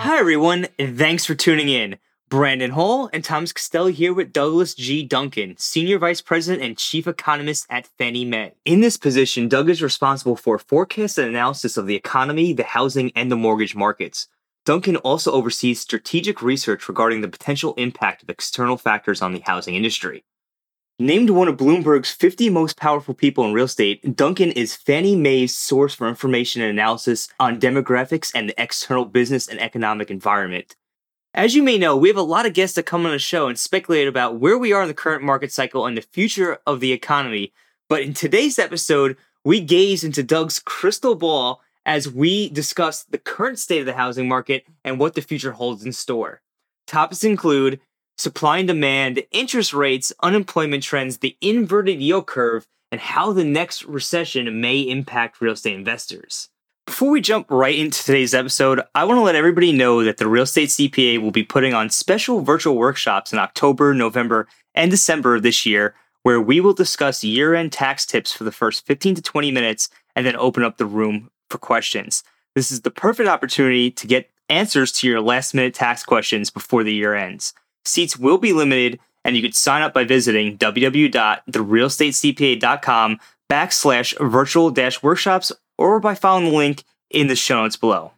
Hi, 0.00 0.16
everyone, 0.16 0.68
and 0.78 0.96
thanks 0.96 1.26
for 1.26 1.34
tuning 1.34 1.68
in. 1.68 1.98
Brandon 2.28 2.70
Hall 2.70 3.10
and 3.12 3.24
Thomas 3.24 3.52
Costello 3.52 3.88
here 3.88 4.14
with 4.14 4.32
Douglas 4.32 4.74
G. 4.74 5.02
Duncan, 5.02 5.56
Senior 5.58 5.98
Vice 5.98 6.20
President 6.20 6.62
and 6.62 6.78
Chief 6.78 7.08
Economist 7.08 7.66
at 7.68 7.88
Fannie 7.98 8.24
Mae. 8.24 8.52
In 8.64 8.80
this 8.80 8.96
position, 8.96 9.48
Doug 9.48 9.68
is 9.68 9.82
responsible 9.82 10.36
for 10.36 10.56
forecast 10.56 11.18
and 11.18 11.28
analysis 11.28 11.76
of 11.76 11.86
the 11.86 11.96
economy, 11.96 12.52
the 12.52 12.62
housing, 12.62 13.10
and 13.16 13.30
the 13.30 13.36
mortgage 13.36 13.74
markets. 13.74 14.28
Duncan 14.64 14.96
also 14.98 15.32
oversees 15.32 15.80
strategic 15.80 16.42
research 16.42 16.88
regarding 16.88 17.20
the 17.20 17.28
potential 17.28 17.74
impact 17.74 18.22
of 18.22 18.30
external 18.30 18.76
factors 18.76 19.20
on 19.20 19.32
the 19.32 19.40
housing 19.40 19.74
industry. 19.74 20.24
Named 21.00 21.30
one 21.30 21.46
of 21.46 21.56
Bloomberg's 21.56 22.10
50 22.10 22.50
most 22.50 22.76
powerful 22.76 23.14
people 23.14 23.44
in 23.44 23.52
real 23.52 23.66
estate, 23.66 24.16
Duncan 24.16 24.50
is 24.50 24.74
Fannie 24.74 25.14
Mae's 25.14 25.54
source 25.54 25.94
for 25.94 26.08
information 26.08 26.60
and 26.60 26.72
analysis 26.72 27.28
on 27.38 27.60
demographics 27.60 28.32
and 28.34 28.48
the 28.48 28.60
external 28.60 29.04
business 29.04 29.46
and 29.46 29.60
economic 29.60 30.10
environment. 30.10 30.74
As 31.32 31.54
you 31.54 31.62
may 31.62 31.78
know, 31.78 31.96
we 31.96 32.08
have 32.08 32.16
a 32.16 32.22
lot 32.22 32.46
of 32.46 32.52
guests 32.52 32.74
that 32.74 32.82
come 32.86 33.06
on 33.06 33.12
the 33.12 33.20
show 33.20 33.46
and 33.46 33.56
speculate 33.56 34.08
about 34.08 34.40
where 34.40 34.58
we 34.58 34.72
are 34.72 34.82
in 34.82 34.88
the 34.88 34.94
current 34.94 35.22
market 35.22 35.52
cycle 35.52 35.86
and 35.86 35.96
the 35.96 36.02
future 36.02 36.58
of 36.66 36.80
the 36.80 36.90
economy. 36.90 37.52
But 37.88 38.02
in 38.02 38.12
today's 38.12 38.58
episode, 38.58 39.16
we 39.44 39.60
gaze 39.60 40.02
into 40.02 40.24
Doug's 40.24 40.58
crystal 40.58 41.14
ball 41.14 41.62
as 41.86 42.10
we 42.10 42.48
discuss 42.48 43.04
the 43.04 43.18
current 43.18 43.60
state 43.60 43.78
of 43.78 43.86
the 43.86 43.92
housing 43.92 44.26
market 44.26 44.66
and 44.82 44.98
what 44.98 45.14
the 45.14 45.22
future 45.22 45.52
holds 45.52 45.84
in 45.84 45.92
store. 45.92 46.42
Topics 46.88 47.22
include 47.22 47.78
supply 48.18 48.58
and 48.58 48.68
demand, 48.68 49.22
interest 49.30 49.72
rates, 49.72 50.12
unemployment 50.22 50.82
trends, 50.82 51.18
the 51.18 51.36
inverted 51.40 52.00
yield 52.00 52.26
curve, 52.26 52.66
and 52.90 53.00
how 53.00 53.32
the 53.32 53.44
next 53.44 53.84
recession 53.84 54.60
may 54.60 54.80
impact 54.80 55.40
real 55.40 55.52
estate 55.52 55.74
investors. 55.74 56.48
Before 56.86 57.10
we 57.10 57.20
jump 57.20 57.50
right 57.50 57.78
into 57.78 58.02
today's 58.02 58.34
episode, 58.34 58.80
I 58.94 59.04
want 59.04 59.18
to 59.18 59.22
let 59.22 59.34
everybody 59.34 59.72
know 59.72 60.02
that 60.04 60.16
the 60.16 60.26
Real 60.26 60.44
Estate 60.44 60.70
CPA 60.70 61.20
will 61.20 61.30
be 61.30 61.44
putting 61.44 61.74
on 61.74 61.90
special 61.90 62.40
virtual 62.40 62.76
workshops 62.76 63.30
in 63.30 63.38
October, 63.38 63.92
November, 63.92 64.48
and 64.74 64.90
December 64.90 65.36
of 65.36 65.42
this 65.42 65.66
year, 65.66 65.94
where 66.22 66.40
we 66.40 66.60
will 66.60 66.72
discuss 66.72 67.22
year 67.22 67.54
end 67.54 67.72
tax 67.72 68.06
tips 68.06 68.32
for 68.32 68.44
the 68.44 68.52
first 68.52 68.86
15 68.86 69.16
to 69.16 69.22
20 69.22 69.50
minutes 69.50 69.90
and 70.16 70.24
then 70.24 70.34
open 70.36 70.62
up 70.64 70.78
the 70.78 70.86
room 70.86 71.30
for 71.50 71.58
questions. 71.58 72.24
This 72.54 72.72
is 72.72 72.80
the 72.80 72.90
perfect 72.90 73.28
opportunity 73.28 73.90
to 73.90 74.06
get 74.06 74.30
answers 74.48 74.90
to 74.92 75.06
your 75.06 75.20
last 75.20 75.52
minute 75.52 75.74
tax 75.74 76.02
questions 76.02 76.50
before 76.50 76.84
the 76.84 76.94
year 76.94 77.14
ends. 77.14 77.52
Seats 77.84 78.18
will 78.18 78.38
be 78.38 78.52
limited, 78.52 78.98
and 79.24 79.36
you 79.36 79.42
can 79.42 79.52
sign 79.52 79.82
up 79.82 79.94
by 79.94 80.02
visiting 80.04 80.58
www.therealestatecpa.com 80.58 83.20
backslash 83.50 84.30
virtual 84.30 84.70
dash 84.70 85.02
workshops 85.02 85.50
or 85.76 85.98
by 86.00 86.14
following 86.14 86.50
the 86.50 86.56
link 86.56 86.84
in 87.10 87.26
the 87.28 87.36
show 87.36 87.62
notes 87.62 87.76
below. 87.76 88.12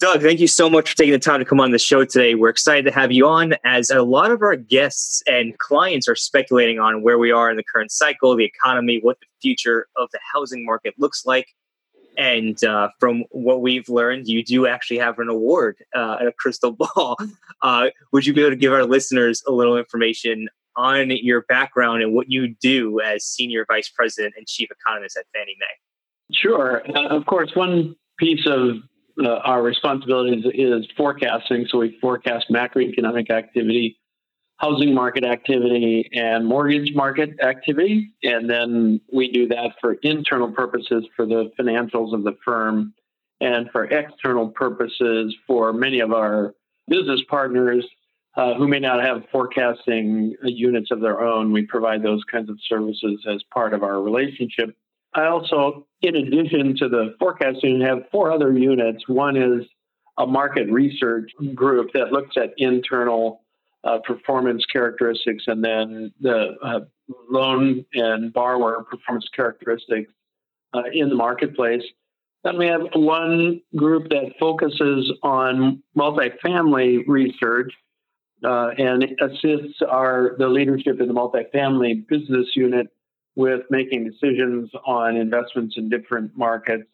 Doug, 0.00 0.22
thank 0.22 0.40
you 0.40 0.46
so 0.46 0.70
much 0.70 0.90
for 0.90 0.96
taking 0.96 1.12
the 1.12 1.18
time 1.18 1.40
to 1.40 1.44
come 1.44 1.60
on 1.60 1.72
the 1.72 1.78
show 1.78 2.06
today. 2.06 2.34
We're 2.34 2.48
excited 2.48 2.86
to 2.86 2.90
have 2.90 3.12
you 3.12 3.28
on 3.28 3.52
as 3.64 3.90
a 3.90 4.02
lot 4.02 4.30
of 4.30 4.40
our 4.40 4.56
guests 4.56 5.22
and 5.26 5.58
clients 5.58 6.08
are 6.08 6.16
speculating 6.16 6.78
on 6.78 7.02
where 7.02 7.18
we 7.18 7.30
are 7.30 7.50
in 7.50 7.58
the 7.58 7.62
current 7.62 7.92
cycle, 7.92 8.34
the 8.34 8.46
economy, 8.46 9.00
what 9.02 9.20
the 9.20 9.26
future 9.42 9.88
of 9.96 10.08
the 10.10 10.18
housing 10.32 10.64
market 10.64 10.94
looks 10.96 11.26
like. 11.26 11.48
And 12.16 12.62
uh, 12.64 12.88
from 12.98 13.24
what 13.30 13.62
we've 13.62 13.88
learned, 13.88 14.28
you 14.28 14.44
do 14.44 14.66
actually 14.66 14.98
have 14.98 15.18
an 15.18 15.28
award 15.28 15.76
uh, 15.94 16.16
a 16.20 16.32
crystal 16.32 16.72
ball. 16.94 17.16
Uh, 17.62 17.88
would 18.12 18.26
you 18.26 18.34
be 18.34 18.40
able 18.40 18.50
to 18.50 18.56
give 18.56 18.72
our 18.72 18.84
listeners 18.84 19.42
a 19.46 19.52
little 19.52 19.76
information 19.76 20.48
on 20.76 21.10
your 21.10 21.42
background 21.42 22.02
and 22.02 22.14
what 22.14 22.30
you 22.30 22.54
do 22.60 23.00
as 23.00 23.24
Senior 23.24 23.64
Vice 23.66 23.88
President 23.88 24.34
and 24.36 24.46
Chief 24.46 24.68
Economist 24.70 25.16
at 25.16 25.24
Fannie 25.34 25.56
Mae? 25.58 25.66
Sure. 26.32 26.82
Uh, 26.96 27.08
of 27.08 27.26
course, 27.26 27.50
one 27.54 27.96
piece 28.18 28.46
of 28.46 28.76
uh, 29.22 29.38
our 29.44 29.62
responsibilities 29.62 30.44
is 30.54 30.86
forecasting. 30.96 31.66
So 31.68 31.78
we 31.78 31.98
forecast 32.00 32.46
macroeconomic 32.50 33.30
activity, 33.30 33.99
housing 34.60 34.94
market 34.94 35.24
activity, 35.24 36.08
and 36.12 36.46
mortgage 36.46 36.94
market 36.94 37.30
activity. 37.42 38.12
And 38.22 38.48
then 38.48 39.00
we 39.10 39.32
do 39.32 39.48
that 39.48 39.72
for 39.80 39.94
internal 40.02 40.52
purposes 40.52 41.06
for 41.16 41.24
the 41.24 41.50
financials 41.58 42.12
of 42.12 42.24
the 42.24 42.36
firm 42.44 42.92
and 43.40 43.70
for 43.70 43.84
external 43.84 44.48
purposes 44.48 45.34
for 45.46 45.72
many 45.72 46.00
of 46.00 46.12
our 46.12 46.54
business 46.88 47.22
partners 47.28 47.86
uh, 48.36 48.54
who 48.54 48.68
may 48.68 48.78
not 48.78 49.02
have 49.02 49.24
forecasting 49.32 50.36
units 50.42 50.90
of 50.90 51.00
their 51.00 51.22
own. 51.22 51.52
We 51.52 51.64
provide 51.64 52.02
those 52.02 52.22
kinds 52.24 52.50
of 52.50 52.58
services 52.68 53.24
as 53.26 53.42
part 53.54 53.72
of 53.72 53.82
our 53.82 54.02
relationship. 54.02 54.76
I 55.14 55.24
also, 55.26 55.86
in 56.02 56.16
addition 56.16 56.76
to 56.76 56.88
the 56.88 57.14
forecasting, 57.18 57.80
have 57.80 58.10
four 58.12 58.30
other 58.30 58.52
units. 58.52 59.08
One 59.08 59.36
is 59.38 59.66
a 60.18 60.26
market 60.26 60.70
research 60.70 61.32
group 61.54 61.92
that 61.94 62.12
looks 62.12 62.36
at 62.36 62.52
internal 62.58 63.40
uh, 63.84 63.98
performance 64.04 64.64
characteristics 64.66 65.44
and 65.46 65.64
then 65.64 66.12
the 66.20 66.54
uh, 66.62 66.80
loan 67.30 67.84
and 67.94 68.32
borrower 68.32 68.84
performance 68.84 69.28
characteristics 69.34 70.12
uh, 70.74 70.82
in 70.92 71.08
the 71.08 71.14
marketplace. 71.14 71.82
Then 72.44 72.58
we 72.58 72.66
have 72.66 72.82
one 72.94 73.60
group 73.76 74.08
that 74.10 74.32
focuses 74.38 75.12
on 75.22 75.82
multifamily 75.96 77.04
research 77.06 77.72
uh, 78.44 78.70
and 78.78 79.04
assists 79.20 79.82
our 79.86 80.36
the 80.38 80.48
leadership 80.48 81.00
in 81.00 81.08
the 81.08 81.14
multifamily 81.14 82.06
business 82.08 82.48
unit 82.54 82.88
with 83.36 83.62
making 83.70 84.04
decisions 84.04 84.70
on 84.86 85.16
investments 85.16 85.74
in 85.76 85.88
different 85.88 86.36
markets. 86.36 86.84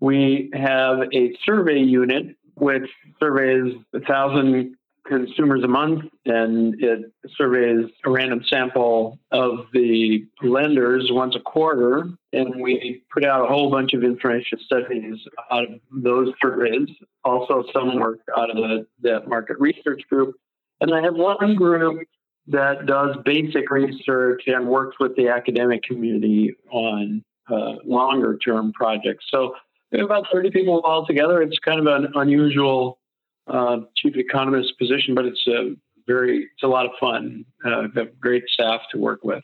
We 0.00 0.50
have 0.54 0.98
a 1.12 1.36
survey 1.44 1.80
unit 1.80 2.36
which 2.54 2.88
surveys 3.20 3.74
a 3.92 4.00
thousand 4.00 4.76
consumers 5.06 5.62
a 5.62 5.68
month 5.68 6.04
and 6.24 6.82
it 6.82 7.12
surveys 7.36 7.86
a 8.04 8.10
random 8.10 8.42
sample 8.48 9.18
of 9.30 9.66
the 9.72 10.26
lenders 10.42 11.08
once 11.10 11.36
a 11.36 11.40
quarter 11.40 12.08
and 12.32 12.60
we 12.60 13.02
put 13.12 13.24
out 13.24 13.44
a 13.44 13.46
whole 13.46 13.70
bunch 13.70 13.92
of 13.94 14.02
information 14.02 14.58
studies 14.64 15.18
out 15.50 15.64
of 15.64 15.80
those 15.92 16.32
surveys 16.42 16.88
also 17.24 17.64
some 17.72 17.98
work 18.00 18.20
out 18.36 18.50
of 18.50 18.56
the, 18.56 18.86
the 19.02 19.20
market 19.26 19.56
research 19.60 20.02
group 20.10 20.34
and 20.80 20.92
i 20.94 21.00
have 21.00 21.14
one 21.14 21.54
group 21.54 22.06
that 22.48 22.86
does 22.86 23.16
basic 23.24 23.70
research 23.70 24.42
and 24.46 24.66
works 24.66 24.96
with 25.00 25.16
the 25.16 25.28
academic 25.28 25.82
community 25.82 26.54
on 26.70 27.24
uh, 27.50 27.74
longer 27.84 28.36
term 28.38 28.72
projects. 28.72 29.24
So 29.30 29.54
about 29.92 30.26
30 30.32 30.50
people 30.50 30.80
all 30.80 31.06
together. 31.06 31.42
It's 31.42 31.58
kind 31.58 31.80
of 31.80 31.86
an 31.86 32.12
unusual 32.14 32.98
uh, 33.46 33.78
chief 33.96 34.16
economist 34.16 34.78
position, 34.78 35.14
but 35.14 35.24
it's 35.24 35.46
a 35.46 35.74
very, 36.06 36.48
it's 36.52 36.62
a 36.62 36.68
lot 36.68 36.86
of 36.86 36.92
fun. 36.98 37.44
Uh, 37.64 37.86
great 38.20 38.44
staff 38.48 38.80
to 38.92 38.98
work 38.98 39.20
with. 39.24 39.42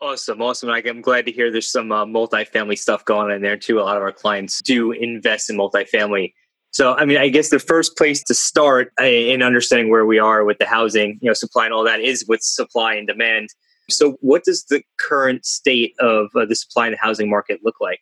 Awesome, 0.00 0.40
awesome. 0.40 0.70
I'm 0.70 1.00
glad 1.00 1.26
to 1.26 1.32
hear 1.32 1.50
there's 1.50 1.70
some 1.70 1.90
uh, 1.90 2.04
multifamily 2.04 2.78
stuff 2.78 3.04
going 3.04 3.32
on 3.32 3.42
there 3.42 3.56
too. 3.56 3.80
A 3.80 3.82
lot 3.82 3.96
of 3.96 4.02
our 4.02 4.12
clients 4.12 4.62
do 4.62 4.92
invest 4.92 5.50
in 5.50 5.56
multifamily. 5.56 6.32
So, 6.70 6.94
I 6.94 7.04
mean, 7.04 7.16
I 7.16 7.28
guess 7.28 7.50
the 7.50 7.58
first 7.58 7.96
place 7.96 8.22
to 8.24 8.34
start 8.34 8.92
uh, 9.00 9.04
in 9.04 9.42
understanding 9.42 9.90
where 9.90 10.06
we 10.06 10.18
are 10.18 10.44
with 10.44 10.58
the 10.58 10.66
housing, 10.66 11.18
you 11.20 11.28
know, 11.28 11.32
supply 11.32 11.64
and 11.64 11.74
all 11.74 11.82
that 11.84 12.00
is 12.00 12.24
with 12.28 12.42
supply 12.42 12.94
and 12.94 13.06
demand. 13.06 13.48
So, 13.90 14.16
what 14.20 14.44
does 14.44 14.64
the 14.66 14.82
current 15.00 15.44
state 15.44 15.94
of 15.98 16.28
uh, 16.36 16.44
the 16.44 16.54
supply 16.54 16.86
and 16.86 16.94
the 16.94 16.98
housing 17.00 17.28
market 17.28 17.60
look 17.64 17.76
like? 17.80 18.00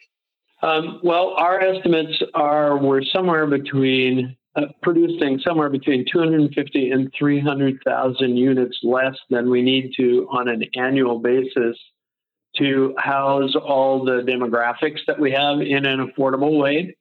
Um, 0.63 1.01
well, 1.03 1.35
our 1.39 1.61
estimates 1.61 2.23
are 2.35 2.77
we're 2.77 3.03
somewhere 3.05 3.47
between 3.47 4.37
uh, 4.57 4.63
producing 4.83 5.39
somewhere 5.41 5.69
between 5.69 6.05
250 6.11 6.91
and 6.91 7.13
300,000 7.19 8.37
units 8.37 8.79
less 8.83 9.15
than 9.29 9.51
we 9.51 9.63
need 9.63 9.93
to 9.97 10.27
on 10.31 10.49
an 10.49 10.65
annual 10.75 11.19
basis 11.19 11.77
to 12.57 12.95
house 12.97 13.55
all 13.55 14.05
the 14.05 14.23
demographics 14.23 15.01
that 15.07 15.21
we 15.21 15.31
have 15.31 15.61
in 15.61 15.85
an 15.85 16.07
affordable 16.07 16.59
way. 16.59 16.97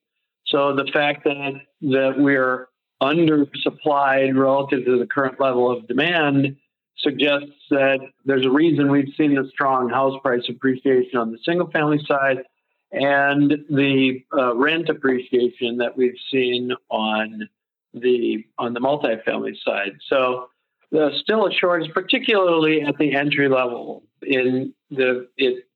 So 0.47 0.75
the 0.75 0.89
fact 0.91 1.23
that 1.23 1.53
that 1.81 2.15
we're 2.17 2.67
undersupplied 3.01 4.37
relative 4.37 4.85
to 4.85 4.99
the 4.99 5.07
current 5.07 5.39
level 5.39 5.71
of 5.71 5.87
demand 5.87 6.57
suggests 6.97 7.51
that 7.69 7.99
there's 8.25 8.45
a 8.45 8.51
reason 8.51 8.91
we've 8.91 9.13
seen 9.17 9.35
the 9.35 9.49
strong 9.49 9.89
house 9.89 10.19
price 10.21 10.43
appreciation 10.49 11.17
on 11.17 11.31
the 11.31 11.37
single 11.45 11.69
family 11.71 11.99
side 12.05 12.39
and 12.91 13.51
the 13.69 14.23
uh, 14.37 14.55
rent 14.55 14.89
appreciation 14.89 15.77
that 15.77 15.97
we've 15.97 16.17
seen 16.31 16.71
on 16.89 17.49
the 17.93 18.43
on 18.57 18.73
the 18.73 18.79
multifamily 18.79 19.55
side. 19.63 19.97
So 20.07 20.49
there's 20.91 21.19
still 21.21 21.47
a 21.47 21.51
shortage, 21.51 21.91
particularly 21.93 22.81
at 22.81 22.97
the 22.97 23.15
entry 23.15 23.49
level. 23.49 24.03
In 24.21 24.73
the 24.89 25.27
it 25.37 25.67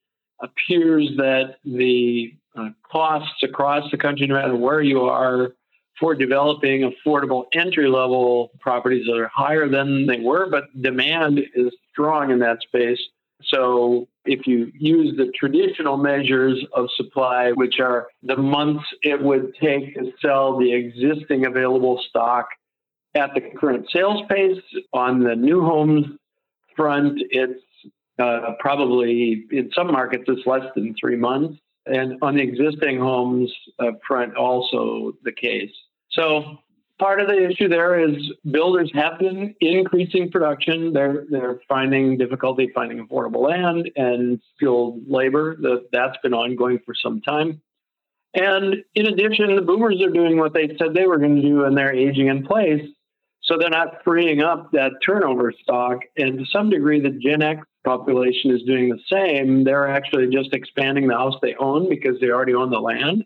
appears 0.41 1.09
that 1.17 1.55
the 1.65 2.33
uh, 2.55 2.69
costs 2.89 3.43
across 3.43 3.89
the 3.91 3.97
country, 3.97 4.27
no 4.27 4.35
matter 4.35 4.55
where 4.55 4.81
you 4.81 5.01
are, 5.01 5.53
for 5.99 6.15
developing 6.15 6.89
affordable 6.89 7.45
entry 7.53 7.89
level 7.89 8.51
properties 8.59 9.05
that 9.05 9.17
are 9.17 9.29
higher 9.33 9.67
than 9.67 10.07
they 10.07 10.19
were, 10.19 10.49
but 10.49 10.65
demand 10.81 11.41
is 11.55 11.73
strong 11.91 12.31
in 12.31 12.39
that 12.39 12.61
space. 12.61 12.99
So 13.43 14.07
if 14.25 14.45
you 14.45 14.71
use 14.77 15.15
the 15.17 15.31
traditional 15.33 15.97
measures 15.97 16.63
of 16.73 16.87
supply, 16.95 17.51
which 17.51 17.79
are 17.79 18.07
the 18.21 18.35
months 18.35 18.83
it 19.01 19.21
would 19.21 19.53
take 19.61 19.95
to 19.95 20.11
sell 20.21 20.57
the 20.57 20.73
existing 20.73 21.45
available 21.45 22.01
stock 22.09 22.47
at 23.15 23.33
the 23.33 23.41
current 23.59 23.87
sales 23.91 24.21
pace, 24.29 24.61
on 24.93 25.23
the 25.23 25.35
new 25.35 25.61
homes 25.61 26.05
front, 26.75 27.19
it's 27.31 27.61
uh, 28.19 28.53
probably 28.59 29.45
in 29.51 29.71
some 29.73 29.91
markets 29.91 30.25
it's 30.27 30.45
less 30.45 30.65
than 30.75 30.93
three 30.99 31.15
months. 31.15 31.59
And 31.85 32.17
on 32.21 32.35
the 32.35 32.41
existing 32.41 32.99
homes 32.99 33.51
uh, 33.79 33.91
front, 34.07 34.35
also 34.35 35.13
the 35.23 35.31
case. 35.31 35.71
So 36.11 36.59
part 36.99 37.21
of 37.21 37.27
the 37.27 37.49
issue 37.49 37.67
there 37.67 37.99
is 37.99 38.15
builders 38.51 38.91
have 38.93 39.17
been 39.19 39.55
increasing 39.61 40.29
production. 40.29 40.93
They're 40.93 41.25
they're 41.29 41.61
finding 41.67 42.17
difficulty 42.17 42.69
finding 42.75 43.05
affordable 43.05 43.47
land 43.47 43.89
and 43.95 44.39
skilled 44.55 45.01
labor. 45.07 45.55
That 45.61 45.87
that's 45.91 46.17
been 46.21 46.33
ongoing 46.33 46.79
for 46.85 46.93
some 46.93 47.21
time. 47.21 47.61
And 48.33 48.83
in 48.93 49.07
addition, 49.07 49.55
the 49.55 49.61
boomers 49.61 50.01
are 50.03 50.11
doing 50.11 50.37
what 50.37 50.53
they 50.53 50.67
said 50.77 50.93
they 50.93 51.07
were 51.07 51.17
going 51.17 51.37
to 51.37 51.41
do, 51.41 51.65
and 51.65 51.75
they're 51.75 51.95
aging 51.95 52.27
in 52.27 52.45
place. 52.45 52.85
So 53.41 53.57
they're 53.57 53.69
not 53.69 54.03
freeing 54.03 54.43
up 54.43 54.71
that 54.73 54.91
turnover 55.03 55.51
stock. 55.63 56.01
And 56.17 56.37
to 56.37 56.45
some 56.45 56.69
degree, 56.69 56.99
the 56.99 57.09
Gen 57.09 57.41
X 57.41 57.65
population 57.83 58.51
is 58.51 58.61
doing 58.63 58.89
the 58.89 58.99
same. 59.11 59.63
They're 59.63 59.87
actually 59.87 60.27
just 60.27 60.53
expanding 60.53 61.07
the 61.07 61.15
house 61.15 61.35
they 61.41 61.55
own 61.55 61.89
because 61.89 62.19
they 62.19 62.29
already 62.29 62.53
own 62.53 62.69
the 62.69 62.79
land. 62.79 63.25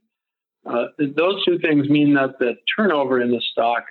Uh, 0.66 0.86
those 0.98 1.44
two 1.46 1.60
things 1.60 1.90
mean 1.90 2.14
that 2.14 2.40
the 2.40 2.56
turnover 2.76 3.22
in 3.22 3.32
the 3.32 3.42
stock 3.52 3.84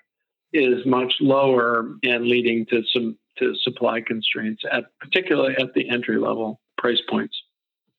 is 0.53 0.85
much 0.87 1.15
lower 1.21 1.97
and 2.03 2.27
leading 2.27 2.67
to 2.67 2.83
some 2.93 3.17
to 3.39 3.55
supply 3.63 4.01
constraints 4.01 4.63
at 4.71 4.85
particularly 5.01 5.57
at 5.57 5.73
the 5.75 5.89
entry 5.89 6.19
level 6.19 6.61
price 6.77 7.01
points. 7.09 7.35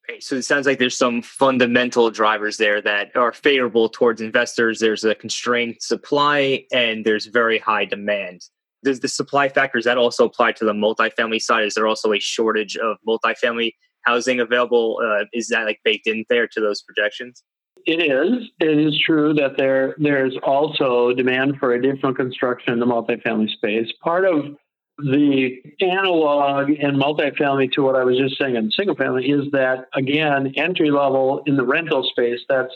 Okay, 0.10 0.20
so 0.20 0.36
it 0.36 0.44
sounds 0.44 0.68
like 0.68 0.80
there's 0.80 0.98
some 0.98 1.22
fundamental 1.22 2.12
drivers 2.12 2.58
there 2.58 2.82
that 2.82 3.16
are 3.16 3.32
favorable 3.32 3.88
towards 3.90 4.22
investors. 4.22 4.80
There's 4.80 5.04
a 5.04 5.16
constrained 5.16 5.78
supply 5.80 6.66
and 6.72 7.06
there's 7.06 7.28
very 7.28 7.58
high 7.58 7.86
demand. 7.86 8.42
Does 8.84 9.00
the 9.00 9.08
supply 9.08 9.48
factors 9.48 9.86
that 9.86 9.98
also 9.98 10.26
apply 10.26 10.52
to 10.54 10.66
the 10.66 10.74
multifamily 10.74 11.42
side? 11.42 11.64
Is 11.64 11.76
there 11.76 11.88
also 11.88 12.12
a 12.12 12.20
shortage 12.20 12.76
of 12.76 12.98
multifamily 13.08 13.76
housing 14.02 14.42
available? 14.42 15.00
Uh, 15.02 15.24
is 15.32 15.48
that 15.48 15.64
like 15.64 15.80
baked 15.86 16.06
in 16.06 16.26
there 16.30 16.48
to 16.50 16.60
those 16.60 16.82
projections? 16.82 17.42
It 17.86 18.02
is. 18.02 18.50
It 18.60 18.80
is 18.80 19.00
true 19.06 19.34
that 19.34 19.58
there 19.58 19.96
there's 19.98 20.38
also 20.44 21.14
demand 21.14 21.58
for 21.60 21.74
additional 21.74 22.14
construction 22.14 22.74
in 22.74 22.80
the 22.80 22.86
multifamily 22.86 23.50
space. 23.52 23.92
Part 24.02 24.26
of 24.26 24.56
the 25.00 25.58
analog 25.82 26.70
in 26.70 26.96
multifamily 26.96 27.72
to 27.74 27.82
what 27.82 27.96
I 27.96 28.04
was 28.04 28.18
just 28.18 28.40
saying 28.40 28.56
in 28.56 28.72
single 28.72 28.96
family 28.96 29.30
is 29.30 29.52
that 29.52 29.88
again 29.94 30.54
entry 30.56 30.92
level 30.92 31.44
in 31.46 31.58
the 31.58 31.66
rental 31.66 32.04
space. 32.10 32.40
That's 32.48 32.74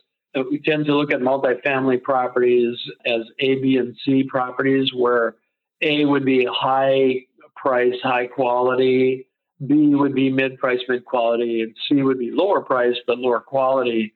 we 0.52 0.60
tend 0.60 0.86
to 0.86 0.96
look 0.96 1.12
at 1.12 1.22
multifamily 1.22 2.04
properties 2.04 2.78
as 3.06 3.22
A, 3.40 3.56
B, 3.56 3.78
and 3.78 3.96
C 4.04 4.24
properties, 4.24 4.94
where 4.94 5.36
A 5.82 6.06
would 6.06 6.26
be 6.26 6.46
high 6.52 7.26
price, 7.56 7.96
high 8.04 8.28
quality. 8.28 9.28
B 9.66 9.96
would 9.96 10.14
be 10.14 10.30
mid 10.30 10.60
price, 10.60 10.80
mid 10.88 11.06
quality, 11.06 11.62
and 11.62 11.76
C 11.88 12.04
would 12.04 12.20
be 12.20 12.32
lower 12.32 12.62
price 12.62 12.96
but 13.08 13.20
lower 13.20 13.40
quality 13.40 14.14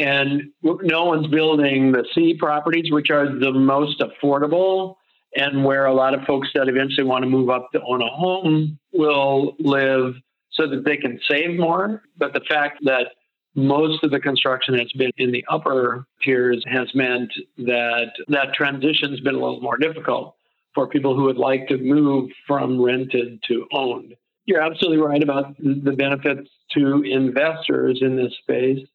and 0.00 0.50
no 0.62 1.04
one's 1.04 1.26
building 1.26 1.92
the 1.92 2.04
C 2.14 2.34
properties, 2.34 2.90
which 2.90 3.10
are 3.10 3.26
the 3.26 3.52
most 3.52 4.00
affordable 4.00 4.96
and 5.36 5.64
where 5.64 5.86
a 5.86 5.94
lot 5.94 6.14
of 6.14 6.22
folks 6.24 6.48
that 6.54 6.68
eventually 6.68 7.06
want 7.06 7.22
to 7.22 7.28
move 7.28 7.50
up 7.50 7.70
to 7.72 7.80
own 7.82 8.02
a 8.02 8.08
home 8.08 8.78
will 8.92 9.54
live 9.60 10.14
so 10.52 10.66
that 10.66 10.84
they 10.84 10.96
can 10.96 11.20
save 11.30 11.58
more. 11.58 12.02
But 12.16 12.32
the 12.32 12.40
fact 12.48 12.78
that 12.84 13.08
most 13.54 14.02
of 14.02 14.10
the 14.10 14.20
construction 14.20 14.76
that's 14.76 14.92
been 14.92 15.12
in 15.18 15.32
the 15.32 15.44
upper 15.48 16.06
tiers 16.22 16.64
has 16.66 16.88
meant 16.94 17.30
that 17.58 18.12
that 18.28 18.54
transition's 18.54 19.20
been 19.20 19.34
a 19.34 19.38
little 19.38 19.60
more 19.60 19.76
difficult 19.76 20.34
for 20.74 20.86
people 20.86 21.14
who 21.14 21.24
would 21.24 21.36
like 21.36 21.68
to 21.68 21.76
move 21.76 22.30
from 22.46 22.80
rented 22.80 23.42
to 23.48 23.66
owned. 23.72 24.14
You're 24.46 24.62
absolutely 24.62 25.04
right 25.04 25.22
about 25.22 25.56
the 25.58 25.92
benefits 25.92 26.48
to 26.72 27.02
investors 27.02 27.98
in 28.00 28.16
this 28.16 28.32
space. 28.42 28.86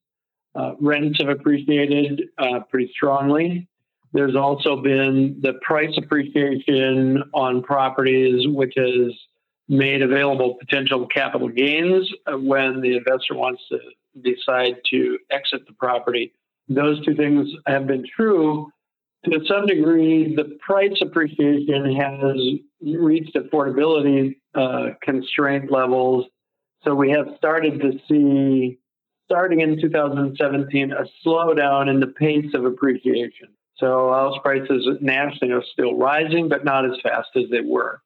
Uh, 0.55 0.73
rents 0.79 1.19
have 1.19 1.29
appreciated 1.29 2.23
uh, 2.37 2.61
pretty 2.69 2.91
strongly. 2.95 3.67
There's 4.13 4.35
also 4.35 4.77
been 4.77 5.39
the 5.41 5.53
price 5.61 5.93
appreciation 5.97 7.21
on 7.33 7.61
properties, 7.61 8.47
which 8.47 8.73
has 8.77 9.11
made 9.67 10.01
available 10.01 10.55
potential 10.55 11.07
capital 11.07 11.49
gains 11.49 12.09
uh, 12.27 12.37
when 12.37 12.79
the 12.81 12.97
investor 12.97 13.33
wants 13.33 13.61
to 13.69 13.79
decide 14.21 14.75
to 14.91 15.17
exit 15.31 15.67
the 15.67 15.73
property. 15.73 16.31
Those 16.69 17.03
two 17.05 17.15
things 17.15 17.49
have 17.67 17.87
been 17.87 18.05
true. 18.15 18.71
To 19.25 19.39
some 19.47 19.65
degree, 19.65 20.35
the 20.35 20.57
price 20.65 20.97
appreciation 21.01 21.95
has 21.95 22.37
reached 22.81 23.35
affordability 23.35 24.35
uh, 24.53 24.91
constraint 25.01 25.71
levels. 25.71 26.25
So 26.83 26.93
we 26.93 27.09
have 27.09 27.27
started 27.37 27.81
to 27.81 27.99
see 28.07 28.77
starting 29.25 29.61
in 29.61 29.79
2017, 29.81 30.91
a 30.91 31.05
slowdown 31.25 31.89
in 31.89 31.99
the 31.99 32.07
pace 32.07 32.53
of 32.53 32.65
appreciation. 32.65 33.49
So 33.77 34.11
house 34.11 34.37
prices 34.41 34.87
nationally 35.01 35.53
are 35.53 35.63
still 35.73 35.97
rising, 35.97 36.47
but 36.47 36.63
not 36.63 36.85
as 36.85 36.97
fast 37.03 37.29
as 37.35 37.43
they 37.51 37.61
were. 37.61 38.01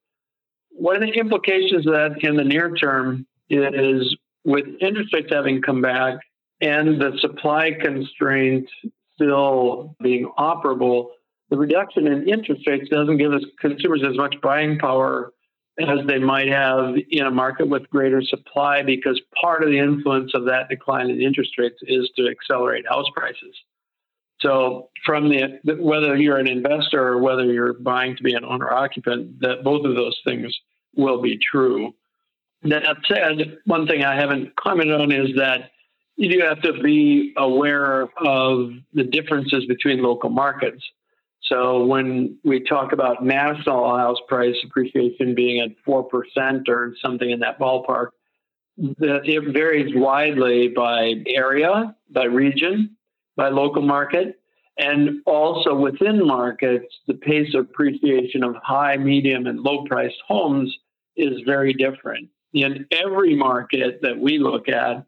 One 0.70 0.96
of 0.96 1.02
the 1.02 1.12
implications 1.12 1.86
of 1.86 1.92
that 1.92 2.24
in 2.24 2.36
the 2.36 2.44
near 2.44 2.74
term 2.74 3.26
is 3.48 4.16
with 4.44 4.64
interest 4.80 5.12
rates 5.12 5.28
having 5.30 5.62
come 5.62 5.82
back 5.82 6.18
and 6.60 7.00
the 7.00 7.16
supply 7.20 7.72
constraint 7.80 8.68
still 9.14 9.94
being 10.02 10.30
operable, 10.38 11.08
the 11.50 11.56
reduction 11.56 12.06
in 12.06 12.28
interest 12.28 12.66
rates 12.66 12.88
doesn't 12.88 13.18
give 13.18 13.32
us 13.32 13.42
consumers 13.60 14.02
as 14.08 14.16
much 14.16 14.34
buying 14.42 14.78
power 14.78 15.32
as 15.78 16.06
they 16.06 16.18
might 16.18 16.48
have 16.48 16.94
in 17.10 17.26
a 17.26 17.30
market 17.30 17.68
with 17.68 17.88
greater 17.90 18.22
supply 18.22 18.82
because 18.82 19.20
part 19.40 19.62
of 19.62 19.70
the 19.70 19.78
influence 19.78 20.32
of 20.34 20.44
that 20.44 20.68
decline 20.68 21.08
in 21.10 21.20
interest 21.20 21.52
rates 21.58 21.78
is 21.82 22.10
to 22.16 22.28
accelerate 22.28 22.86
house 22.88 23.06
prices. 23.14 23.54
So, 24.40 24.88
from 25.04 25.28
the 25.28 25.60
whether 25.78 26.16
you're 26.16 26.38
an 26.38 26.48
investor 26.48 27.08
or 27.08 27.18
whether 27.18 27.44
you're 27.44 27.74
buying 27.74 28.16
to 28.16 28.22
be 28.22 28.34
an 28.34 28.44
owner 28.44 28.72
occupant, 28.72 29.40
that 29.40 29.62
both 29.62 29.84
of 29.84 29.94
those 29.94 30.18
things 30.24 30.54
will 30.96 31.20
be 31.20 31.38
true. 31.38 31.94
That 32.62 32.84
said, 33.06 33.58
one 33.66 33.86
thing 33.86 34.04
I 34.04 34.14
haven't 34.14 34.54
commented 34.56 35.00
on 35.00 35.12
is 35.12 35.36
that 35.36 35.70
you 36.16 36.30
do 36.30 36.40
have 36.44 36.60
to 36.62 36.74
be 36.82 37.32
aware 37.36 38.08
of 38.18 38.72
the 38.92 39.04
differences 39.04 39.64
between 39.66 40.02
local 40.02 40.30
markets. 40.30 40.82
So 41.50 41.84
when 41.84 42.38
we 42.44 42.60
talk 42.60 42.92
about 42.92 43.24
national 43.24 43.96
house 43.96 44.18
price 44.28 44.54
appreciation 44.64 45.34
being 45.34 45.60
at 45.60 45.70
4% 45.84 46.68
or 46.68 46.94
something 47.02 47.28
in 47.28 47.40
that 47.40 47.58
ballpark, 47.58 48.10
it 48.78 49.52
varies 49.52 49.92
widely 49.94 50.68
by 50.68 51.14
area, 51.26 51.94
by 52.08 52.24
region, 52.24 52.96
by 53.36 53.48
local 53.48 53.82
market, 53.82 54.40
and 54.78 55.20
also 55.26 55.74
within 55.74 56.26
markets, 56.26 56.86
the 57.06 57.14
pace 57.14 57.52
of 57.54 57.66
appreciation 57.66 58.44
of 58.44 58.54
high, 58.62 58.96
medium, 58.96 59.46
and 59.46 59.60
low 59.60 59.84
priced 59.84 60.16
homes 60.26 60.74
is 61.16 61.40
very 61.44 61.74
different. 61.74 62.28
In 62.54 62.86
every 62.90 63.36
market 63.36 64.00
that 64.02 64.18
we 64.18 64.38
look 64.38 64.68
at, 64.68 65.04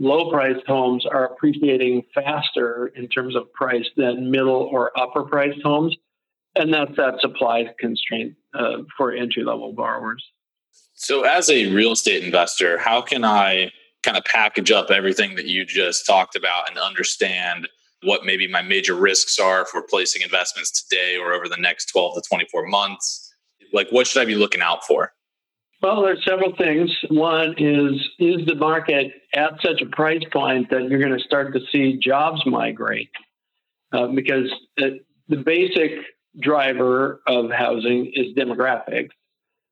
low 0.00 0.30
priced 0.30 0.66
homes 0.66 1.06
are 1.06 1.26
appreciating 1.26 2.02
faster 2.14 2.90
in 2.96 3.06
terms 3.06 3.36
of 3.36 3.52
price 3.52 3.86
than 3.96 4.30
middle 4.30 4.68
or 4.72 4.98
upper 4.98 5.22
priced 5.22 5.62
homes. 5.62 5.96
And 6.56 6.74
that's 6.74 6.96
that 6.96 7.20
supply 7.20 7.66
constraint 7.78 8.34
uh, 8.54 8.78
for 8.96 9.12
entry 9.12 9.44
level 9.44 9.72
borrowers. 9.72 10.24
So, 10.94 11.22
as 11.22 11.48
a 11.48 11.72
real 11.72 11.92
estate 11.92 12.24
investor, 12.24 12.76
how 12.78 13.00
can 13.00 13.24
I 13.24 13.70
kind 14.02 14.16
of 14.16 14.24
package 14.24 14.72
up 14.72 14.90
everything 14.90 15.36
that 15.36 15.46
you 15.46 15.64
just 15.64 16.06
talked 16.06 16.34
about 16.34 16.68
and 16.68 16.78
understand 16.78 17.68
what 18.02 18.24
maybe 18.24 18.48
my 18.48 18.62
major 18.62 18.94
risks 18.94 19.38
are 19.38 19.66
for 19.66 19.82
placing 19.82 20.22
investments 20.22 20.82
today 20.82 21.16
or 21.16 21.32
over 21.32 21.48
the 21.48 21.56
next 21.56 21.86
12 21.86 22.14
to 22.16 22.22
24 22.28 22.66
months? 22.66 23.32
Like, 23.72 23.90
what 23.90 24.06
should 24.06 24.22
I 24.22 24.24
be 24.24 24.34
looking 24.34 24.62
out 24.62 24.84
for? 24.84 25.12
Well, 25.82 26.02
there's 26.02 26.22
several 26.26 26.54
things. 26.56 26.90
One 27.08 27.54
is 27.56 27.92
is 28.18 28.46
the 28.46 28.54
market 28.54 29.12
at 29.34 29.54
such 29.62 29.80
a 29.80 29.86
price 29.86 30.22
point 30.30 30.68
that 30.70 30.88
you're 30.88 31.00
going 31.00 31.16
to 31.16 31.24
start 31.24 31.54
to 31.54 31.60
see 31.72 31.98
jobs 31.98 32.44
migrate? 32.44 33.10
Uh, 33.92 34.08
because 34.08 34.52
the, 34.76 35.00
the 35.28 35.38
basic 35.38 35.92
driver 36.38 37.22
of 37.26 37.50
housing 37.50 38.12
is 38.14 38.36
demographics. 38.36 39.10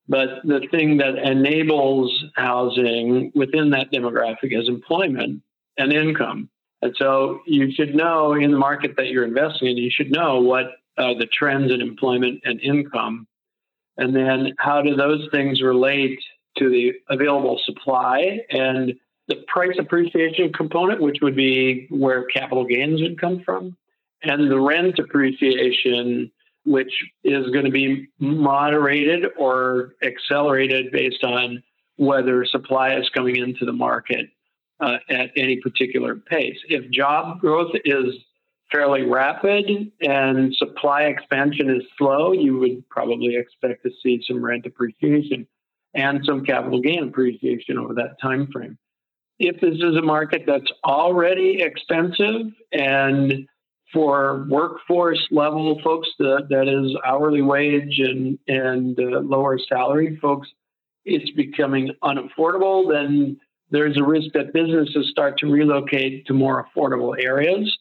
But 0.08 0.28
the 0.44 0.66
thing 0.70 0.96
that 0.98 1.16
enables 1.16 2.24
housing 2.34 3.30
within 3.34 3.70
that 3.70 3.92
demographic 3.92 4.58
is 4.58 4.68
employment 4.68 5.42
and 5.76 5.92
income. 5.92 6.48
And 6.80 6.94
so 6.96 7.40
you 7.46 7.70
should 7.72 7.94
know 7.94 8.32
in 8.32 8.50
the 8.50 8.58
market 8.58 8.96
that 8.96 9.08
you're 9.08 9.26
investing 9.26 9.68
in, 9.68 9.76
you 9.76 9.90
should 9.90 10.10
know 10.10 10.40
what 10.40 10.66
uh, 10.96 11.14
the 11.18 11.26
trends 11.26 11.70
in 11.70 11.80
employment 11.80 12.40
and 12.44 12.60
income. 12.60 13.26
And 13.98 14.14
then 14.14 14.54
how 14.58 14.80
do 14.80 14.94
those 14.94 15.28
things 15.32 15.60
relate 15.60 16.18
to 16.56 16.70
the 16.70 16.92
available 17.10 17.60
supply 17.64 18.40
and 18.50 18.94
the 19.26 19.36
price 19.46 19.76
appreciation 19.78 20.52
component, 20.52 21.02
which 21.02 21.18
would 21.20 21.36
be 21.36 21.86
where 21.90 22.24
capital 22.26 22.64
gains 22.64 23.02
would 23.02 23.20
come 23.20 23.42
from, 23.44 23.76
and 24.22 24.50
the 24.50 24.58
rent 24.58 24.98
appreciation, 24.98 26.30
which 26.64 26.92
is 27.24 27.50
going 27.50 27.64
to 27.64 27.70
be 27.70 28.08
moderated 28.18 29.26
or 29.38 29.94
accelerated 30.02 30.90
based 30.92 31.22
on 31.24 31.62
whether 31.96 32.44
supply 32.44 32.94
is 32.94 33.08
coming 33.10 33.36
into 33.36 33.64
the 33.64 33.72
market 33.72 34.30
uh, 34.80 34.98
at 35.10 35.30
any 35.36 35.60
particular 35.60 36.14
pace. 36.14 36.58
If 36.68 36.90
job 36.90 37.40
growth 37.40 37.72
is 37.84 38.14
fairly 38.70 39.02
rapid 39.02 39.92
and 40.00 40.54
supply 40.54 41.04
expansion 41.04 41.70
is 41.70 41.82
slow, 41.96 42.32
you 42.32 42.58
would 42.58 42.88
probably 42.88 43.36
expect 43.36 43.82
to 43.84 43.90
see 44.02 44.22
some 44.26 44.44
rent 44.44 44.66
appreciation 44.66 45.46
and 45.94 46.24
some 46.24 46.44
capital 46.44 46.80
gain 46.80 47.04
appreciation 47.04 47.78
over 47.78 47.94
that 47.94 48.20
time 48.20 48.48
frame. 48.52 48.78
If 49.38 49.60
this 49.60 49.76
is 49.76 49.96
a 49.96 50.02
market 50.02 50.42
that's 50.46 50.70
already 50.84 51.62
expensive 51.62 52.52
and 52.72 53.46
for 53.92 54.46
workforce 54.50 55.26
level 55.30 55.80
folks 55.82 56.08
that, 56.18 56.48
that 56.50 56.68
is 56.68 56.94
hourly 57.06 57.40
wage 57.40 58.00
and, 58.00 58.38
and 58.48 58.98
uh, 58.98 59.20
lower 59.20 59.58
salary 59.58 60.18
folks, 60.20 60.48
it's 61.04 61.30
becoming 61.30 61.90
unaffordable, 62.02 62.90
then 62.90 63.38
there's 63.70 63.96
a 63.96 64.04
risk 64.04 64.32
that 64.34 64.52
businesses 64.52 65.08
start 65.10 65.38
to 65.38 65.46
relocate 65.46 66.26
to 66.26 66.34
more 66.34 66.66
affordable 66.66 67.14
areas, 67.22 67.76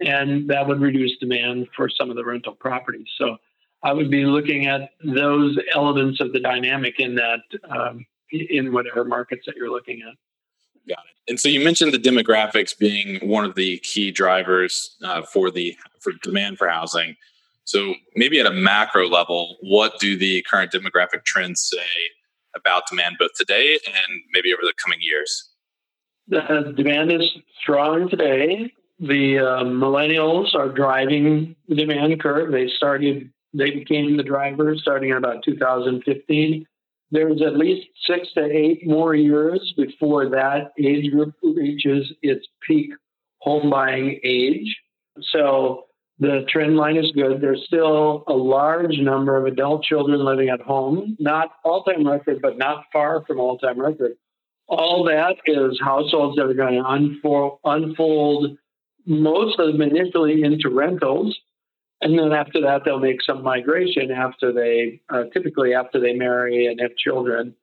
and 0.00 0.48
that 0.48 0.66
would 0.66 0.80
reduce 0.80 1.16
demand 1.18 1.68
for 1.76 1.88
some 1.88 2.10
of 2.10 2.16
the 2.16 2.24
rental 2.24 2.54
properties. 2.54 3.08
So 3.18 3.36
I 3.82 3.92
would 3.92 4.10
be 4.10 4.24
looking 4.24 4.66
at 4.66 4.90
those 5.04 5.58
elements 5.74 6.20
of 6.20 6.32
the 6.32 6.40
dynamic 6.40 6.98
in 6.98 7.14
that 7.16 7.40
um, 7.68 8.06
in 8.30 8.72
whatever 8.72 9.04
markets 9.04 9.42
that 9.46 9.56
you're 9.56 9.70
looking 9.70 10.02
at. 10.02 10.14
Got 10.88 11.04
it. 11.04 11.30
And 11.30 11.40
so 11.40 11.48
you 11.48 11.62
mentioned 11.62 11.92
the 11.92 11.98
demographics 11.98 12.76
being 12.76 13.26
one 13.26 13.44
of 13.44 13.54
the 13.54 13.78
key 13.78 14.10
drivers 14.10 14.96
uh, 15.04 15.22
for 15.22 15.50
the 15.50 15.76
for 16.00 16.12
demand 16.22 16.58
for 16.58 16.68
housing. 16.68 17.16
So 17.64 17.94
maybe 18.16 18.40
at 18.40 18.46
a 18.46 18.50
macro 18.50 19.08
level, 19.08 19.56
what 19.60 19.98
do 20.00 20.16
the 20.16 20.42
current 20.42 20.72
demographic 20.72 21.24
trends 21.24 21.60
say 21.60 21.86
about 22.56 22.82
demand 22.88 23.16
both 23.18 23.30
today 23.36 23.78
and 23.86 24.20
maybe 24.32 24.52
over 24.52 24.62
the 24.62 24.74
coming 24.82 24.98
years? 25.00 25.50
The 26.28 26.72
demand 26.76 27.12
is 27.12 27.30
strong 27.60 28.08
today. 28.08 28.72
The 29.00 29.38
uh, 29.38 29.64
millennials 29.64 30.54
are 30.54 30.68
driving 30.68 31.56
the 31.68 31.74
demand 31.74 32.20
curve. 32.20 32.52
They 32.52 32.68
started, 32.68 33.30
they 33.54 33.70
became 33.70 34.18
the 34.18 34.22
drivers 34.22 34.82
starting 34.82 35.10
in 35.10 35.16
about 35.16 35.42
2015. 35.42 36.66
There's 37.10 37.42
at 37.42 37.56
least 37.56 37.88
six 38.06 38.28
to 38.34 38.44
eight 38.44 38.86
more 38.86 39.14
years 39.14 39.72
before 39.76 40.28
that 40.28 40.72
age 40.78 41.10
group 41.10 41.34
reaches 41.42 42.12
its 42.22 42.46
peak 42.66 42.90
home 43.38 43.70
buying 43.70 44.20
age. 44.22 44.76
So 45.32 45.86
the 46.18 46.44
trend 46.50 46.76
line 46.76 46.98
is 46.98 47.10
good. 47.12 47.40
There's 47.40 47.64
still 47.66 48.24
a 48.28 48.34
large 48.34 48.98
number 48.98 49.38
of 49.38 49.46
adult 49.46 49.82
children 49.82 50.22
living 50.22 50.50
at 50.50 50.60
home, 50.60 51.16
not 51.18 51.52
all 51.64 51.82
time 51.84 52.06
record, 52.06 52.42
but 52.42 52.58
not 52.58 52.84
far 52.92 53.24
from 53.26 53.40
all 53.40 53.56
time 53.56 53.80
record. 53.80 54.12
All 54.68 55.02
that 55.04 55.36
is 55.46 55.80
households 55.82 56.36
that 56.36 56.44
are 56.44 56.54
going 56.54 56.74
to 56.74 56.86
unfold, 56.86 57.58
unfold 57.64 58.58
most 59.06 59.58
of 59.58 59.72
them 59.72 59.82
initially 59.82 60.42
into 60.42 60.68
rentals. 60.70 61.36
And 62.02 62.18
then 62.18 62.32
after 62.32 62.60
that, 62.62 62.82
they'll 62.84 62.98
make 62.98 63.22
some 63.22 63.42
migration 63.42 64.10
after 64.10 64.52
they, 64.52 65.00
uh, 65.10 65.24
typically 65.32 65.74
after 65.74 66.00
they 66.00 66.14
marry 66.14 66.66
and 66.66 66.80
have 66.80 66.96
children. 66.96 67.54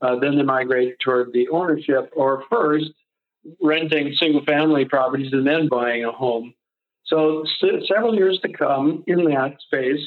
Uh, 0.00 0.18
then 0.18 0.36
they 0.36 0.42
migrate 0.42 0.98
toward 1.00 1.32
the 1.32 1.48
ownership 1.48 2.10
or 2.14 2.44
first 2.50 2.90
renting 3.62 4.12
single 4.14 4.44
family 4.44 4.84
properties 4.84 5.32
and 5.32 5.46
then 5.46 5.68
buying 5.68 6.04
a 6.04 6.12
home. 6.12 6.54
So, 7.04 7.44
several 7.86 8.14
years 8.14 8.38
to 8.42 8.52
come 8.52 9.02
in 9.06 9.24
that 9.24 9.56
space. 9.60 10.00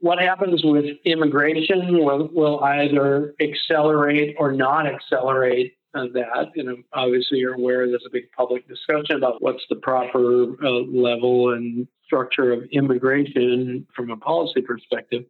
What 0.00 0.18
happens 0.18 0.62
with 0.64 0.84
immigration 1.04 2.04
will, 2.04 2.28
will 2.32 2.62
either 2.62 3.34
accelerate 3.40 4.34
or 4.38 4.52
not 4.52 4.86
accelerate 4.86 5.76
uh, 5.94 6.06
that. 6.14 6.50
And 6.56 6.84
obviously, 6.92 7.38
you're 7.38 7.54
aware 7.54 7.86
there's 7.86 8.04
a 8.06 8.10
big 8.12 8.30
public 8.36 8.66
discussion 8.68 9.16
about 9.16 9.42
what's 9.42 9.64
the 9.68 9.76
proper 9.76 10.54
uh, 10.64 10.70
level 10.70 11.52
and 11.52 11.86
structure 12.04 12.52
of 12.52 12.64
immigration 12.72 13.86
from 13.94 14.10
a 14.10 14.16
policy 14.16 14.60
perspective. 14.60 15.24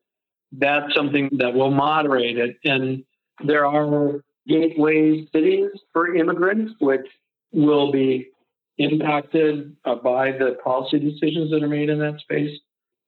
That's 0.52 0.94
something 0.94 1.30
that 1.38 1.54
will 1.54 1.70
moderate 1.70 2.38
it. 2.38 2.56
And 2.64 3.04
there 3.44 3.66
are 3.66 4.22
gateway 4.46 5.26
cities 5.32 5.70
for 5.92 6.14
immigrants, 6.14 6.74
which 6.80 7.06
will 7.52 7.90
be 7.90 8.28
impacted 8.78 9.76
uh, 9.84 9.94
by 9.94 10.32
the 10.32 10.56
policy 10.62 10.98
decisions 10.98 11.50
that 11.50 11.62
are 11.62 11.68
made 11.68 11.88
in 11.88 11.98
that 12.00 12.20
space. 12.20 12.58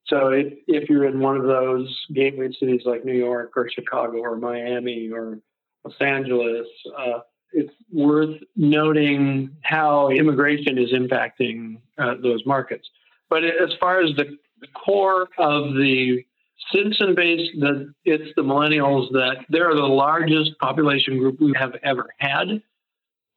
So 0.06 0.28
if, 0.28 0.52
if 0.68 0.88
you're 0.88 1.06
in 1.06 1.18
one 1.18 1.36
of 1.36 1.44
those 1.44 1.92
gateway 2.14 2.48
cities 2.58 2.82
like 2.84 3.04
New 3.04 3.16
York 3.16 3.52
or 3.56 3.68
Chicago 3.68 4.18
or 4.18 4.36
Miami 4.36 5.10
or 5.12 5.40
Los 5.84 5.94
Angeles, 6.00 6.66
uh, 6.96 7.20
it's 7.52 7.72
worth 7.92 8.36
noting 8.56 9.50
how 9.62 10.10
immigration 10.10 10.78
is 10.78 10.92
impacting 10.92 11.78
uh, 11.98 12.14
those 12.22 12.44
markets. 12.46 12.88
But 13.28 13.44
as 13.44 13.70
far 13.80 14.00
as 14.00 14.14
the, 14.16 14.36
core 14.74 15.28
of 15.38 15.74
the 15.74 16.24
citizen 16.72 17.14
base, 17.14 17.48
the, 17.58 17.92
it's 18.04 18.32
the 18.36 18.42
millennials 18.42 19.10
that 19.12 19.44
they're 19.48 19.74
the 19.74 19.82
largest 19.82 20.58
population 20.58 21.18
group 21.18 21.40
we 21.40 21.52
have 21.56 21.74
ever 21.82 22.08
had. 22.18 22.62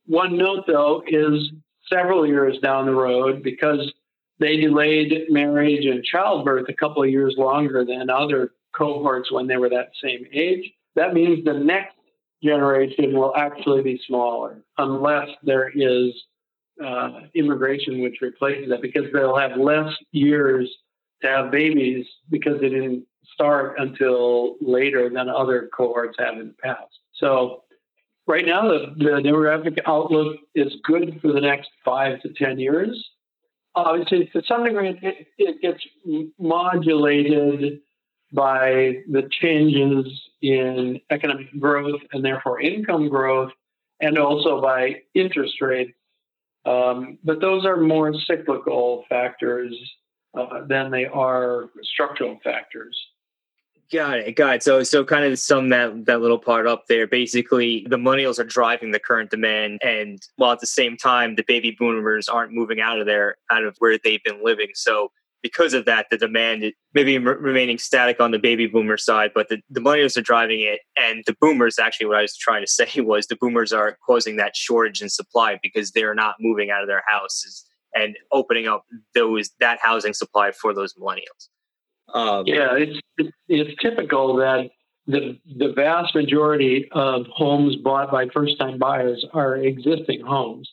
One 0.06 0.38
note, 0.38 0.64
though, 0.66 1.04
is 1.08 1.52
several 1.92 2.26
years 2.26 2.58
down 2.60 2.86
the 2.86 2.94
road 2.94 3.44
because 3.44 3.92
they 4.40 4.58
delayed 4.58 5.26
marriage 5.30 5.86
and 5.86 6.04
childbirth 6.04 6.68
a 6.70 6.74
couple 6.74 7.04
of 7.04 7.10
years 7.10 7.36
longer 7.38 7.86
than 7.86 8.10
other 8.10 8.54
cohorts 8.72 9.32
when 9.32 9.48
they 9.48 9.58
were 9.58 9.70
that 9.70 9.92
same 10.02 10.26
age. 10.34 10.72
That 10.96 11.14
means 11.14 11.44
the 11.44 11.54
next 11.54 11.96
generation 12.44 13.14
will 13.14 13.36
actually 13.36 13.82
be 13.82 14.02
smaller 14.08 14.62
unless 14.78 15.30
there 15.44 15.72
is 15.74 16.14
uh, 16.84 17.22
immigration 17.36 18.02
which 18.02 18.18
replaces 18.22 18.70
that 18.70 18.82
because 18.82 19.04
they'll 19.14 19.38
have 19.38 19.58
less 19.58 19.94
years 20.12 20.70
to 21.22 21.28
have 21.28 21.52
babies 21.52 22.06
because 22.30 22.60
they 22.62 22.70
didn't 22.70 23.04
start 23.34 23.76
until 23.80 24.56
later 24.62 25.10
than 25.10 25.30
other 25.30 25.70
cohorts 25.76 26.18
have 26.20 26.36
in 26.38 26.48
the 26.48 26.56
past. 26.64 27.00
So 27.16 27.64
right 28.28 28.46
now, 28.46 28.68
the, 28.68 28.94
the 28.98 29.10
demographic 29.22 29.80
outlook 29.86 30.38
is 30.56 30.74
good 30.84 31.20
for 31.22 31.34
the 31.34 31.42
next 31.42 31.70
five 31.84 32.22
to 32.22 32.30
10 32.30 32.60
years. 32.60 33.10
Obviously, 33.76 34.30
to 34.34 34.42
some 34.48 34.64
degree, 34.64 34.98
it, 35.02 35.28
it 35.38 35.62
gets 35.62 35.84
modulated 36.40 37.82
by 38.32 39.02
the 39.10 39.28
changes 39.42 40.06
in 40.42 41.00
economic 41.10 41.48
growth 41.60 42.02
and 42.14 42.24
therefore 42.24 42.62
income 42.62 43.10
growth, 43.10 43.52
and 44.00 44.18
also 44.18 44.62
by 44.62 45.02
interest 45.14 45.62
rates. 45.62 45.94
Um, 46.66 47.18
but 47.24 47.42
those 47.42 47.66
are 47.66 47.78
more 47.78 48.14
cyclical 48.28 49.06
factors 49.10 49.76
uh, 50.38 50.66
than 50.68 50.92
they 50.92 51.06
are 51.06 51.70
structural 51.84 52.40
factors. 52.44 52.98
Got 53.92 54.20
it. 54.20 54.36
Got 54.36 54.58
it. 54.58 54.64
So, 54.64 54.84
so 54.84 55.04
kind 55.04 55.26
of 55.26 55.40
sum 55.40 55.70
that 55.70 56.06
that 56.06 56.22
little 56.22 56.38
part 56.38 56.68
up 56.68 56.86
there. 56.88 57.08
Basically, 57.08 57.88
the 57.90 57.98
millennials 57.98 58.38
are 58.38 58.44
driving 58.44 58.92
the 58.92 59.00
current 59.00 59.32
demand, 59.32 59.80
and 59.84 60.22
while 60.36 60.52
at 60.52 60.60
the 60.60 60.68
same 60.68 60.96
time, 60.96 61.36
the 61.36 61.44
baby 61.48 61.76
boomers 61.78 62.30
aren't 62.30 62.54
moving 62.54 62.80
out 62.80 63.00
of 63.00 63.08
there, 63.08 63.38
out 63.50 63.64
of 63.64 63.76
where 63.80 63.98
they've 63.98 64.24
been 64.24 64.44
living. 64.44 64.68
So, 64.76 65.12
because 65.42 65.74
of 65.74 65.86
that, 65.86 66.08
the 66.10 66.18
demand 66.18 66.72
maybe 66.94 67.18
remaining 67.18 67.78
static 67.78 68.20
on 68.20 68.32
the 68.32 68.40
baby 68.40 68.68
boomer 68.68 68.98
side, 68.98 69.32
but 69.34 69.48
the, 69.50 69.62
the 69.70 69.80
millennials 69.80 70.18
are 70.18 70.22
driving 70.22 70.62
it, 70.62 70.82
and 70.98 71.24
the 71.28 71.36
boomers. 71.40 71.80
Actually, 71.80 72.08
what 72.08 72.18
I 72.18 72.22
was 72.22 72.36
trying 72.36 72.64
to 72.64 72.68
say 72.72 73.02
was 73.02 73.28
the 73.28 73.38
boomers 73.38 73.72
are 73.72 73.98
causing 74.06 74.38
that 74.38 74.56
shortage 74.56 75.02
in 75.02 75.10
supply 75.10 75.60
because 75.62 75.92
they're 75.92 76.16
not 76.16 76.36
moving 76.40 76.72
out 76.72 76.82
of 76.82 76.88
their 76.88 77.04
houses 77.08 77.66
and 77.96 78.16
opening 78.32 78.68
up 78.68 78.84
those 79.16 79.50
that 79.60 79.80
housing 79.82 80.14
supply 80.14 80.52
for 80.52 80.74
those 80.74 80.94
millennials. 80.94 81.50
Um, 82.14 82.46
yeah, 82.48 82.76
it's 82.76 83.00
it's 83.48 83.82
typical 83.82 84.36
that 84.38 84.70
the 85.08 85.40
the 85.58 85.74
vast 85.74 86.16
majority 86.16 86.88
of 86.92 87.26
homes 87.28 87.76
bought 87.78 88.12
by 88.12 88.28
first 88.34 88.60
time 88.60 88.78
buyers 88.78 89.26
are 89.34 89.58
existing 89.58 90.22
homes. 90.22 90.72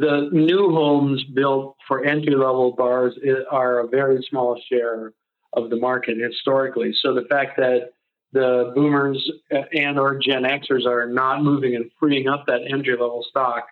The 0.00 0.28
new 0.32 0.70
homes 0.70 1.24
built 1.34 1.76
for 1.88 2.04
entry 2.04 2.34
level 2.34 2.72
bars 2.72 3.14
are 3.50 3.80
a 3.80 3.86
very 3.86 4.24
small 4.28 4.60
share 4.70 5.12
of 5.54 5.70
the 5.70 5.76
market 5.76 6.18
historically. 6.18 6.94
So 7.00 7.14
the 7.14 7.24
fact 7.30 7.56
that 7.56 7.92
the 8.32 8.72
boomers 8.74 9.30
uh, 9.54 9.62
and 9.72 9.98
or 9.98 10.18
Gen 10.18 10.42
Xers 10.42 10.84
are 10.86 11.08
not 11.08 11.42
moving 11.42 11.76
and 11.76 11.90
freeing 11.98 12.28
up 12.28 12.44
that 12.46 12.60
entry 12.70 12.92
level 12.92 13.24
stock 13.30 13.64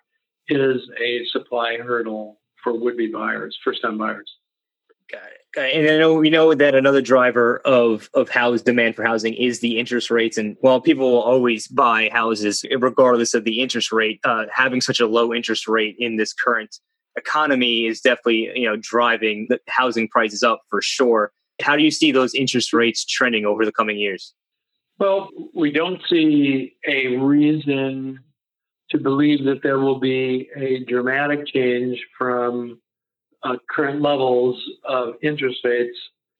is 0.47 0.81
a 0.99 1.25
supply 1.31 1.77
hurdle 1.77 2.39
for 2.63 2.79
would 2.79 2.97
be 2.97 3.07
buyers, 3.07 3.55
first 3.63 3.81
time 3.83 3.97
buyers. 3.97 4.31
Got 5.11 5.27
it. 5.27 5.34
And 5.57 5.89
I 5.89 5.97
know 5.97 6.13
we 6.15 6.29
know 6.29 6.53
that 6.53 6.75
another 6.75 7.01
driver 7.01 7.61
of 7.65 8.09
of 8.13 8.29
house 8.29 8.61
demand 8.61 8.95
for 8.95 9.03
housing 9.03 9.33
is 9.33 9.59
the 9.59 9.79
interest 9.79 10.11
rates. 10.11 10.37
And 10.37 10.57
while 10.59 10.81
people 10.81 11.11
will 11.11 11.21
always 11.21 11.67
buy 11.67 12.09
houses 12.11 12.65
regardless 12.79 13.33
of 13.33 13.45
the 13.45 13.61
interest 13.61 13.91
rate, 13.91 14.19
uh, 14.23 14.45
having 14.51 14.81
such 14.81 14.99
a 14.99 15.07
low 15.07 15.33
interest 15.33 15.67
rate 15.67 15.95
in 15.97 16.17
this 16.17 16.33
current 16.33 16.79
economy 17.17 17.85
is 17.85 18.01
definitely 18.01 18.51
you 18.55 18.67
know 18.67 18.75
driving 18.75 19.47
the 19.49 19.59
housing 19.67 20.07
prices 20.07 20.43
up 20.43 20.61
for 20.69 20.81
sure. 20.81 21.31
How 21.61 21.77
do 21.77 21.83
you 21.83 21.91
see 21.91 22.11
those 22.11 22.33
interest 22.33 22.73
rates 22.73 23.05
trending 23.05 23.45
over 23.45 23.63
the 23.63 23.71
coming 23.71 23.97
years? 23.97 24.33
Well, 24.99 25.29
we 25.53 25.71
don't 25.71 26.01
see 26.09 26.75
a 26.87 27.15
reason 27.17 28.19
to 28.89 28.97
believe 28.97 29.45
that 29.45 29.63
there 29.63 29.79
will 29.79 29.99
be 29.99 30.49
a 30.55 30.83
dramatic 30.85 31.47
change 31.47 32.05
from 32.17 32.79
uh, 33.45 33.55
current 33.69 34.01
levels 34.01 34.61
of 34.83 35.13
interest 35.21 35.59
rates 35.63 35.97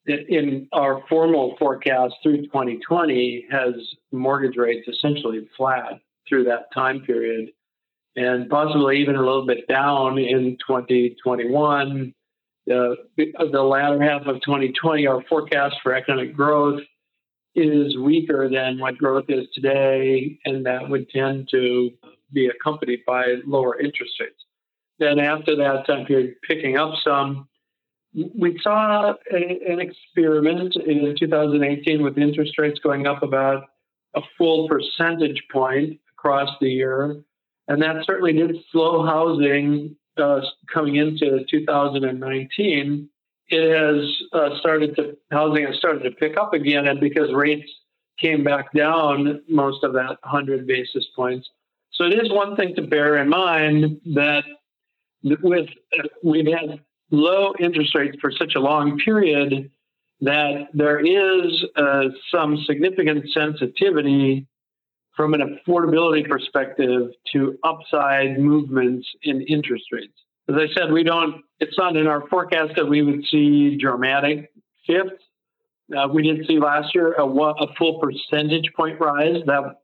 in 0.08 0.68
our 0.72 1.02
formal 1.08 1.56
forecast 1.58 2.16
through 2.22 2.44
2020 2.44 3.46
has 3.52 3.74
mortgage 4.12 4.58
rates 4.58 4.88
essentially 4.88 5.48
flat 5.58 6.00
through 6.28 6.44
that 6.44 6.72
time 6.74 7.02
period. 7.02 7.50
And 8.16 8.50
possibly 8.50 9.02
even 9.02 9.16
a 9.16 9.20
little 9.20 9.46
bit 9.46 9.68
down 9.68 10.18
in 10.18 10.58
2021 10.66 12.14
uh, 12.68 12.96
the 13.16 13.62
latter 13.62 14.02
half 14.02 14.26
of 14.26 14.42
2020 14.42 15.06
our 15.06 15.22
forecast 15.30 15.76
for 15.84 15.94
economic 15.94 16.36
growth 16.36 16.82
is 17.54 17.96
weaker 17.98 18.50
than 18.50 18.80
what 18.80 18.98
growth 18.98 19.26
is 19.28 19.46
today 19.54 20.40
and 20.46 20.66
that 20.66 20.90
would 20.90 21.08
tend 21.10 21.48
to 21.52 21.92
be 22.34 22.48
accompanied 22.48 23.02
by 23.06 23.36
lower 23.46 23.80
interest 23.80 24.14
rates 24.20 24.45
then 25.00 25.20
after 25.20 25.56
that 25.56 25.86
time 25.88 26.06
period 26.06 26.36
picking 26.48 26.78
up 26.78 26.94
some. 27.04 27.48
We 28.14 28.58
saw 28.64 29.14
a, 29.32 29.36
an 29.36 29.82
experiment 29.82 30.75
in 30.75 31.16
2018 31.20 32.02
with 32.02 32.18
interest 32.18 32.58
rates 32.58 32.80
going 32.80 33.08
up 33.08 33.24
about 33.24 33.66
a 34.16 34.22
full 34.38 34.70
percentage 34.70 35.44
point 35.52 36.00
across 36.18 36.50
the 36.62 36.70
year. 36.70 37.22
And 37.68 37.82
that 37.82 38.06
certainly 38.06 38.34
did 38.34 38.56
slow 38.72 39.06
housing 39.06 39.98
uh, 40.18 40.42
coming 40.74 40.96
into 40.96 41.46
2019. 41.50 43.10
It 43.48 43.78
has 43.78 44.10
uh, 44.34 44.58
started 44.60 44.96
to, 44.96 45.18
housing 45.32 45.66
has 45.66 45.75
started 45.75 46.04
to 46.04 46.12
pick 46.12 46.38
up 46.38 46.54
again. 46.54 46.88
And 46.88 47.00
because 47.00 47.34
rates 47.34 47.70
came 48.20 48.44
back 48.44 48.72
down 48.74 49.42
most 49.50 49.84
of 49.84 49.94
that 49.94 50.18
100 50.24 50.66
basis 50.66 51.06
points. 51.16 51.50
So 51.92 52.06
it 52.06 52.14
is 52.14 52.32
one 52.32 52.56
thing 52.56 52.75
to 52.75 52.82
bear 52.82 53.18
in 53.18 53.30
mind 53.30 54.02
that 54.16 54.44
with 55.41 55.67
we've 56.24 56.48
had 56.48 56.79
low 57.12 57.53
interest 57.60 57.96
rates 57.96 58.17
for 58.22 58.32
such 58.32 58.55
a 58.55 58.60
long 58.60 58.98
period 59.00 59.72
that 60.22 60.67
there 60.74 61.00
is 61.00 61.65
uh, 61.75 62.05
some 62.32 62.58
significant 62.65 63.25
sensitivity 63.32 64.48
from 65.15 65.34
an 65.34 65.41
affordability 65.41 66.27
perspective 66.27 67.10
to 67.34 67.58
upside 67.63 68.39
movements 68.39 69.08
in 69.24 69.41
interest 69.41 69.86
rates. 69.91 70.13
As 70.48 70.55
I 70.55 70.74
said, 70.74 70.91
we 70.91 71.03
don't. 71.03 71.41
It's 71.60 71.77
not 71.77 71.96
in 71.96 72.08
our 72.08 72.27
forecast 72.27 72.74
that 72.75 72.88
we 72.88 73.01
would 73.01 73.24
see 73.32 73.77
dramatic 73.77 74.51
shifts. 74.84 75.24
Uh, 75.96 76.08
we 76.08 76.24
did 76.24 76.46
see 76.48 76.60
last 76.60 76.94
year 76.94 77.13
a, 77.13 77.25
a 77.25 77.74
full 77.77 78.00
percentage 78.00 78.72
point 78.75 79.00
rise. 79.00 79.42
That 79.48 79.79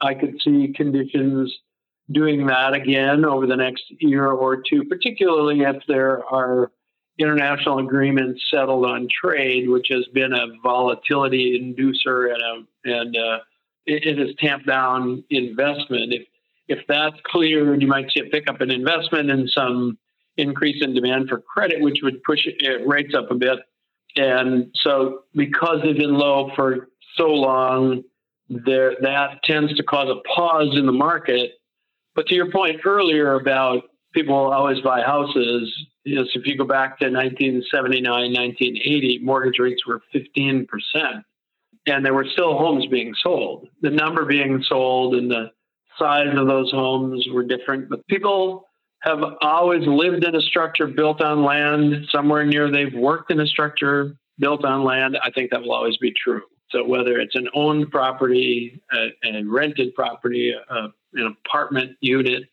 I 0.00 0.14
could 0.14 0.40
see 0.42 0.72
conditions 0.74 1.54
doing 2.10 2.46
that 2.46 2.74
again 2.74 3.24
over 3.24 3.46
the 3.46 3.56
next 3.56 3.84
year 4.00 4.26
or 4.26 4.62
two, 4.68 4.84
particularly 4.84 5.60
if 5.60 5.76
there 5.86 6.24
are 6.24 6.70
international 7.18 7.78
agreements 7.78 8.42
settled 8.50 8.86
on 8.86 9.08
trade, 9.08 9.68
which 9.68 9.88
has 9.90 10.06
been 10.14 10.32
a 10.32 10.46
volatility 10.62 11.58
inducer 11.58 12.32
and 12.32 12.42
a, 12.42 12.98
and 12.98 13.16
uh, 13.16 13.38
it, 13.86 14.04
it 14.04 14.18
has 14.18 14.34
tamped 14.38 14.66
down 14.66 15.24
investment. 15.30 16.12
If 16.12 16.26
if 16.68 16.86
that's 16.86 17.16
cleared, 17.24 17.80
you 17.80 17.88
might 17.88 18.10
see 18.10 18.20
a 18.20 18.24
pickup 18.24 18.60
in 18.60 18.70
investment 18.70 19.30
and 19.30 19.48
some 19.50 19.96
increase 20.36 20.82
in 20.82 20.94
demand 20.94 21.28
for 21.28 21.40
credit, 21.40 21.80
which 21.80 22.00
would 22.02 22.22
push 22.22 22.40
it, 22.46 22.86
rates 22.86 23.14
up 23.14 23.30
a 23.30 23.34
bit. 23.34 23.58
And 24.16 24.70
so, 24.74 25.20
because 25.34 25.80
they've 25.82 25.96
been 25.96 26.14
low 26.14 26.50
for 26.54 26.88
so 27.16 27.28
long, 27.28 28.02
there 28.48 28.94
that 29.00 29.42
tends 29.44 29.74
to 29.76 29.82
cause 29.82 30.08
a 30.08 30.20
pause 30.28 30.76
in 30.76 30.86
the 30.86 30.92
market 30.92 31.52
but 32.18 32.26
to 32.26 32.34
your 32.34 32.50
point 32.50 32.80
earlier 32.84 33.34
about 33.34 33.84
people 34.12 34.34
always 34.34 34.80
buy 34.80 35.02
houses, 35.02 35.72
yes, 36.04 36.26
if 36.34 36.48
you 36.48 36.58
go 36.58 36.64
back 36.64 36.98
to 36.98 37.04
1979, 37.04 38.02
1980, 38.02 39.20
mortgage 39.22 39.60
rates 39.60 39.86
were 39.86 40.00
15%. 40.12 40.66
And 41.86 42.04
there 42.04 42.14
were 42.14 42.26
still 42.32 42.58
homes 42.58 42.86
being 42.86 43.14
sold. 43.22 43.68
The 43.82 43.90
number 43.90 44.24
being 44.24 44.64
sold 44.68 45.14
and 45.14 45.30
the 45.30 45.52
size 45.96 46.36
of 46.36 46.48
those 46.48 46.72
homes 46.72 47.24
were 47.32 47.44
different, 47.44 47.88
but 47.88 48.04
people 48.08 48.66
have 49.02 49.20
always 49.40 49.86
lived 49.86 50.24
in 50.24 50.34
a 50.34 50.42
structure 50.42 50.88
built 50.88 51.22
on 51.22 51.44
land 51.44 52.04
somewhere 52.10 52.44
near 52.44 52.68
they've 52.68 52.94
worked 52.94 53.30
in 53.30 53.38
a 53.38 53.46
structure 53.46 54.16
built 54.40 54.64
on 54.64 54.82
land. 54.82 55.16
I 55.22 55.30
think 55.30 55.52
that 55.52 55.62
will 55.62 55.72
always 55.72 55.98
be 55.98 56.12
true. 56.20 56.42
So 56.70 56.84
whether 56.84 57.20
it's 57.20 57.36
an 57.36 57.48
owned 57.54 57.92
property, 57.92 58.82
a, 58.92 59.10
a 59.24 59.44
rented 59.44 59.94
property, 59.94 60.52
a, 60.52 60.88
an 61.14 61.36
apartment 61.46 61.96
unit, 62.00 62.44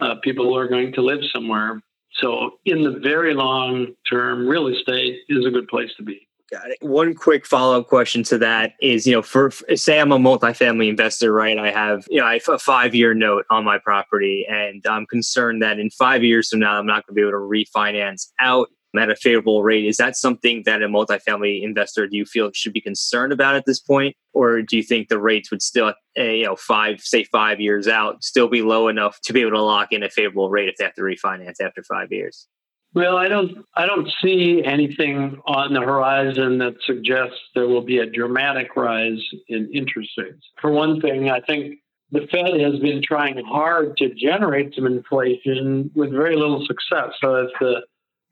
uh, 0.00 0.16
people 0.22 0.56
are 0.56 0.68
going 0.68 0.92
to 0.92 1.02
live 1.02 1.20
somewhere. 1.32 1.80
So 2.14 2.58
in 2.64 2.82
the 2.82 2.98
very 2.98 3.34
long 3.34 3.94
term, 4.08 4.46
real 4.46 4.68
estate 4.68 5.20
is 5.28 5.46
a 5.46 5.50
good 5.50 5.68
place 5.68 5.90
to 5.96 6.02
be. 6.02 6.28
Got 6.50 6.70
it. 6.70 6.78
One 6.82 7.14
quick 7.14 7.46
follow 7.46 7.80
up 7.80 7.88
question 7.88 8.22
to 8.24 8.36
that 8.38 8.74
is, 8.82 9.06
you 9.06 9.14
know, 9.14 9.22
for 9.22 9.50
say 9.74 9.98
I'm 9.98 10.12
a 10.12 10.18
multifamily 10.18 10.90
investor, 10.90 11.32
right? 11.32 11.56
I 11.58 11.70
have, 11.70 12.04
you 12.10 12.20
know, 12.20 12.26
I 12.26 12.34
have 12.34 12.48
a 12.48 12.58
five 12.58 12.94
year 12.94 13.14
note 13.14 13.46
on 13.48 13.64
my 13.64 13.78
property, 13.78 14.46
and 14.46 14.84
I'm 14.86 15.06
concerned 15.06 15.62
that 15.62 15.78
in 15.78 15.88
five 15.88 16.22
years 16.22 16.50
from 16.50 16.60
now, 16.60 16.78
I'm 16.78 16.86
not 16.86 17.06
going 17.06 17.14
to 17.14 17.22
be 17.22 17.22
able 17.22 17.30
to 17.30 17.36
refinance 17.38 18.26
out 18.38 18.68
at 18.98 19.10
a 19.10 19.16
favorable 19.16 19.62
rate. 19.62 19.86
Is 19.86 19.96
that 19.96 20.16
something 20.16 20.62
that 20.66 20.82
a 20.82 20.88
multifamily 20.88 21.62
investor 21.62 22.06
do 22.06 22.16
you 22.16 22.24
feel 22.24 22.50
should 22.52 22.72
be 22.72 22.80
concerned 22.80 23.32
about 23.32 23.54
at 23.54 23.64
this 23.66 23.80
point, 23.80 24.16
or 24.32 24.62
do 24.62 24.76
you 24.76 24.82
think 24.82 25.08
the 25.08 25.18
rates 25.18 25.50
would 25.50 25.62
still, 25.62 25.94
eh, 26.16 26.30
you 26.30 26.44
know, 26.44 26.56
five 26.56 27.00
say 27.00 27.24
five 27.24 27.60
years 27.60 27.88
out, 27.88 28.22
still 28.22 28.48
be 28.48 28.62
low 28.62 28.88
enough 28.88 29.20
to 29.22 29.32
be 29.32 29.40
able 29.40 29.52
to 29.52 29.62
lock 29.62 29.92
in 29.92 30.02
a 30.02 30.10
favorable 30.10 30.50
rate 30.50 30.68
if 30.68 30.76
they 30.76 30.84
have 30.84 30.94
to 30.94 31.02
refinance 31.02 31.60
after 31.60 31.82
five 31.82 32.12
years? 32.12 32.46
Well, 32.94 33.16
I 33.16 33.28
don't 33.28 33.64
I 33.74 33.86
don't 33.86 34.08
see 34.22 34.62
anything 34.64 35.40
on 35.46 35.72
the 35.72 35.80
horizon 35.80 36.58
that 36.58 36.74
suggests 36.84 37.38
there 37.54 37.66
will 37.66 37.82
be 37.82 37.98
a 37.98 38.06
dramatic 38.06 38.76
rise 38.76 39.22
in 39.48 39.70
interest 39.72 40.10
rates. 40.18 40.46
For 40.60 40.70
one 40.70 41.00
thing, 41.00 41.30
I 41.30 41.40
think 41.40 41.78
the 42.10 42.26
Fed 42.30 42.60
has 42.60 42.78
been 42.80 43.02
trying 43.02 43.42
hard 43.46 43.96
to 43.96 44.14
generate 44.14 44.74
some 44.74 44.86
inflation 44.86 45.90
with 45.94 46.10
very 46.10 46.36
little 46.36 46.64
success. 46.66 47.12
So 47.22 47.36
if 47.36 47.50
the 47.58 47.80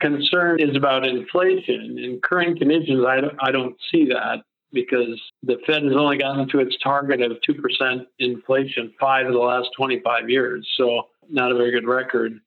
concern 0.01 0.61
is 0.61 0.77
about 0.77 1.07
inflation. 1.07 1.99
In 1.99 2.21
current 2.23 2.59
conditions, 2.59 3.05
I 3.07 3.21
don't, 3.21 3.37
I 3.41 3.51
don't 3.51 3.77
see 3.93 4.07
that 4.07 4.43
because 4.73 5.21
the 5.43 5.57
Fed 5.67 5.83
has 5.83 5.95
only 5.95 6.19
gotten 6.19 6.49
to 6.49 6.61
its 6.61 6.77
target 6.83 7.23
of 7.23 7.39
2% 7.49 8.07
inflation 8.19 8.93
five 9.01 9.27
of 9.27 9.33
the 9.33 9.39
last 9.39 9.69
25 9.77 10.31
years. 10.31 10.69
So, 10.77 11.09
not 11.29 11.53
a 11.53 11.55
very 11.55 11.71
good 11.71 11.87
record. 11.87 12.41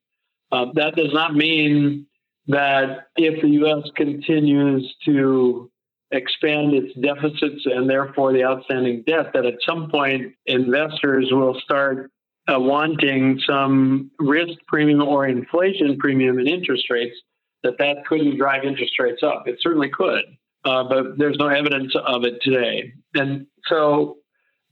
Uh, 0.52 0.66
that 0.74 0.94
does 0.94 1.12
not 1.12 1.34
mean 1.34 2.06
that 2.46 3.08
if 3.16 3.40
the 3.42 3.48
U.S. 3.48 3.90
continues 3.96 4.94
to 5.06 5.70
expand 6.10 6.74
its 6.74 6.94
deficits 7.00 7.64
and 7.64 7.88
therefore 7.88 8.32
the 8.32 8.44
outstanding 8.44 9.02
debt, 9.06 9.32
that 9.32 9.46
at 9.46 9.54
some 9.66 9.90
point 9.90 10.32
investors 10.46 11.28
will 11.30 11.58
start 11.60 12.10
uh, 12.46 12.60
wanting 12.60 13.40
some 13.46 14.10
risk 14.18 14.52
premium 14.68 15.02
or 15.02 15.26
inflation 15.26 15.96
premium 15.98 16.38
in 16.38 16.46
interest 16.46 16.90
rates 16.90 17.16
that 17.64 17.78
that 17.78 18.06
couldn't 18.06 18.38
drive 18.38 18.64
interest 18.64 18.92
rates 18.98 19.22
up. 19.22 19.48
It 19.48 19.56
certainly 19.60 19.90
could, 19.90 20.24
uh, 20.64 20.84
but 20.84 21.18
there's 21.18 21.36
no 21.38 21.48
evidence 21.48 21.92
of 22.06 22.24
it 22.24 22.40
today. 22.42 22.92
And 23.14 23.46
so 23.66 24.18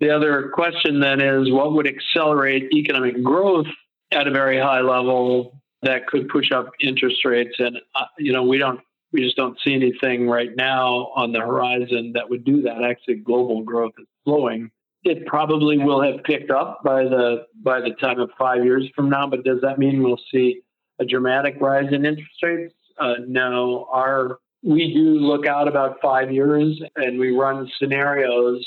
the 0.01 0.11
other 0.11 0.51
question 0.55 1.01
then 1.01 1.21
is 1.21 1.51
what 1.51 1.73
would 1.73 1.87
accelerate 1.87 2.73
economic 2.73 3.23
growth 3.23 3.67
at 4.13 4.27
a 4.27 4.31
very 4.31 4.59
high 4.59 4.81
level 4.81 5.61
that 5.83 6.07
could 6.07 6.29
push 6.29 6.53
up 6.53 6.71
interest 6.81 7.25
rates? 7.25 7.57
And, 7.59 7.79
uh, 7.95 8.05
you 8.19 8.33
know, 8.33 8.43
we 8.43 8.59
don't, 8.59 8.81
we 9.13 9.23
just 9.23 9.37
don't 9.37 9.59
see 9.65 9.75
anything 9.75 10.29
right 10.29 10.51
now 10.57 11.13
on 11.15 11.33
the 11.33 11.41
horizon 11.41 12.13
that 12.15 12.29
would 12.31 12.45
do 12.45 12.63
that. 12.63 12.83
Actually, 12.83 13.17
global 13.17 13.63
growth 13.63 13.93
is 13.99 14.07
slowing. 14.25 14.71
It 15.05 15.27
probably 15.27 15.79
will 15.79 16.03
have 16.03 16.23
picked 16.25 16.51
up 16.51 16.83
by 16.85 17.03
the 17.05 17.47
by 17.63 17.81
the 17.81 17.91
time 18.01 18.21
of 18.21 18.31
five 18.39 18.65
years 18.65 18.89
from 18.95 19.11
now. 19.11 19.27
But 19.27 19.45
does 19.45 19.61
that 19.63 19.79
mean 19.79 20.03
we'll 20.03 20.21
see 20.33 20.63
a 20.99 21.05
dramatic 21.05 21.57
rise 21.61 21.93
in 21.93 22.07
interest 22.07 22.43
rates? 22.43 22.75
Uh, 23.03 23.15
no. 23.27 23.88
Our 23.91 24.38
we 24.62 24.95
do 24.95 25.19
look 25.19 25.45
out 25.45 25.67
about 25.67 26.01
five 26.01 26.31
years 26.31 26.81
and 26.95 27.19
we 27.19 27.33
run 27.33 27.69
scenarios. 27.79 28.65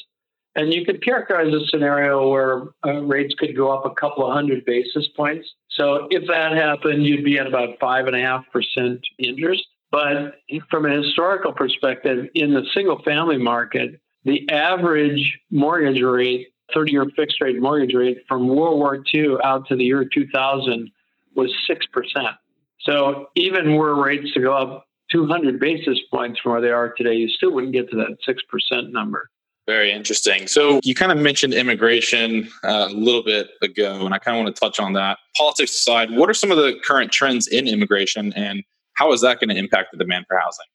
And 0.57 0.73
you 0.73 0.85
could 0.85 1.03
characterize 1.03 1.53
a 1.53 1.65
scenario 1.67 2.29
where 2.29 2.63
uh, 2.85 3.01
rates 3.01 3.33
could 3.37 3.55
go 3.55 3.71
up 3.71 3.85
a 3.85 3.95
couple 3.95 4.27
of 4.27 4.33
hundred 4.33 4.65
basis 4.65 5.07
points. 5.15 5.47
So 5.69 6.07
if 6.11 6.27
that 6.27 6.53
happened, 6.53 7.05
you'd 7.05 7.25
be 7.25 7.37
at 7.37 7.47
about 7.47 7.79
five 7.79 8.07
and 8.07 8.15
a 8.15 8.21
half 8.21 8.45
percent 8.51 9.05
interest. 9.19 9.63
But 9.91 10.35
from 10.69 10.85
a 10.85 11.01
historical 11.01 11.53
perspective, 11.53 12.27
in 12.33 12.53
the 12.53 12.63
single 12.73 13.01
family 13.03 13.37
market, 13.37 14.01
the 14.25 14.49
average 14.49 15.39
mortgage 15.51 16.01
rate, 16.01 16.47
30 16.73 16.91
year 16.91 17.05
fixed 17.15 17.39
rate 17.39 17.61
mortgage 17.61 17.93
rate 17.93 18.23
from 18.27 18.47
World 18.47 18.79
War 18.79 19.03
II 19.13 19.37
out 19.43 19.67
to 19.67 19.75
the 19.75 19.83
year 19.83 20.03
2000 20.03 20.89
was 21.35 21.53
6%. 21.69 22.37
So 22.85 23.27
even 23.35 23.75
were 23.75 24.01
rates 24.01 24.31
to 24.33 24.41
go 24.41 24.53
up 24.53 24.85
200 25.11 25.59
basis 25.59 25.99
points 26.11 26.39
from 26.39 26.53
where 26.53 26.61
they 26.61 26.69
are 26.69 26.93
today, 26.93 27.15
you 27.15 27.29
still 27.29 27.51
wouldn't 27.51 27.73
get 27.73 27.89
to 27.91 27.97
that 27.97 28.17
6% 28.27 28.91
number. 28.91 29.29
Very 29.67 29.91
interesting. 29.91 30.45
So 30.45 30.79
you 30.83 30.93
kind 30.93 31.11
of 31.11 31.17
mentioned 31.17 31.53
immigration 31.53 32.47
uh, 32.63 32.87
a 32.89 32.93
little 32.93 33.23
bit 33.23 33.47
ago, 33.63 34.05
and 34.05 34.13
I 34.13 34.19
kind 34.19 34.37
of 34.37 34.43
want 34.43 34.55
to 34.55 34.59
touch 34.59 34.79
on 34.79 34.93
that. 34.93 35.17
Politics 35.35 35.71
aside, 35.71 36.11
what 36.11 36.29
are 36.29 36.35
some 36.35 36.51
of 36.51 36.57
the 36.57 36.75
current 36.83 37.11
trends 37.11 37.47
in 37.47 37.67
immigration, 37.67 38.31
and 38.33 38.63
how 38.93 39.11
is 39.11 39.21
that 39.21 39.39
going 39.39 39.49
to 39.49 39.55
impact 39.55 39.91
the 39.91 39.97
demand 39.97 40.25
for 40.27 40.37
housing? 40.37 40.65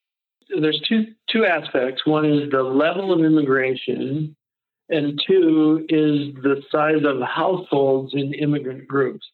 There's 0.61 0.81
two 0.89 1.07
two 1.31 1.45
aspects. 1.45 2.05
One 2.05 2.25
is 2.25 2.51
the 2.51 2.65
level 2.65 3.13
of 3.13 3.21
immigration, 3.21 4.35
and 4.89 5.23
two 5.25 5.87
is 5.89 6.35
the 6.43 6.61
size 6.73 7.05
of 7.05 7.23
households 7.23 8.13
in 8.15 8.35
immigrant 8.35 8.89
groups. 8.89 9.25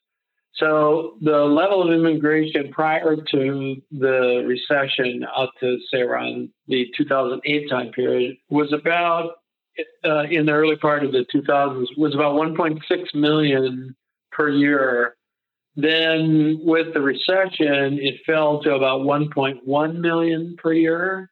So 0.58 1.16
the 1.20 1.38
level 1.44 1.82
of 1.82 1.92
immigration 1.92 2.72
prior 2.72 3.16
to 3.16 3.76
the 3.90 4.44
recession, 4.46 5.26
up 5.36 5.50
to 5.60 5.78
say 5.92 6.00
around 6.00 6.48
the 6.66 6.86
2008 6.96 7.68
time 7.68 7.92
period, 7.92 8.36
was 8.48 8.72
about 8.72 9.32
uh, 10.04 10.22
in 10.30 10.46
the 10.46 10.52
early 10.52 10.76
part 10.76 11.04
of 11.04 11.12
the 11.12 11.26
2000s 11.34 11.86
was 11.98 12.14
about 12.14 12.34
1.6 12.34 13.14
million 13.14 13.94
per 14.32 14.48
year. 14.48 15.16
Then 15.74 16.58
with 16.62 16.94
the 16.94 17.02
recession, 17.02 17.98
it 18.00 18.20
fell 18.24 18.62
to 18.62 18.74
about 18.74 19.02
1.1 19.02 19.96
million 19.96 20.56
per 20.56 20.72
year, 20.72 21.30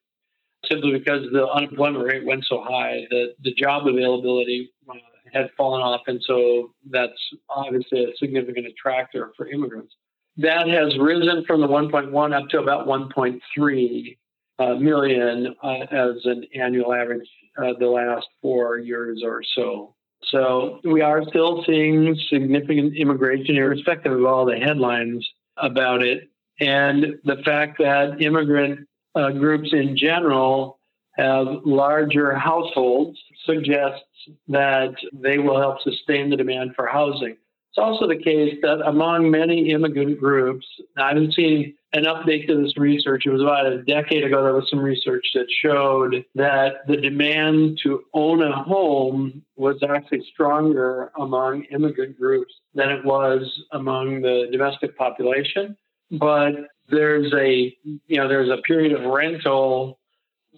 simply 0.69 0.93
because 0.93 1.23
the 1.33 1.49
unemployment 1.49 2.05
rate 2.05 2.27
went 2.27 2.45
so 2.47 2.63
high 2.63 3.07
that 3.09 3.35
the 3.43 3.55
job 3.55 3.87
availability 3.87 4.71
uh, 4.91 4.95
had 5.35 5.51
fallen 5.57 5.83
off, 5.83 6.03
and 6.07 6.23
so 6.27 6.73
that's 6.91 7.13
obviously 7.51 8.05
a 8.05 8.17
significant 8.17 8.67
attractor 8.67 9.33
for 9.37 9.49
immigrants. 9.49 9.95
That 10.37 10.69
has 10.69 10.97
risen 10.99 11.45
from 11.47 11.61
the 11.61 11.69
1.1 11.69 12.35
up 12.35 12.49
to 12.51 12.59
about 12.59 12.87
1.3 12.87 14.17
uh, 14.59 14.75
million 14.75 15.55
uh, 15.63 15.69
as 15.91 16.25
an 16.25 16.45
annual 16.55 16.95
average 16.95 17.29
uh, 17.59 17.73
the 17.79 17.87
last 17.87 18.27
four 18.41 18.79
years 18.79 19.23
or 19.25 19.43
so. 19.55 19.95
So 20.29 20.81
we 20.85 21.03
are 21.03 21.23
still 21.29 21.65
seeing 21.67 22.17
significant 22.29 22.97
immigration, 22.97 23.57
irrespective 23.57 24.13
of 24.13 24.25
all 24.25 24.45
the 24.45 24.57
headlines 24.57 25.29
about 25.57 26.03
it. 26.03 26.31
And 26.61 27.17
the 27.25 27.37
fact 27.45 27.79
that 27.79 28.23
immigrant 28.23 28.89
uh, 29.15 29.31
groups 29.31 29.73
in 29.73 29.97
general 29.97 30.79
have 31.17 31.47
larger 31.65 32.35
households 32.35 33.19
suggests 33.47 34.05
that 34.49 34.95
they 35.13 35.39
will 35.39 35.59
help 35.59 35.81
sustain 35.83 36.31
the 36.31 36.37
demand 36.37 36.75
for 36.75 36.87
housing. 36.87 37.37
It's 37.77 37.79
also 37.79 38.07
the 38.07 38.23
case 38.23 38.55
that 38.63 38.83
among 38.87 39.31
many 39.31 39.71
immigrant 39.71 40.21
groups, 40.21 40.65
I 40.97 41.09
haven't 41.09 41.35
seen 41.35 41.75
an 41.93 42.05
update 42.05 42.47
to 42.47 42.63
this 42.63 42.77
research. 42.77 43.27
It 43.27 43.31
was 43.31 43.43
about 43.43 43.67
a 43.67 43.83
decade 43.83 44.25
ago, 44.25 44.45
there 44.45 44.55
was 44.55 44.69
some 44.71 44.79
research 44.79 45.27
that 45.35 45.47
showed 45.61 46.25
that 46.37 46.87
the 46.87 46.97
demand 46.97 47.81
to 47.83 48.05
own 48.15 48.43
a 48.43 48.53
home 48.63 49.43
was 49.57 49.77
actually 49.83 50.25
stronger 50.33 51.11
among 51.19 51.65
immigrant 51.65 52.17
groups 52.19 52.55
than 52.75 52.91
it 52.91 53.05
was 53.05 53.43
among 53.73 54.23
the 54.23 54.47
domestic 54.53 54.97
population. 54.97 55.77
But 56.13 56.53
there's 56.89 57.33
a 57.35 57.77
you 57.83 58.19
know 58.19 58.29
there's 58.29 58.51
a 58.51 58.63
period 58.63 58.93
of 58.93 59.11
rental 59.11 59.99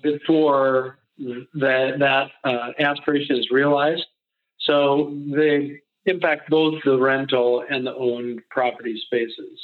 before 0.02 0.98
that 1.18 1.96
that 1.98 2.30
uh, 2.44 2.72
aspiration 2.78 3.36
is 3.36 3.50
realized. 3.50 4.04
So 4.60 5.16
they 5.34 5.80
impact 6.06 6.50
both 6.50 6.82
the 6.84 6.98
rental 6.98 7.64
and 7.68 7.86
the 7.86 7.94
owned 7.94 8.42
property 8.50 9.00
spaces. 9.04 9.60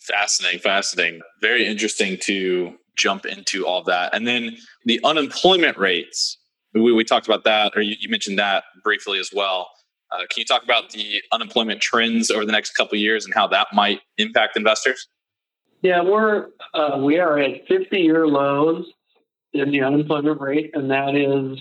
Fascinating, 0.00 0.60
fascinating. 0.60 1.20
Very 1.40 1.66
interesting 1.66 2.16
to 2.22 2.74
jump 2.96 3.26
into 3.26 3.66
all 3.66 3.82
that. 3.84 4.14
And 4.14 4.26
then 4.26 4.56
the 4.84 5.00
unemployment 5.04 5.76
rates. 5.78 6.38
We, 6.72 6.92
we 6.92 7.04
talked 7.04 7.26
about 7.26 7.44
that, 7.44 7.72
or 7.74 7.82
you, 7.82 7.96
you 7.98 8.08
mentioned 8.08 8.38
that 8.38 8.64
briefly 8.84 9.18
as 9.18 9.30
well. 9.34 9.68
Uh, 10.12 10.18
can 10.18 10.38
you 10.38 10.44
talk 10.44 10.62
about 10.62 10.90
the 10.90 11.22
unemployment 11.32 11.80
trends 11.80 12.30
over 12.30 12.44
the 12.44 12.52
next 12.52 12.72
couple 12.76 12.96
of 12.96 13.00
years 13.00 13.24
and 13.24 13.34
how 13.34 13.46
that 13.48 13.68
might 13.72 14.00
impact 14.18 14.56
investors? 14.56 15.08
Yeah, 15.82 16.02
we're 16.02 16.48
uh, 16.74 16.98
we 17.02 17.18
are 17.18 17.38
at 17.38 17.66
50 17.66 17.98
year 17.98 18.26
lows 18.26 18.86
in 19.52 19.70
the 19.70 19.82
unemployment 19.82 20.40
rate, 20.40 20.70
and 20.74 20.90
that 20.90 21.14
is 21.14 21.58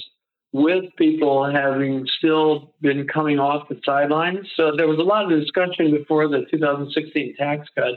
with 0.52 0.86
people 0.98 1.50
having 1.50 2.08
still 2.18 2.74
been 2.82 3.08
coming 3.08 3.40
off 3.40 3.70
the 3.70 3.80
sidelines. 3.86 4.48
So 4.56 4.76
there 4.76 4.88
was 4.88 5.00
a 5.00 5.04
lot 5.04 5.32
of 5.32 5.40
discussion 5.40 5.92
before 5.92 6.28
the 6.28 6.46
2016 6.50 7.36
tax 7.38 7.68
cut 7.76 7.96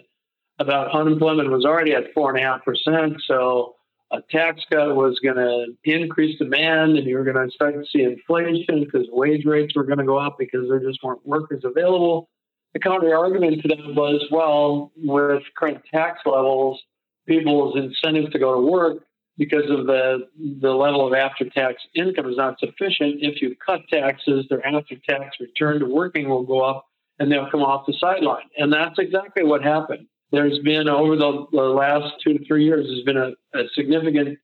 about 0.58 0.94
unemployment 0.94 1.50
was 1.50 1.64
already 1.64 1.92
at 1.94 2.12
four 2.14 2.30
and 2.34 2.38
a 2.38 2.46
half 2.46 2.64
percent. 2.64 3.14
So 3.26 3.76
a 4.10 4.20
tax 4.30 4.62
cut 4.70 4.94
was 4.94 5.18
going 5.22 5.36
to 5.36 5.66
increase 5.84 6.38
demand, 6.38 6.98
and 6.98 7.06
you 7.06 7.16
were 7.16 7.24
going 7.24 7.48
to 7.48 7.50
start 7.50 7.74
to 7.74 7.84
see 7.90 8.02
inflation 8.02 8.84
because 8.84 9.06
wage 9.10 9.46
rates 9.46 9.74
were 9.74 9.84
going 9.84 9.98
to 9.98 10.04
go 10.04 10.18
up 10.18 10.36
because 10.38 10.68
there 10.68 10.80
just 10.80 11.02
weren't 11.02 11.26
workers 11.26 11.62
available. 11.64 12.28
The 12.74 12.80
counter 12.80 13.16
argument 13.16 13.62
to 13.62 13.68
that 13.68 13.94
was, 13.94 14.26
well, 14.30 14.92
with 14.96 15.42
current 15.56 15.82
tax 15.92 16.20
levels, 16.26 16.82
people's 17.26 17.76
incentives 17.76 18.30
to 18.32 18.38
go 18.38 18.54
to 18.54 18.60
work 18.60 19.04
because 19.38 19.68
of 19.70 19.86
the 19.86 20.28
the 20.60 20.70
level 20.70 21.06
of 21.06 21.14
after 21.14 21.48
tax 21.48 21.82
income 21.94 22.28
is 22.28 22.36
not 22.36 22.58
sufficient. 22.58 23.16
If 23.20 23.40
you 23.40 23.56
cut 23.64 23.80
taxes, 23.90 24.46
their 24.48 24.64
after 24.66 24.96
tax 25.08 25.36
return 25.40 25.80
to 25.80 25.86
working 25.86 26.28
will 26.28 26.44
go 26.44 26.60
up 26.60 26.86
and 27.18 27.30
they'll 27.30 27.50
come 27.50 27.62
off 27.62 27.86
the 27.86 27.94
sideline. 27.98 28.44
And 28.58 28.72
that's 28.72 28.98
exactly 28.98 29.44
what 29.44 29.62
happened. 29.62 30.06
There's 30.32 30.58
been 30.60 30.88
over 30.88 31.14
the, 31.14 31.46
the 31.52 31.62
last 31.62 32.14
two 32.24 32.38
to 32.38 32.44
three 32.46 32.64
years, 32.64 32.86
there's 32.86 33.04
been 33.04 33.16
a, 33.16 33.58
a 33.58 33.68
significant 33.74 34.38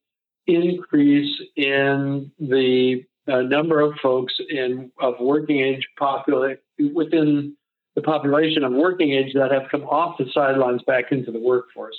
increase 0.47 1.35
in 1.57 2.31
the 2.39 3.05
uh, 3.27 3.43
number 3.43 3.81
of 3.81 3.95
folks 4.03 4.35
in 4.49 4.91
of 5.01 5.15
working 5.21 5.61
age 5.61 5.87
population 5.99 6.61
within 6.95 7.57
the 7.95 8.03
population 8.03 8.65
of 8.65 8.73
working 8.73 9.13
age 9.13 9.35
that 9.35 9.51
have 9.51 9.65
come 9.71 9.83
off 9.83 10.17
the 10.19 10.27
sidelines 10.33 10.83
back 10.87 11.11
into 11.11 11.31
the 11.31 11.41
workforce. 11.41 11.97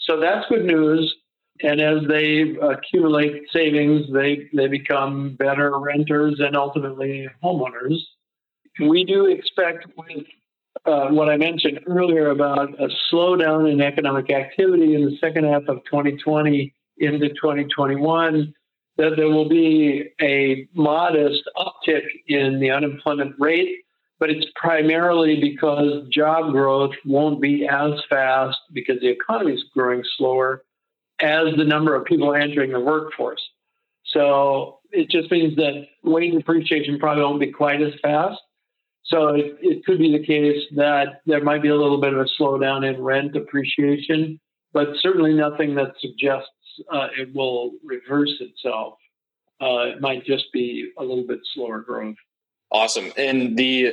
So 0.00 0.18
that's 0.18 0.46
good 0.48 0.64
news 0.64 1.14
and 1.62 1.80
as 1.80 1.98
they 2.08 2.56
accumulate 2.60 3.42
savings, 3.52 4.06
they, 4.12 4.48
they 4.52 4.66
become 4.66 5.36
better 5.36 5.78
renters 5.78 6.40
and 6.40 6.56
ultimately 6.56 7.28
homeowners. 7.42 7.98
We 8.80 9.04
do 9.04 9.26
expect, 9.26 9.86
with 9.96 10.24
uh, 10.84 11.08
what 11.10 11.28
I 11.28 11.36
mentioned 11.36 11.80
earlier 11.86 12.30
about 12.30 12.70
a 12.80 12.88
slowdown 13.12 13.70
in 13.72 13.80
economic 13.80 14.32
activity 14.32 14.94
in 14.96 15.04
the 15.04 15.16
second 15.20 15.44
half 15.44 15.62
of 15.68 15.84
2020 15.84 16.74
into 16.98 17.28
2021, 17.28 18.52
that 18.96 19.12
there 19.16 19.28
will 19.28 19.48
be 19.48 20.10
a 20.20 20.68
modest 20.74 21.42
uptick 21.56 22.04
in 22.26 22.58
the 22.58 22.70
unemployment 22.70 23.34
rate, 23.38 23.76
but 24.18 24.28
it's 24.28 24.46
primarily 24.56 25.40
because 25.40 26.08
job 26.12 26.50
growth 26.50 26.94
won't 27.04 27.40
be 27.40 27.66
as 27.68 27.92
fast 28.10 28.58
because 28.72 29.00
the 29.00 29.08
economy 29.08 29.52
is 29.52 29.64
growing 29.72 30.02
slower 30.16 30.64
as 31.20 31.54
the 31.56 31.64
number 31.64 31.94
of 31.94 32.04
people 32.04 32.34
entering 32.34 32.72
the 32.72 32.80
workforce. 32.80 33.42
So 34.06 34.80
it 34.90 35.10
just 35.10 35.30
means 35.30 35.56
that 35.56 35.86
wage 36.02 36.34
appreciation 36.34 36.98
probably 36.98 37.24
won't 37.24 37.40
be 37.40 37.52
quite 37.52 37.82
as 37.82 37.92
fast. 38.02 38.40
So 39.04 39.28
it, 39.28 39.56
it 39.60 39.84
could 39.84 39.98
be 39.98 40.16
the 40.16 40.24
case 40.24 40.62
that 40.76 41.20
there 41.26 41.42
might 41.42 41.62
be 41.62 41.68
a 41.68 41.76
little 41.76 42.00
bit 42.00 42.14
of 42.14 42.20
a 42.20 42.26
slowdown 42.40 42.88
in 42.88 43.02
rent 43.02 43.36
appreciation, 43.36 44.40
but 44.72 44.88
certainly 45.00 45.34
nothing 45.34 45.74
that 45.74 45.94
suggests 46.00 46.48
uh, 46.92 47.08
it 47.16 47.34
will 47.34 47.72
reverse 47.84 48.34
itself. 48.40 48.94
Uh, 49.60 49.94
it 49.94 50.00
might 50.00 50.24
just 50.24 50.52
be 50.52 50.90
a 50.98 51.02
little 51.02 51.26
bit 51.26 51.40
slower 51.54 51.80
growth. 51.80 52.16
Awesome. 52.72 53.12
And 53.16 53.56
the 53.56 53.92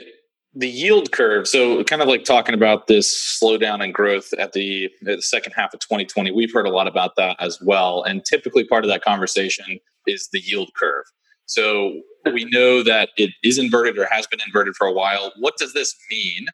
the 0.54 0.68
yield 0.68 1.12
curve 1.12 1.48
so 1.48 1.84
kind 1.86 2.02
of 2.02 2.08
like 2.08 2.26
talking 2.26 2.54
about 2.54 2.88
this 2.88 3.40
slowdown 3.42 3.84
in 3.84 3.92
growth 3.92 4.34
at 4.38 4.52
the, 4.54 4.86
at 5.08 5.18
the, 5.18 5.22
second 5.22 5.54
half 5.54 5.74
of 5.74 5.80
2020 5.80 6.32
we've 6.32 6.54
heard 6.54 6.68
a 6.68 6.70
lot 6.70 6.88
about 6.88 7.16
that 7.16 7.38
as 7.40 7.60
well 7.62 8.04
and 8.04 8.26
typically 8.26 8.66
part 8.66 8.84
of 8.84 8.90
that 8.90 9.04
conversation 9.04 9.80
is 10.08 10.28
the 10.34 10.40
yield 10.40 10.70
curve 10.76 11.06
so 11.52 12.00
we 12.32 12.46
know 12.46 12.82
that 12.82 13.10
it 13.18 13.32
is 13.44 13.58
inverted 13.58 13.98
or 13.98 14.06
has 14.06 14.26
been 14.26 14.40
inverted 14.46 14.76
for 14.78 14.88
a 14.88 14.94
while. 14.94 15.34
What 15.38 15.58
does 15.58 15.74
this 15.74 15.94
mean? 16.10 16.48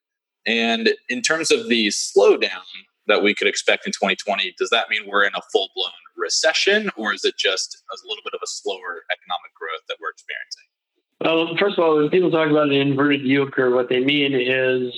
And 0.48 0.90
in 1.08 1.22
terms 1.22 1.52
of 1.52 1.70
the 1.70 1.90
slowdown 1.90 2.66
that 3.06 3.22
we 3.22 3.36
could 3.36 3.48
expect 3.48 3.86
in 3.86 3.92
2020, 3.92 4.56
does 4.58 4.72
that 4.72 4.90
mean 4.90 5.02
we're 5.06 5.24
in 5.24 5.36
a 5.36 5.42
full 5.52 5.70
blown 5.76 5.92
recession 6.18 6.90
or 6.98 7.14
is 7.14 7.24
it 7.26 7.36
just 7.38 7.78
a 7.92 8.08
little 8.08 8.24
bit 8.24 8.34
of 8.34 8.40
a 8.44 8.48
slower 8.48 9.04
economic 9.12 9.54
growth 9.54 9.86
that 9.88 9.98
we're 10.02 10.10
experiencing? 10.10 10.66
Well, 11.22 11.56
first 11.60 11.78
of 11.78 11.84
all, 11.84 11.98
when 11.98 12.10
people 12.10 12.32
talk 12.32 12.50
about 12.50 12.68
an 12.68 12.74
inverted 12.74 13.22
yield 13.22 13.52
curve, 13.52 13.74
what 13.74 13.90
they 13.90 14.00
mean 14.00 14.34
is 14.34 14.94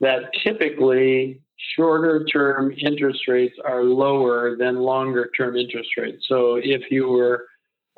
that 0.00 0.30
typically 0.42 1.40
shorter 1.76 2.24
term 2.24 2.72
interest 2.78 3.28
rates 3.28 3.56
are 3.64 3.82
lower 3.82 4.56
than 4.56 4.76
longer 4.76 5.30
term 5.36 5.56
interest 5.56 5.90
rates. 5.96 6.26
So 6.28 6.56
if 6.56 6.90
you 6.90 7.08
were 7.08 7.46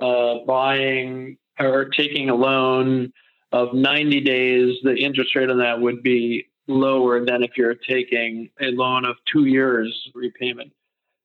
uh, 0.00 0.44
buying 0.46 1.36
or 1.58 1.84
taking 1.86 2.30
a 2.30 2.34
loan 2.34 3.12
of 3.52 3.74
90 3.74 4.20
days, 4.22 4.76
the 4.82 4.96
interest 4.96 5.34
rate 5.36 5.50
on 5.50 5.58
that 5.58 5.80
would 5.80 6.02
be 6.02 6.46
lower 6.66 7.24
than 7.24 7.42
if 7.42 7.50
you're 7.56 7.74
taking 7.74 8.48
a 8.60 8.66
loan 8.66 9.04
of 9.04 9.16
two 9.30 9.44
years 9.44 10.08
repayment. 10.14 10.72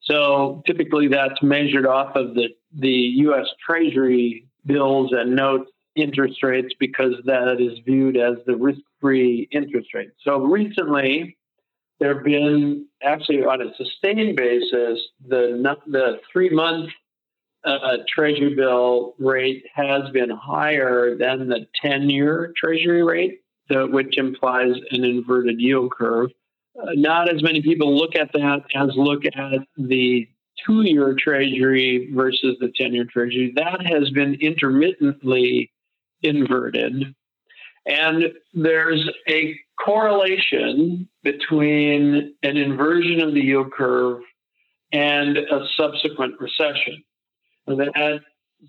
So 0.02 0.62
typically 0.68 1.08
that's 1.08 1.42
measured 1.42 1.86
off 1.86 2.16
of 2.16 2.36
the, 2.36 2.50
the 2.74 2.90
US 2.90 3.48
Treasury 3.66 4.46
bills 4.66 5.12
and 5.14 5.36
notes 5.36 5.72
interest 5.96 6.44
rates 6.44 6.74
because 6.80 7.14
that 7.26 7.58
is 7.60 7.80
viewed 7.86 8.18
as 8.18 8.36
the 8.46 8.56
risk 8.56 8.82
free 9.02 9.48
interest 9.52 9.94
rate. 9.94 10.10
So 10.24 10.40
recently, 10.40 11.38
there 12.00 12.16
have 12.16 12.26
been 12.26 12.88
actually 13.04 13.44
on 13.44 13.62
a 13.62 13.74
sustained 13.76 14.36
basis, 14.36 15.00
the, 15.28 15.76
the 15.88 16.20
three 16.32 16.50
month 16.50 16.90
uh, 17.64 17.98
Treasury 18.08 18.54
bill 18.56 19.16
rate 19.18 19.66
has 19.74 20.10
been 20.12 20.30
higher 20.30 21.16
than 21.18 21.48
the 21.48 21.66
10 21.82 22.10
year 22.10 22.54
Treasury 22.56 23.04
rate, 23.04 23.42
which 23.70 24.18
implies 24.18 24.74
an 24.92 25.04
inverted 25.04 25.60
yield 25.60 25.92
curve. 25.92 26.30
Uh, 26.80 26.92
not 26.94 27.34
as 27.34 27.42
many 27.42 27.62
people 27.62 27.96
look 27.96 28.16
at 28.16 28.32
that 28.34 28.64
as 28.76 28.90
look 28.96 29.26
at 29.26 29.60
the 29.78 30.28
two 30.66 30.82
year 30.82 31.16
Treasury 31.18 32.12
versus 32.14 32.58
the 32.60 32.72
10 32.76 32.94
year 32.94 33.06
Treasury. 33.06 33.54
That 33.56 33.86
has 33.86 34.10
been 34.12 34.36
intermittently 34.36 35.72
inverted. 36.26 37.16
And 37.86 38.24
there's 38.54 39.10
a 39.30 39.56
correlation 39.84 41.08
between 41.24 42.34
an 42.42 42.58
inversion 42.58 43.22
of 43.22 43.34
the 43.34 43.42
yield 43.42 43.72
curve 43.72 44.22
and 44.92 45.38
a 45.38 45.68
subsequent 45.76 46.36
recession. 46.40 47.04
And 47.68 47.80
That 47.80 48.22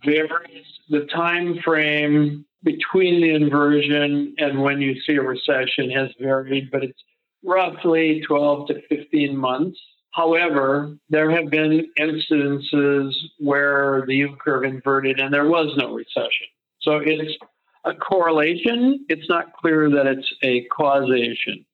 varies 0.04 0.66
the 0.88 1.06
time 1.06 1.58
frame 1.64 2.44
between 2.62 3.22
the 3.22 3.34
inversion 3.34 4.34
and 4.38 4.60
when 4.60 4.80
you 4.80 5.00
see 5.02 5.14
a 5.14 5.22
recession 5.22 5.90
has 5.90 6.10
varied, 6.20 6.70
but 6.70 6.82
it's 6.82 7.02
roughly 7.44 8.22
12 8.26 8.68
to 8.68 8.82
15 8.88 9.36
months. 9.36 9.78
However, 10.12 10.96
there 11.10 11.30
have 11.30 11.50
been 11.50 11.86
instances 11.98 13.30
where 13.38 14.04
the 14.06 14.16
yield 14.16 14.38
curve 14.38 14.64
inverted 14.64 15.20
and 15.20 15.32
there 15.32 15.46
was 15.46 15.74
no 15.76 15.94
recession. 15.94 16.48
So 16.86 16.98
it's 16.98 17.36
a 17.84 17.94
correlation. 17.94 19.04
It's 19.08 19.28
not 19.28 19.52
clear 19.54 19.90
that 19.90 20.06
it's 20.06 20.32
a 20.42 20.64
causation. 20.66 21.66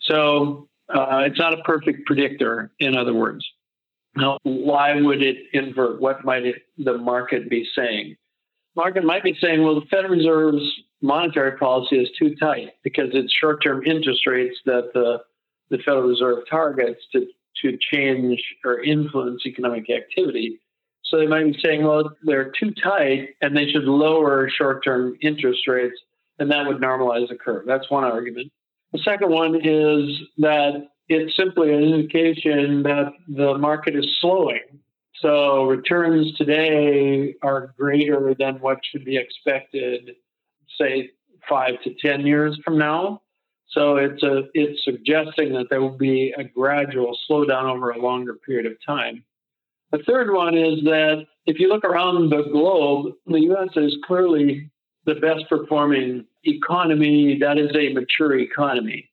So 0.00 0.68
uh, 0.88 1.24
it's 1.26 1.38
not 1.38 1.52
a 1.52 1.62
perfect 1.62 2.06
predictor, 2.06 2.72
in 2.78 2.96
other 2.96 3.14
words. 3.14 3.46
Now, 4.16 4.38
why 4.42 5.00
would 5.00 5.22
it 5.22 5.36
invert? 5.52 6.00
What 6.00 6.24
might 6.24 6.46
it, 6.46 6.62
the 6.78 6.96
market 6.96 7.50
be 7.50 7.68
saying? 7.76 8.16
Market 8.74 9.04
might 9.04 9.22
be 9.22 9.36
saying, 9.40 9.62
well, 9.62 9.74
the 9.80 9.86
Federal 9.86 10.14
Reserve's 10.14 10.64
monetary 11.02 11.58
policy 11.58 11.96
is 11.96 12.08
too 12.18 12.34
tight 12.36 12.70
because 12.82 13.10
it's 13.12 13.32
short-term 13.32 13.84
interest 13.84 14.26
rates 14.26 14.56
that 14.64 14.90
the 14.94 15.18
the 15.70 15.78
Federal 15.78 16.08
Reserve 16.08 16.44
targets 16.48 17.00
to 17.12 17.26
to 17.62 17.76
change 17.92 18.42
or 18.64 18.80
influence 18.82 19.44
economic 19.44 19.90
activity. 19.90 20.58
So 21.08 21.18
they 21.18 21.26
might 21.26 21.44
be 21.44 21.58
saying, 21.62 21.84
well, 21.84 22.10
they're 22.22 22.52
too 22.58 22.72
tight 22.72 23.30
and 23.40 23.56
they 23.56 23.70
should 23.70 23.84
lower 23.84 24.48
short 24.50 24.84
term 24.84 25.16
interest 25.22 25.66
rates, 25.66 25.98
and 26.38 26.50
that 26.50 26.66
would 26.66 26.78
normalize 26.78 27.28
the 27.28 27.36
curve. 27.36 27.64
That's 27.66 27.90
one 27.90 28.04
argument. 28.04 28.52
The 28.92 28.98
second 28.98 29.30
one 29.30 29.54
is 29.56 30.20
that 30.38 30.88
it's 31.08 31.36
simply 31.36 31.72
an 31.72 31.82
indication 31.82 32.82
that 32.82 33.12
the 33.28 33.56
market 33.56 33.96
is 33.96 34.06
slowing. 34.20 34.60
So 35.20 35.64
returns 35.64 36.34
today 36.36 37.34
are 37.42 37.74
greater 37.78 38.34
than 38.38 38.56
what 38.60 38.78
should 38.84 39.04
be 39.04 39.16
expected, 39.16 40.12
say, 40.78 41.10
five 41.48 41.82
to 41.84 41.94
10 41.94 42.26
years 42.26 42.58
from 42.64 42.78
now. 42.78 43.22
So 43.70 43.96
it's 43.96 44.22
a 44.22 44.44
it's 44.54 44.82
suggesting 44.84 45.52
that 45.54 45.66
there 45.70 45.80
will 45.80 45.96
be 45.96 46.34
a 46.36 46.44
gradual 46.44 47.16
slowdown 47.28 47.64
over 47.64 47.90
a 47.90 47.98
longer 47.98 48.34
period 48.34 48.66
of 48.66 48.78
time. 48.84 49.24
The 49.90 49.98
third 50.06 50.32
one 50.32 50.56
is 50.56 50.82
that 50.84 51.26
if 51.46 51.58
you 51.58 51.68
look 51.68 51.84
around 51.84 52.30
the 52.30 52.42
globe, 52.52 53.14
the 53.26 53.40
US 53.52 53.70
is 53.76 53.96
clearly 54.04 54.70
the 55.06 55.14
best 55.14 55.48
performing 55.48 56.26
economy 56.44 57.38
that 57.40 57.58
is 57.58 57.70
a 57.74 57.92
mature 57.94 58.38
economy. 58.38 59.10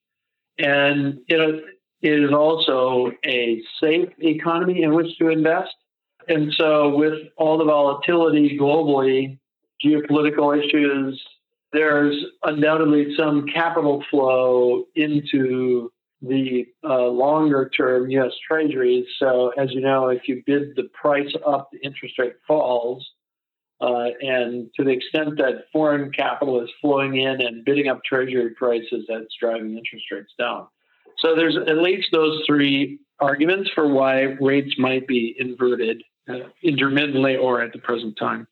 And 0.58 1.20
it, 1.28 1.64
is 2.02 2.32
also 2.32 3.12
a 3.26 3.62
safe 3.82 4.10
economy 4.20 4.84
in 4.84 4.94
which 4.94 5.18
to 5.18 5.30
invest. 5.30 5.74
And 6.28 6.54
so, 6.54 6.96
with 6.96 7.30
all 7.38 7.58
the 7.58 7.66
volatility 7.66 8.58
globally, 8.60 9.40
geopolitical 9.84 10.56
issues, 10.58 11.24
there's 11.74 12.16
undoubtedly 12.44 13.16
some 13.18 13.48
capital 13.48 14.04
flow 14.10 14.86
into 14.96 15.92
the 16.28 16.66
uh, 16.88 17.08
longer 17.08 17.70
term 17.70 18.10
U.S. 18.10 18.34
Treasuries. 18.48 19.06
So, 19.20 19.52
as 19.58 19.72
you 19.72 19.82
know, 19.82 20.10
if 20.10 20.28
you 20.28 20.44
bid 20.46 20.76
the 20.76 20.90
price 21.00 21.34
up, 21.46 21.70
the 21.72 21.80
interest 21.80 22.18
rate 22.20 22.36
falls. 22.48 23.06
Uh, 23.82 24.08
and 24.22 24.70
to 24.76 24.86
the 24.86 24.92
extent 24.92 25.38
that 25.38 25.66
foreign 25.74 26.10
capital 26.12 26.62
is 26.62 26.70
flowing 26.82 27.18
in 27.18 27.42
and 27.42 27.66
bidding 27.66 27.90
up 27.90 28.02
Treasury 28.06 28.52
prices, 28.52 29.06
that's 29.08 29.36
driving 29.40 29.78
interest 29.78 30.06
rates 30.12 30.34
down. 30.40 30.68
So, 31.20 31.36
there's 31.36 31.58
at 31.58 31.78
least 31.78 32.10
those 32.12 32.44
three 32.46 33.00
arguments 33.20 33.70
for 33.74 33.88
why 33.88 34.22
rates 34.42 34.76
might 34.78 35.08
be 35.08 35.36
inverted 35.38 36.04
uh, 36.30 36.50
intermittently 36.64 37.38
or 37.38 37.62
at 37.62 37.74
the 37.74 37.80
present 37.80 38.18
time. 38.18 38.48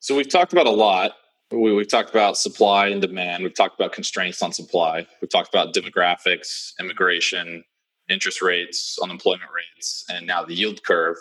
So, 0.00 0.14
we've 0.14 0.28
talked 0.28 0.52
about 0.52 0.66
a 0.66 0.70
lot 0.70 1.12
we, 1.50 1.76
have 1.76 1.88
talked 1.88 2.10
about 2.10 2.36
supply 2.36 2.88
and 2.88 3.00
demand. 3.00 3.42
We've 3.42 3.54
talked 3.54 3.78
about 3.78 3.92
constraints 3.92 4.42
on 4.42 4.52
supply. 4.52 5.06
We've 5.20 5.30
talked 5.30 5.48
about 5.48 5.74
demographics, 5.74 6.72
immigration, 6.78 7.64
interest 8.08 8.42
rates, 8.42 8.98
unemployment 9.02 9.50
rates, 9.54 10.04
and 10.10 10.26
now 10.26 10.44
the 10.44 10.54
yield 10.54 10.82
curve. 10.84 11.16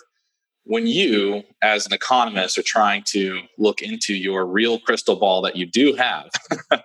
When 0.63 0.85
you, 0.85 1.43
as 1.61 1.85
an 1.85 1.93
economist, 1.93 2.57
are 2.57 2.63
trying 2.63 3.03
to 3.07 3.41
look 3.57 3.81
into 3.81 4.13
your 4.13 4.45
real 4.45 4.79
crystal 4.79 5.15
ball 5.15 5.41
that 5.43 5.55
you 5.55 5.65
do 5.65 5.93
have, 5.93 6.29
uh, 6.71 6.77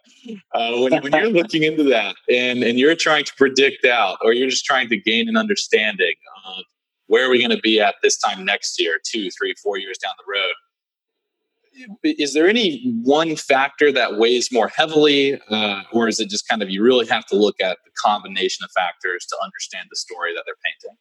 when, 0.54 1.02
when, 1.02 1.12
you're 1.12 1.30
looking 1.30 1.64
into 1.64 1.82
that 1.84 2.14
and, 2.30 2.62
and 2.62 2.78
you're 2.78 2.94
trying 2.94 3.24
to 3.24 3.34
predict 3.36 3.84
out, 3.84 4.18
or 4.22 4.32
you're 4.32 4.48
just 4.48 4.64
trying 4.64 4.88
to 4.88 4.96
gain 4.96 5.28
an 5.28 5.36
understanding 5.36 6.14
of 6.46 6.62
where 7.08 7.26
are 7.26 7.30
we 7.30 7.38
going 7.38 7.50
to 7.50 7.60
be 7.60 7.80
at 7.80 7.96
this 8.04 8.16
time 8.18 8.44
next 8.44 8.80
year, 8.80 9.00
two, 9.04 9.30
three, 9.36 9.52
four 9.60 9.78
years 9.78 9.98
down 9.98 10.12
the 10.16 10.32
road, 10.32 10.52
is 12.02 12.34
there 12.34 12.48
any 12.48 12.82
one 13.02 13.36
factor 13.36 13.92
that 13.92 14.18
weighs 14.18 14.52
more 14.52 14.68
heavily, 14.68 15.40
uh, 15.50 15.82
or 15.92 16.08
is 16.08 16.20
it 16.20 16.28
just 16.28 16.48
kind 16.48 16.62
of 16.62 16.70
you 16.70 16.82
really 16.82 17.06
have 17.06 17.26
to 17.26 17.36
look 17.36 17.60
at 17.60 17.78
the 17.84 17.90
combination 17.96 18.64
of 18.64 18.70
factors 18.72 19.26
to 19.26 19.36
understand 19.42 19.86
the 19.90 19.96
story 19.96 20.32
that 20.34 20.42
they're 20.46 20.54
painting? 20.64 20.96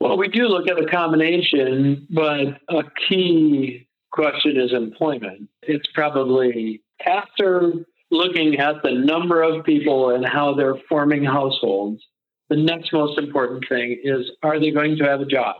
Well, 0.00 0.18
we 0.18 0.28
do 0.28 0.48
look 0.48 0.68
at 0.68 0.78
a 0.78 0.86
combination, 0.86 2.06
but 2.10 2.60
a 2.68 2.82
key 3.08 3.88
question 4.12 4.60
is 4.60 4.72
employment. 4.72 5.48
It's 5.62 5.86
probably 5.94 6.82
after 7.06 7.72
looking 8.10 8.58
at 8.58 8.82
the 8.82 8.92
number 8.92 9.42
of 9.42 9.64
people 9.64 10.14
and 10.14 10.24
how 10.24 10.54
they're 10.54 10.76
forming 10.88 11.24
households, 11.24 12.02
the 12.48 12.56
next 12.56 12.92
most 12.92 13.18
important 13.18 13.64
thing 13.68 13.98
is 14.04 14.30
are 14.42 14.60
they 14.60 14.70
going 14.70 14.96
to 14.98 15.04
have 15.04 15.20
a 15.20 15.26
job? 15.26 15.56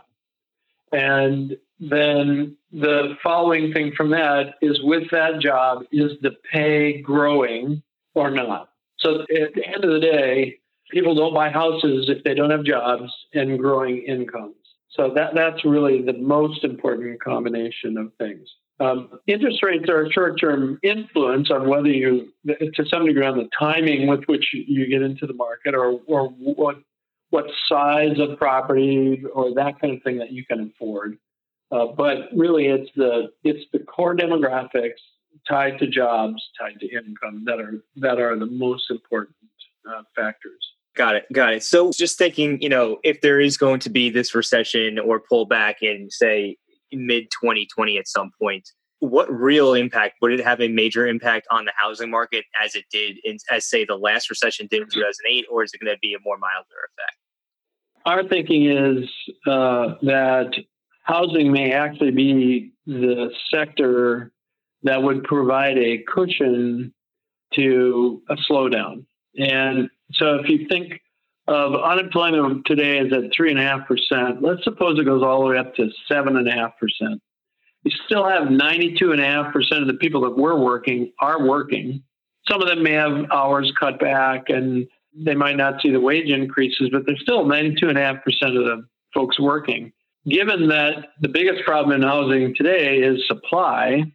And 0.95 1.57
then 1.77 2.55
the 2.71 3.15
following 3.21 3.73
thing 3.73 3.91
from 3.97 4.11
that 4.11 4.55
is 4.61 4.79
with 4.81 5.03
that 5.11 5.41
job, 5.41 5.83
is 5.91 6.11
the 6.21 6.31
pay 6.53 7.01
growing 7.01 7.83
or 8.13 8.31
not? 8.31 8.69
So 8.99 9.21
at 9.23 9.53
the 9.55 9.67
end 9.67 9.83
of 9.83 9.91
the 9.91 9.99
day, 9.99 10.59
people 10.91 11.13
don't 11.13 11.33
buy 11.33 11.49
houses 11.49 12.05
if 12.07 12.23
they 12.23 12.33
don't 12.33 12.49
have 12.49 12.63
jobs 12.63 13.11
and 13.33 13.59
growing 13.59 14.03
incomes. 14.03 14.55
So 14.91 15.11
that, 15.15 15.35
that's 15.35 15.65
really 15.65 16.01
the 16.01 16.13
most 16.13 16.63
important 16.63 17.21
combination 17.21 17.97
of 17.97 18.13
things. 18.17 18.47
Um, 18.79 19.19
interest 19.27 19.61
rates 19.61 19.89
are 19.89 20.05
a 20.05 20.11
short-term 20.11 20.79
influence 20.81 21.51
on 21.51 21.67
whether 21.67 21.89
you, 21.89 22.29
to 22.47 22.85
some 22.89 23.05
degree, 23.05 23.25
on 23.25 23.37
the 23.37 23.49
timing 23.57 24.07
with 24.07 24.23
which 24.27 24.45
you 24.53 24.87
get 24.87 25.01
into 25.01 25.27
the 25.27 25.33
market, 25.33 25.73
or 25.73 25.99
or 26.07 26.29
what 26.29 26.77
what 27.35 27.51
size 27.67 28.17
of 28.17 28.37
property 28.37 29.21
or 29.33 29.53
that 29.53 29.77
kind 29.81 29.97
of 29.97 30.01
thing 30.03 30.17
that 30.17 30.31
you 30.31 30.45
can 30.45 30.71
afford. 30.73 31.17
Uh, 31.69 31.87
but 31.87 32.29
really, 32.33 32.67
it's 32.67 32.89
the 32.95 33.27
it's 33.43 33.65
the 33.73 33.79
core 33.79 34.15
demographics 34.15 35.01
tied 35.45 35.77
to 35.79 35.85
jobs, 35.85 36.41
tied 36.57 36.79
to 36.79 36.87
income 36.89 37.43
that 37.45 37.59
are 37.59 37.83
that 37.97 38.21
are 38.21 38.39
the 38.39 38.45
most 38.45 38.89
important 38.89 39.35
uh, 39.85 40.03
factors. 40.15 40.63
Got 40.95 41.17
it. 41.17 41.25
Got 41.33 41.53
it. 41.55 41.63
So 41.63 41.91
just 41.91 42.17
thinking, 42.17 42.61
you 42.61 42.69
know, 42.69 42.99
if 43.03 43.19
there 43.19 43.41
is 43.41 43.57
going 43.57 43.81
to 43.81 43.89
be 43.89 44.09
this 44.09 44.33
recession 44.33 44.97
or 44.97 45.19
pullback 45.19 45.75
in, 45.81 46.09
say, 46.09 46.55
mid 46.93 47.25
2020 47.31 47.97
at 47.97 48.07
some 48.07 48.31
point, 48.41 48.69
what 48.99 49.29
real 49.29 49.73
impact 49.73 50.15
would 50.21 50.31
it 50.31 50.39
have 50.39 50.61
a 50.61 50.69
major 50.69 51.05
impact 51.05 51.47
on 51.51 51.65
the 51.65 51.73
housing 51.75 52.09
market 52.09 52.45
as 52.63 52.75
it 52.75 52.85
did 52.89 53.17
in, 53.25 53.37
as 53.51 53.69
say 53.69 53.83
the 53.83 53.97
last 53.97 54.29
recession 54.29 54.67
did 54.71 54.83
in 54.83 54.87
2008, 54.89 55.47
or 55.51 55.63
is 55.65 55.73
it 55.73 55.81
going 55.83 55.93
to 55.93 55.99
be 55.99 56.13
a 56.13 56.19
more 56.23 56.37
milder 56.37 56.79
effect? 56.93 57.17
Our 58.05 58.27
thinking 58.27 58.69
is 58.69 59.09
uh, 59.47 59.95
that 60.03 60.51
housing 61.03 61.51
may 61.51 61.71
actually 61.71 62.11
be 62.11 62.71
the 62.85 63.31
sector 63.51 64.31
that 64.83 65.01
would 65.01 65.23
provide 65.23 65.77
a 65.77 66.03
cushion 66.07 66.93
to 67.55 68.21
a 68.29 68.35
slowdown. 68.49 69.05
And 69.37 69.89
so 70.13 70.35
if 70.35 70.49
you 70.49 70.67
think 70.67 71.01
of 71.47 71.75
unemployment 71.75 72.65
today 72.65 72.99
is 72.99 73.11
at 73.11 73.31
three 73.35 73.51
and 73.51 73.59
a 73.59 73.63
half 73.63 73.87
percent, 73.87 74.41
let's 74.41 74.63
suppose 74.63 74.99
it 74.99 75.05
goes 75.05 75.23
all 75.23 75.41
the 75.41 75.47
way 75.47 75.57
up 75.57 75.75
to 75.75 75.89
seven 76.07 76.37
and 76.37 76.47
a 76.47 76.51
half 76.51 76.77
percent. 76.79 77.21
You 77.83 77.91
still 78.05 78.27
have 78.27 78.49
92 78.49 79.11
and 79.11 79.21
a 79.21 79.25
half 79.25 79.53
percent 79.53 79.81
of 79.81 79.87
the 79.87 79.93
people 79.95 80.21
that 80.21 80.37
were 80.37 80.59
working 80.59 81.11
are 81.19 81.45
working. 81.45 82.03
Some 82.49 82.61
of 82.61 82.67
them 82.67 82.83
may 82.83 82.93
have 82.93 83.31
hours 83.31 83.71
cut 83.79 83.99
back 83.99 84.49
and 84.49 84.87
they 85.15 85.35
might 85.35 85.57
not 85.57 85.81
see 85.81 85.91
the 85.91 85.99
wage 85.99 86.29
increases, 86.29 86.89
but 86.91 87.05
there's 87.05 87.21
still 87.21 87.45
92 87.45 87.89
and 87.89 87.97
a 87.97 88.01
half 88.01 88.23
percent 88.23 88.57
of 88.57 88.65
the 88.65 88.85
folks 89.13 89.39
working. 89.39 89.91
Given 90.27 90.67
that 90.69 91.09
the 91.21 91.29
biggest 91.29 91.63
problem 91.65 92.01
in 92.01 92.07
housing 92.07 92.55
today 92.55 92.97
is 92.97 93.25
supply, 93.27 94.11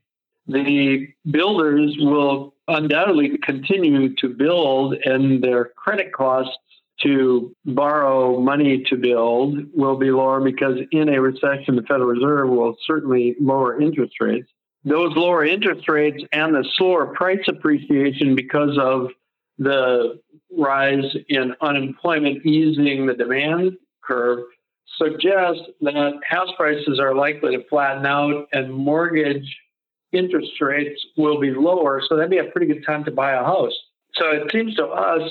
the 0.46 1.06
builders 1.30 1.96
will 1.98 2.54
undoubtedly 2.66 3.38
continue 3.42 4.14
to 4.16 4.28
build, 4.28 4.94
and 5.04 5.42
their 5.42 5.66
credit 5.76 6.12
costs 6.12 6.56
to 7.02 7.54
borrow 7.64 8.40
money 8.40 8.84
to 8.90 8.96
build 8.96 9.58
will 9.74 9.96
be 9.96 10.10
lower 10.10 10.40
because 10.40 10.78
in 10.92 11.08
a 11.08 11.20
recession, 11.20 11.76
the 11.76 11.82
Federal 11.82 12.08
Reserve 12.08 12.50
will 12.50 12.76
certainly 12.86 13.36
lower 13.40 13.80
interest 13.80 14.14
rates. 14.20 14.50
Those 14.84 15.14
lower 15.16 15.44
interest 15.44 15.88
rates 15.88 16.22
and 16.32 16.54
the 16.54 16.64
slower 16.76 17.14
price 17.14 17.46
appreciation 17.48 18.34
because 18.34 18.76
of 18.78 19.08
the 19.60 20.18
rise 20.56 21.14
in 21.28 21.54
unemployment 21.60 22.44
easing 22.44 23.06
the 23.06 23.14
demand 23.14 23.72
curve 24.02 24.40
suggests 24.96 25.62
that 25.82 26.14
house 26.28 26.48
prices 26.56 26.98
are 26.98 27.14
likely 27.14 27.56
to 27.56 27.62
flatten 27.68 28.06
out 28.06 28.46
and 28.52 28.72
mortgage 28.72 29.56
interest 30.12 30.52
rates 30.60 31.00
will 31.16 31.38
be 31.38 31.50
lower. 31.50 32.02
So 32.08 32.16
that'd 32.16 32.30
be 32.30 32.38
a 32.38 32.44
pretty 32.44 32.72
good 32.72 32.84
time 32.84 33.04
to 33.04 33.10
buy 33.10 33.32
a 33.32 33.44
house. 33.44 33.72
So 34.14 34.30
it 34.30 34.50
seems 34.50 34.74
to 34.76 34.86
us 34.86 35.30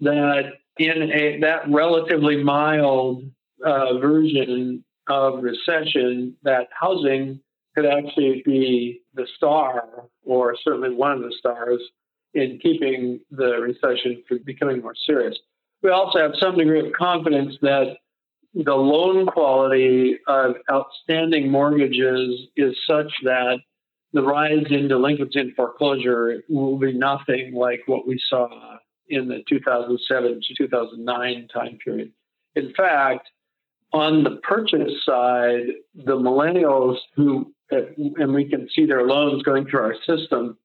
that 0.00 0.52
in 0.78 1.10
a 1.12 1.40
that 1.40 1.68
relatively 1.68 2.42
mild 2.42 3.24
uh, 3.64 3.98
version 3.98 4.84
of 5.08 5.42
recession, 5.42 6.36
that 6.44 6.68
housing 6.78 7.40
could 7.74 7.86
actually 7.86 8.42
be 8.46 9.02
the 9.14 9.26
star, 9.36 9.84
or 10.24 10.56
certainly 10.62 10.94
one 10.94 11.12
of 11.12 11.20
the 11.20 11.34
stars, 11.38 11.80
in 12.34 12.58
keeping 12.62 13.20
the 13.30 13.58
recession 13.58 14.22
from 14.28 14.40
becoming 14.44 14.82
more 14.82 14.94
serious. 15.06 15.36
We 15.82 15.90
also 15.90 16.18
have 16.18 16.32
some 16.38 16.56
degree 16.56 16.86
of 16.86 16.92
confidence 16.92 17.54
that 17.62 17.96
the 18.54 18.74
loan 18.74 19.26
quality 19.26 20.18
of 20.26 20.56
outstanding 20.70 21.50
mortgages 21.50 22.48
is 22.56 22.76
such 22.86 23.12
that 23.24 23.58
the 24.12 24.22
rise 24.22 24.64
in 24.70 24.88
delinquency 24.88 25.38
and 25.38 25.54
foreclosure 25.54 26.42
will 26.48 26.78
be 26.78 26.92
nothing 26.92 27.54
like 27.54 27.82
what 27.86 28.06
we 28.06 28.20
saw 28.28 28.78
in 29.08 29.28
the 29.28 29.42
2007 29.48 30.40
to 30.40 30.54
2009 30.56 31.48
time 31.52 31.78
period. 31.84 32.12
In 32.54 32.72
fact, 32.74 33.28
on 33.92 34.24
the 34.24 34.36
purchase 34.42 34.92
side, 35.04 35.66
the 35.94 36.16
millennials 36.16 36.96
who, 37.14 37.52
and 37.70 38.34
we 38.34 38.48
can 38.48 38.68
see 38.74 38.86
their 38.86 39.06
loans 39.06 39.42
going 39.42 39.66
through 39.66 39.80
our 39.80 39.94
system, 40.06 40.58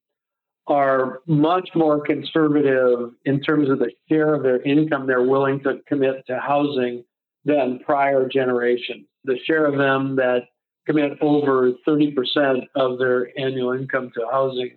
are 0.66 1.20
much 1.26 1.68
more 1.74 2.00
conservative 2.00 3.10
in 3.24 3.40
terms 3.40 3.68
of 3.68 3.78
the 3.78 3.90
share 4.08 4.34
of 4.34 4.42
their 4.42 4.62
income 4.62 5.06
they're 5.06 5.22
willing 5.22 5.60
to 5.60 5.80
commit 5.86 6.26
to 6.26 6.38
housing 6.38 7.04
than 7.44 7.80
prior 7.84 8.28
generations. 8.28 9.06
The 9.24 9.38
share 9.44 9.66
of 9.66 9.76
them 9.76 10.16
that 10.16 10.44
commit 10.86 11.18
over 11.20 11.72
30% 11.86 12.66
of 12.74 12.98
their 12.98 13.38
annual 13.38 13.72
income 13.72 14.10
to 14.14 14.26
housing 14.30 14.70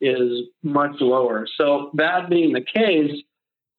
is 0.00 0.48
much 0.62 0.96
lower. 1.00 1.46
So, 1.56 1.90
that 1.94 2.28
being 2.28 2.52
the 2.52 2.64
case, 2.64 3.22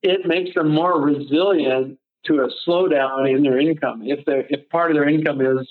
it 0.01 0.25
makes 0.25 0.55
them 0.55 0.69
more 0.69 1.01
resilient 1.01 1.99
to 2.25 2.41
a 2.41 2.49
slowdown 2.67 3.31
in 3.31 3.43
their 3.43 3.59
income. 3.59 4.01
If, 4.03 4.21
if 4.27 4.67
part 4.69 4.91
of 4.91 4.95
their 4.95 5.07
income 5.07 5.41
is 5.41 5.67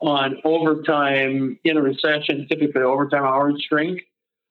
on 0.00 0.36
overtime 0.44 1.58
in 1.64 1.76
a 1.76 1.82
recession, 1.82 2.46
typically 2.48 2.82
overtime 2.82 3.24
hours 3.24 3.64
shrink, 3.68 4.02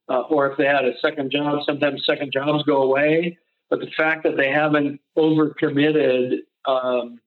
uh, 0.10 0.22
or 0.22 0.52
if 0.52 0.58
they 0.58 0.66
had 0.66 0.86
a 0.86 0.98
second 1.00 1.32
job, 1.32 1.60
sometimes 1.66 2.06
second 2.06 2.32
jobs 2.32 2.64
go 2.64 2.84
away. 2.84 3.38
But 3.70 3.80
the 3.80 3.92
fact 3.98 4.24
that 4.24 4.38
they 4.38 4.52
haven't 4.52 5.00
overcommitted 5.18 6.40
um, 6.66 7.20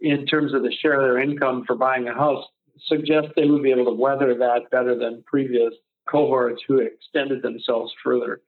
in 0.00 0.26
terms 0.26 0.52
of 0.54 0.62
the 0.62 0.72
share 0.72 0.94
of 0.94 1.02
their 1.02 1.18
income 1.18 1.64
for 1.66 1.76
buying 1.76 2.08
a 2.08 2.14
house 2.14 2.44
suggests 2.86 3.30
they 3.34 3.46
would 3.46 3.62
be 3.62 3.70
able 3.70 3.86
to 3.86 3.92
weather 3.92 4.34
that 4.34 4.70
better 4.70 4.96
than 4.96 5.24
previous 5.26 5.72
cohorts 6.08 6.62
who 6.66 6.78
extended 6.78 7.42
themselves 7.42 7.92
further. 8.04 8.40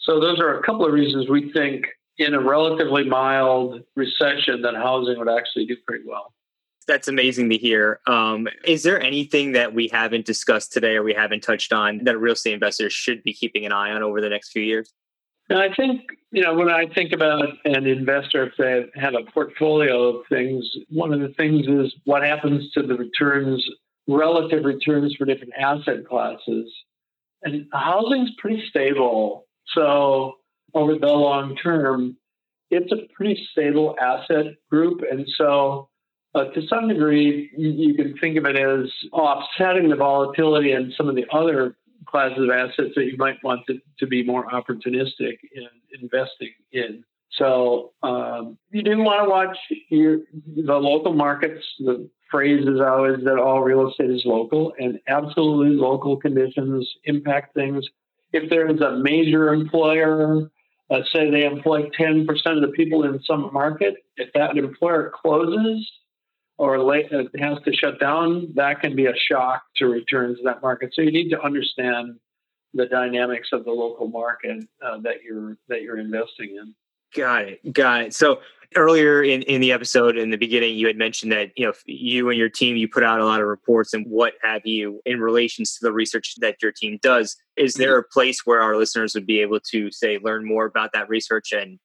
So 0.00 0.20
those 0.20 0.40
are 0.40 0.58
a 0.58 0.62
couple 0.62 0.86
of 0.86 0.92
reasons 0.92 1.28
we 1.28 1.52
think 1.52 1.86
in 2.18 2.34
a 2.34 2.40
relatively 2.40 3.04
mild 3.04 3.82
recession 3.96 4.62
that 4.62 4.74
housing 4.74 5.18
would 5.18 5.28
actually 5.28 5.66
do 5.66 5.76
pretty 5.86 6.04
well. 6.06 6.32
That's 6.88 7.06
amazing 7.06 7.50
to 7.50 7.58
hear. 7.58 8.00
Um, 8.06 8.48
is 8.64 8.82
there 8.82 9.00
anything 9.00 9.52
that 9.52 9.74
we 9.74 9.88
haven't 9.88 10.24
discussed 10.24 10.72
today 10.72 10.96
or 10.96 11.02
we 11.02 11.12
haven't 11.12 11.42
touched 11.42 11.70
on 11.70 12.02
that 12.04 12.18
real 12.18 12.32
estate 12.32 12.54
investors 12.54 12.94
should 12.94 13.22
be 13.22 13.34
keeping 13.34 13.66
an 13.66 13.72
eye 13.72 13.92
on 13.92 14.02
over 14.02 14.22
the 14.22 14.30
next 14.30 14.50
few 14.52 14.62
years? 14.62 14.94
And 15.50 15.58
I 15.58 15.72
think, 15.74 16.00
you 16.30 16.42
know, 16.42 16.54
when 16.54 16.70
I 16.70 16.86
think 16.86 17.12
about 17.12 17.46
an 17.66 17.86
investor, 17.86 18.44
if 18.44 18.52
they 18.58 19.00
have 19.00 19.14
a 19.14 19.30
portfolio 19.30 20.16
of 20.16 20.26
things, 20.28 20.66
one 20.88 21.12
of 21.12 21.20
the 21.20 21.28
things 21.34 21.66
is 21.66 21.94
what 22.04 22.22
happens 22.22 22.70
to 22.72 22.82
the 22.82 22.94
returns, 22.94 23.66
relative 24.06 24.64
returns 24.64 25.14
for 25.14 25.26
different 25.26 25.52
asset 25.58 26.06
classes. 26.08 26.72
And 27.42 27.66
housing's 27.72 28.30
pretty 28.38 28.64
stable. 28.68 29.46
So 29.74 30.36
over 30.74 30.98
the 30.98 31.06
long 31.06 31.54
term, 31.56 32.16
it's 32.70 32.92
a 32.92 33.12
pretty 33.14 33.46
stable 33.52 33.94
asset 34.00 34.54
group. 34.70 35.02
And 35.10 35.26
so 35.36 35.87
uh, 36.34 36.44
to 36.44 36.66
some 36.68 36.88
degree, 36.88 37.50
you, 37.56 37.94
can 37.94 38.16
think 38.18 38.36
of 38.36 38.44
it 38.44 38.56
as 38.56 38.90
offsetting 39.12 39.88
the 39.88 39.96
volatility 39.96 40.72
in 40.72 40.92
some 40.96 41.08
of 41.08 41.16
the 41.16 41.24
other 41.32 41.76
classes 42.06 42.38
of 42.42 42.50
assets 42.50 42.94
that 42.96 43.04
you 43.04 43.16
might 43.16 43.42
want 43.42 43.62
to, 43.66 43.78
to 43.98 44.06
be 44.06 44.22
more 44.22 44.46
opportunistic 44.46 45.38
in 45.54 45.68
investing 46.00 46.52
in. 46.72 47.04
So 47.32 47.92
um, 48.02 48.58
you 48.70 48.82
do 48.82 48.98
want 48.98 49.24
to 49.24 49.30
watch 49.30 49.56
your, 49.90 50.18
the 50.56 50.74
local 50.74 51.12
markets. 51.12 51.64
The 51.78 52.08
phrase 52.30 52.66
is 52.66 52.80
always 52.80 53.24
that 53.24 53.38
all 53.38 53.62
real 53.62 53.88
estate 53.88 54.10
is 54.10 54.22
local, 54.24 54.72
and 54.78 54.98
absolutely 55.08 55.76
local 55.76 56.16
conditions 56.16 56.88
impact 57.04 57.54
things. 57.54 57.84
If 58.32 58.50
there 58.50 58.68
is 58.68 58.80
a 58.80 58.98
major 58.98 59.52
employer, 59.54 60.50
let's 60.90 61.10
say 61.12 61.30
they 61.30 61.44
employ 61.44 61.88
10% 61.98 62.26
of 62.28 62.60
the 62.60 62.72
people 62.74 63.04
in 63.04 63.20
some 63.22 63.50
market, 63.52 63.94
if 64.16 64.32
that 64.34 64.56
employer 64.56 65.12
closes, 65.22 65.90
or 66.58 66.78
late, 66.82 67.12
uh, 67.12 67.24
has 67.38 67.58
to 67.64 67.72
shut 67.72 67.98
down, 68.00 68.52
that 68.54 68.80
can 68.80 68.94
be 68.94 69.06
a 69.06 69.14
shock 69.16 69.62
to 69.76 69.86
returns 69.86 70.38
in 70.38 70.44
that 70.44 70.60
market. 70.60 70.90
So 70.92 71.02
you 71.02 71.12
need 71.12 71.30
to 71.30 71.40
understand 71.40 72.16
the 72.74 72.86
dynamics 72.86 73.48
of 73.52 73.64
the 73.64 73.70
local 73.70 74.08
market 74.08 74.66
uh, 74.84 74.98
that 74.98 75.22
you're 75.22 75.56
that 75.68 75.82
you're 75.82 75.98
investing 75.98 76.56
in. 76.60 76.74
Got 77.14 77.46
it. 77.46 77.72
Got 77.72 78.02
it. 78.02 78.14
So 78.14 78.40
earlier 78.76 79.22
in, 79.22 79.42
in 79.42 79.60
the 79.60 79.72
episode 79.72 80.18
in 80.18 80.30
the 80.30 80.36
beginning 80.36 80.76
you 80.76 80.86
had 80.86 80.96
mentioned 80.96 81.32
that 81.32 81.50
you 81.56 81.64
know 81.64 81.72
you 81.86 82.28
and 82.28 82.38
your 82.38 82.50
team 82.50 82.76
you 82.76 82.86
put 82.86 83.02
out 83.02 83.18
a 83.18 83.24
lot 83.24 83.40
of 83.40 83.46
reports 83.46 83.94
and 83.94 84.06
what 84.06 84.34
have 84.42 84.60
you 84.66 85.00
in 85.06 85.20
relations 85.20 85.74
to 85.74 85.78
the 85.80 85.92
research 85.92 86.34
that 86.38 86.56
your 86.60 86.70
team 86.70 86.98
does 87.02 87.36
is 87.56 87.74
there 87.74 87.96
a 87.96 88.04
place 88.04 88.42
where 88.44 88.60
our 88.60 88.76
listeners 88.76 89.14
would 89.14 89.26
be 89.26 89.40
able 89.40 89.58
to 89.58 89.90
say 89.90 90.18
learn 90.22 90.46
more 90.46 90.66
about 90.66 90.90
that 90.92 91.08
research 91.08 91.50
and 91.52 91.78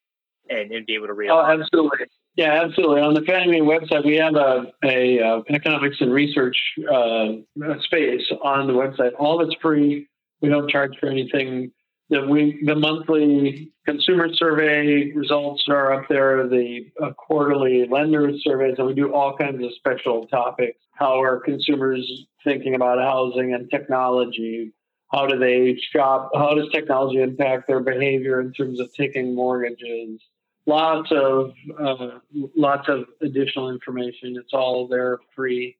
and, 0.49 0.73
and 0.73 0.85
be 0.85 0.93
able 0.93 1.07
to 1.07 1.13
read 1.13 1.29
oh 1.29 1.41
absolutely 1.41 2.05
yeah, 2.35 2.63
absolutely. 2.63 3.01
On 3.01 3.13
the 3.13 3.21
Fannie 3.21 3.51
Mae 3.51 3.61
website, 3.61 4.05
we 4.05 4.15
have 4.15 4.35
a, 4.35 4.71
a 4.83 5.19
uh, 5.19 5.41
economics 5.49 5.97
and 5.99 6.11
research 6.11 6.57
uh, 6.91 7.33
space 7.81 8.23
on 8.41 8.67
the 8.67 8.73
website. 8.73 9.11
All 9.19 9.39
of 9.39 9.47
it's 9.47 9.55
free. 9.61 10.07
We 10.41 10.49
don't 10.49 10.69
charge 10.69 10.97
for 10.99 11.07
anything. 11.09 11.71
The 12.09 12.25
we 12.27 12.61
the 12.65 12.75
monthly 12.75 13.71
consumer 13.85 14.27
survey 14.33 15.11
results 15.13 15.63
are 15.69 15.93
up 15.93 16.09
there. 16.09 16.47
The 16.47 16.91
uh, 17.01 17.11
quarterly 17.13 17.87
lender 17.89 18.31
surveys, 18.39 18.75
and 18.77 18.87
we 18.87 18.93
do 18.93 19.13
all 19.13 19.37
kinds 19.37 19.63
of 19.63 19.71
special 19.75 20.27
topics. 20.27 20.79
How 20.93 21.21
are 21.21 21.39
consumers 21.39 22.05
thinking 22.43 22.75
about 22.75 22.99
housing 22.99 23.53
and 23.53 23.69
technology? 23.71 24.73
how 25.13 25.27
do 25.27 25.37
they 25.37 25.79
shop? 25.91 26.31
How 26.33 26.55
does 26.55 26.69
technology 26.71 27.21
impact 27.21 27.67
their 27.67 27.81
behavior 27.81 28.41
in 28.41 28.51
terms 28.51 28.79
of 28.79 28.91
taking 28.93 29.35
mortgages? 29.35 30.19
Lots 30.65 31.11
of 31.11 31.51
uh, 31.77 32.19
lots 32.55 32.87
of 32.87 33.05
additional 33.21 33.69
information. 33.69 34.37
It's 34.37 34.53
all 34.53 34.87
there 34.87 35.19
free. 35.35 35.75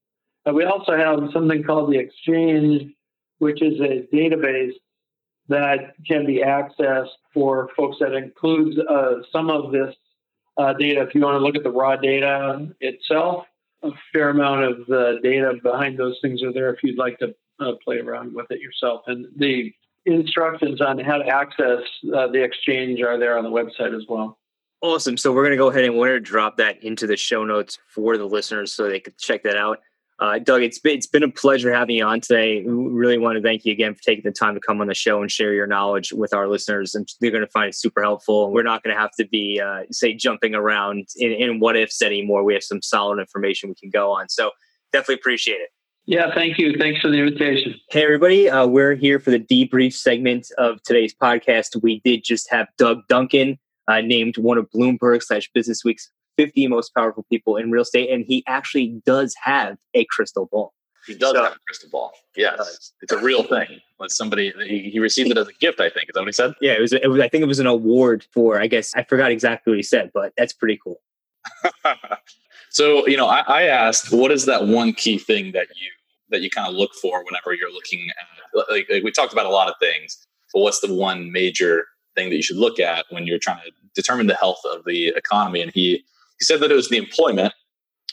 Uh, 0.46 0.54
we 0.54 0.66
also 0.66 0.98
have 0.98 1.20
something 1.32 1.64
called 1.64 1.92
the 1.92 1.98
Exchange, 1.98 2.94
which 3.38 3.62
is 3.62 3.80
a 3.80 4.08
database 4.14 4.74
that 5.48 5.96
can 6.06 6.26
be 6.26 6.42
accessed 6.42 7.16
for 7.34 7.70
folks 7.78 7.98
that 8.00 8.14
includes 8.14 8.78
uh, 8.78 9.16
some 9.32 9.50
of 9.50 9.72
this 9.72 9.96
uh, 10.58 10.74
data. 10.74 11.02
If 11.02 11.16
you 11.16 11.22
want 11.22 11.36
to 11.36 11.46
look 11.46 11.56
at 11.56 11.64
the 11.64 11.72
raw 11.72 11.96
data 11.96 12.68
itself, 12.82 13.46
a 13.84 13.92
fair 14.12 14.30
amount 14.30 14.64
of 14.64 14.86
the 14.88 15.20
data 15.24 15.54
behind 15.62 15.98
those 15.98 16.18
things 16.22 16.42
are 16.44 16.54
there 16.54 16.74
if 16.74 16.84
you'd 16.84 16.98
like 16.98 17.20
to 17.20 17.34
uh, 17.60 17.74
play 17.84 18.00
around 18.00 18.34
with 18.34 18.48
it 18.50 18.62
yourself. 18.62 19.04
And 19.08 19.28
the 19.38 19.74
instructions 20.06 20.82
on 20.82 21.00
how 21.00 21.18
to 21.18 21.28
access 21.28 21.82
uh, 22.16 22.28
the 22.28 22.44
exchange 22.44 23.02
are 23.02 23.18
there 23.18 23.38
on 23.38 23.44
the 23.44 23.50
website 23.50 23.96
as 23.96 24.04
well. 24.08 24.38
Awesome. 24.84 25.16
So 25.16 25.32
we're 25.32 25.44
going 25.44 25.52
to 25.52 25.58
go 25.58 25.70
ahead 25.70 25.86
and 25.86 25.98
we're 25.98 26.10
going 26.10 26.22
to 26.22 26.30
drop 26.30 26.58
that 26.58 26.84
into 26.84 27.08
the 27.08 27.16
show 27.16 27.46
notes 27.46 27.80
for 27.88 28.18
the 28.18 28.26
listeners 28.26 28.74
so 28.74 28.90
they 28.90 29.00
can 29.00 29.14
check 29.18 29.44
that 29.44 29.56
out. 29.56 29.80
Uh, 30.20 30.40
Doug, 30.40 30.62
it's 30.62 30.78
been, 30.78 30.98
it's 30.98 31.08
been 31.08 31.24
a 31.24 31.32
pleasure 31.32 31.74
having 31.74 31.96
you 31.96 32.06
on 32.06 32.20
today. 32.20 32.64
We 32.64 32.74
really 32.74 33.18
want 33.18 33.38
to 33.38 33.42
thank 33.42 33.64
you 33.64 33.72
again 33.72 33.96
for 33.96 34.02
taking 34.04 34.26
the 34.26 34.32
time 34.32 34.56
to 34.56 34.60
come 34.60 34.82
on 34.82 34.88
the 34.88 34.94
show 34.94 35.22
and 35.22 35.32
share 35.32 35.54
your 35.54 35.68
knowledge 35.68 36.12
with 36.12 36.34
our 36.34 36.50
listeners. 36.50 36.96
And 36.96 37.08
they're 37.22 37.32
going 37.32 37.46
to 37.46 37.50
find 37.50 37.70
it 37.70 37.76
super 37.76 38.02
helpful. 38.02 38.52
We're 38.52 38.64
not 38.64 38.84
going 38.84 38.94
to 38.94 39.02
have 39.02 39.12
to 39.20 39.26
be, 39.26 39.62
uh, 39.64 39.84
say, 39.90 40.14
jumping 40.14 40.54
around 40.54 41.08
in, 41.16 41.32
in 41.32 41.60
what 41.62 41.78
ifs 41.78 42.02
anymore. 42.02 42.44
We 42.44 42.54
have 42.54 42.64
some 42.64 42.82
solid 42.82 43.20
information 43.20 43.70
we 43.70 43.76
can 43.76 43.90
go 43.90 44.12
on. 44.12 44.28
So 44.28 44.52
definitely 44.92 45.16
appreciate 45.16 45.62
it. 45.62 45.70
Yeah, 46.08 46.34
thank 46.36 46.58
you. 46.58 46.78
Thanks 46.78 47.00
for 47.00 47.10
the 47.10 47.20
invitation. 47.20 47.76
Hey, 47.90 48.04
everybody. 48.04 48.50
Uh, 48.50 48.68
we're 48.68 48.96
here 48.96 49.22
for 49.22 49.32
the 49.32 49.40
debrief 49.40 49.94
segment 49.94 50.52
of 50.58 50.84
today's 50.84 51.16
podcast. 51.16 51.82
We 51.82 52.02
did 52.04 52.26
just 52.26 52.52
have 52.52 52.68
Doug 52.78 53.00
Duncan 53.08 53.58
uh, 53.88 54.02
named 54.02 54.38
one 54.38 54.58
of 54.58 54.70
Bloomberg 54.72 55.24
slash 55.24 55.50
Business 55.54 55.84
Week's 55.84 56.10
50 56.38 56.68
most 56.68 56.92
powerful 56.96 57.26
people 57.32 57.58
in 57.58 57.72
real 57.72 57.84
estate, 57.84 58.10
and 58.10 58.26
he 58.28 58.44
actually 58.48 59.02
does 59.06 59.36
have 59.44 59.78
a 59.94 60.06
crystal 60.06 60.48
ball. 60.52 60.74
He 61.06 61.16
does 61.16 61.34
so, 61.34 61.44
have 61.44 61.54
a 61.54 61.60
crystal 61.68 61.90
ball. 61.90 62.14
Yes, 62.36 62.94
it's 63.02 63.12
a 63.12 63.18
real 63.18 63.44
thing. 63.44 63.82
When 63.98 64.10
somebody 64.10 64.54
he, 64.66 64.90
he, 64.90 65.00
received 65.00 65.32
it 65.32 65.38
as 65.38 65.48
a 65.48 65.54
gift, 65.54 65.82
I 65.82 65.90
think. 65.90 66.10
Is 66.10 66.14
that 66.14 66.22
what 66.22 66.28
he 66.28 66.34
said? 66.34 66.54
Yeah, 66.62 66.74
it 66.74 66.82
was, 66.82 66.94
it 66.94 67.08
was. 67.08 67.20
I 67.20 67.28
think 67.28 67.42
it 67.44 67.48
was 67.48 67.60
an 67.60 67.68
award 67.68 68.26
for. 68.34 68.60
I 68.60 68.68
guess 68.68 68.94
I 68.96 69.04
forgot 69.04 69.32
exactly 69.32 69.72
what 69.72 69.78
he 69.78 69.84
said, 69.84 70.12
but 70.14 70.32
that's 70.38 70.54
pretty 70.54 70.80
cool. 70.82 71.02
so 72.70 73.06
you 73.06 73.18
know, 73.18 73.28
I, 73.28 73.42
I 73.42 73.64
asked, 73.64 74.14
what 74.14 74.32
is 74.32 74.46
that 74.46 74.66
one 74.66 74.94
key 74.94 75.18
thing 75.18 75.52
that 75.52 75.68
you 75.76 75.90
that 76.30 76.42
you 76.42 76.50
kind 76.50 76.68
of 76.68 76.74
look 76.74 76.94
for 76.96 77.24
whenever 77.26 77.54
you're 77.54 77.72
looking 77.72 78.08
at? 78.10 78.68
Like, 78.70 78.88
like 78.90 79.04
we 79.04 79.12
talked 79.12 79.34
about 79.34 79.46
a 79.46 79.50
lot 79.50 79.68
of 79.68 79.76
things, 79.80 80.26
but 80.54 80.62
what's 80.62 80.80
the 80.80 80.94
one 80.94 81.32
major 81.34 81.86
thing 82.16 82.30
that 82.30 82.36
you 82.36 82.44
should 82.44 82.58
look 82.58 82.80
at 82.80 83.06
when 83.10 83.26
you're 83.26 83.40
trying 83.40 83.60
to 83.66 83.72
determine 83.96 84.28
the 84.28 84.36
health 84.36 84.62
of 84.72 84.86
the 84.86 85.08
economy? 85.10 85.62
And 85.62 85.72
he 85.74 86.04
he 86.40 86.46
said 86.46 86.60
that 86.62 86.72
it 86.72 86.76
was 86.76 86.90
the 86.90 86.98
employment 86.98 87.54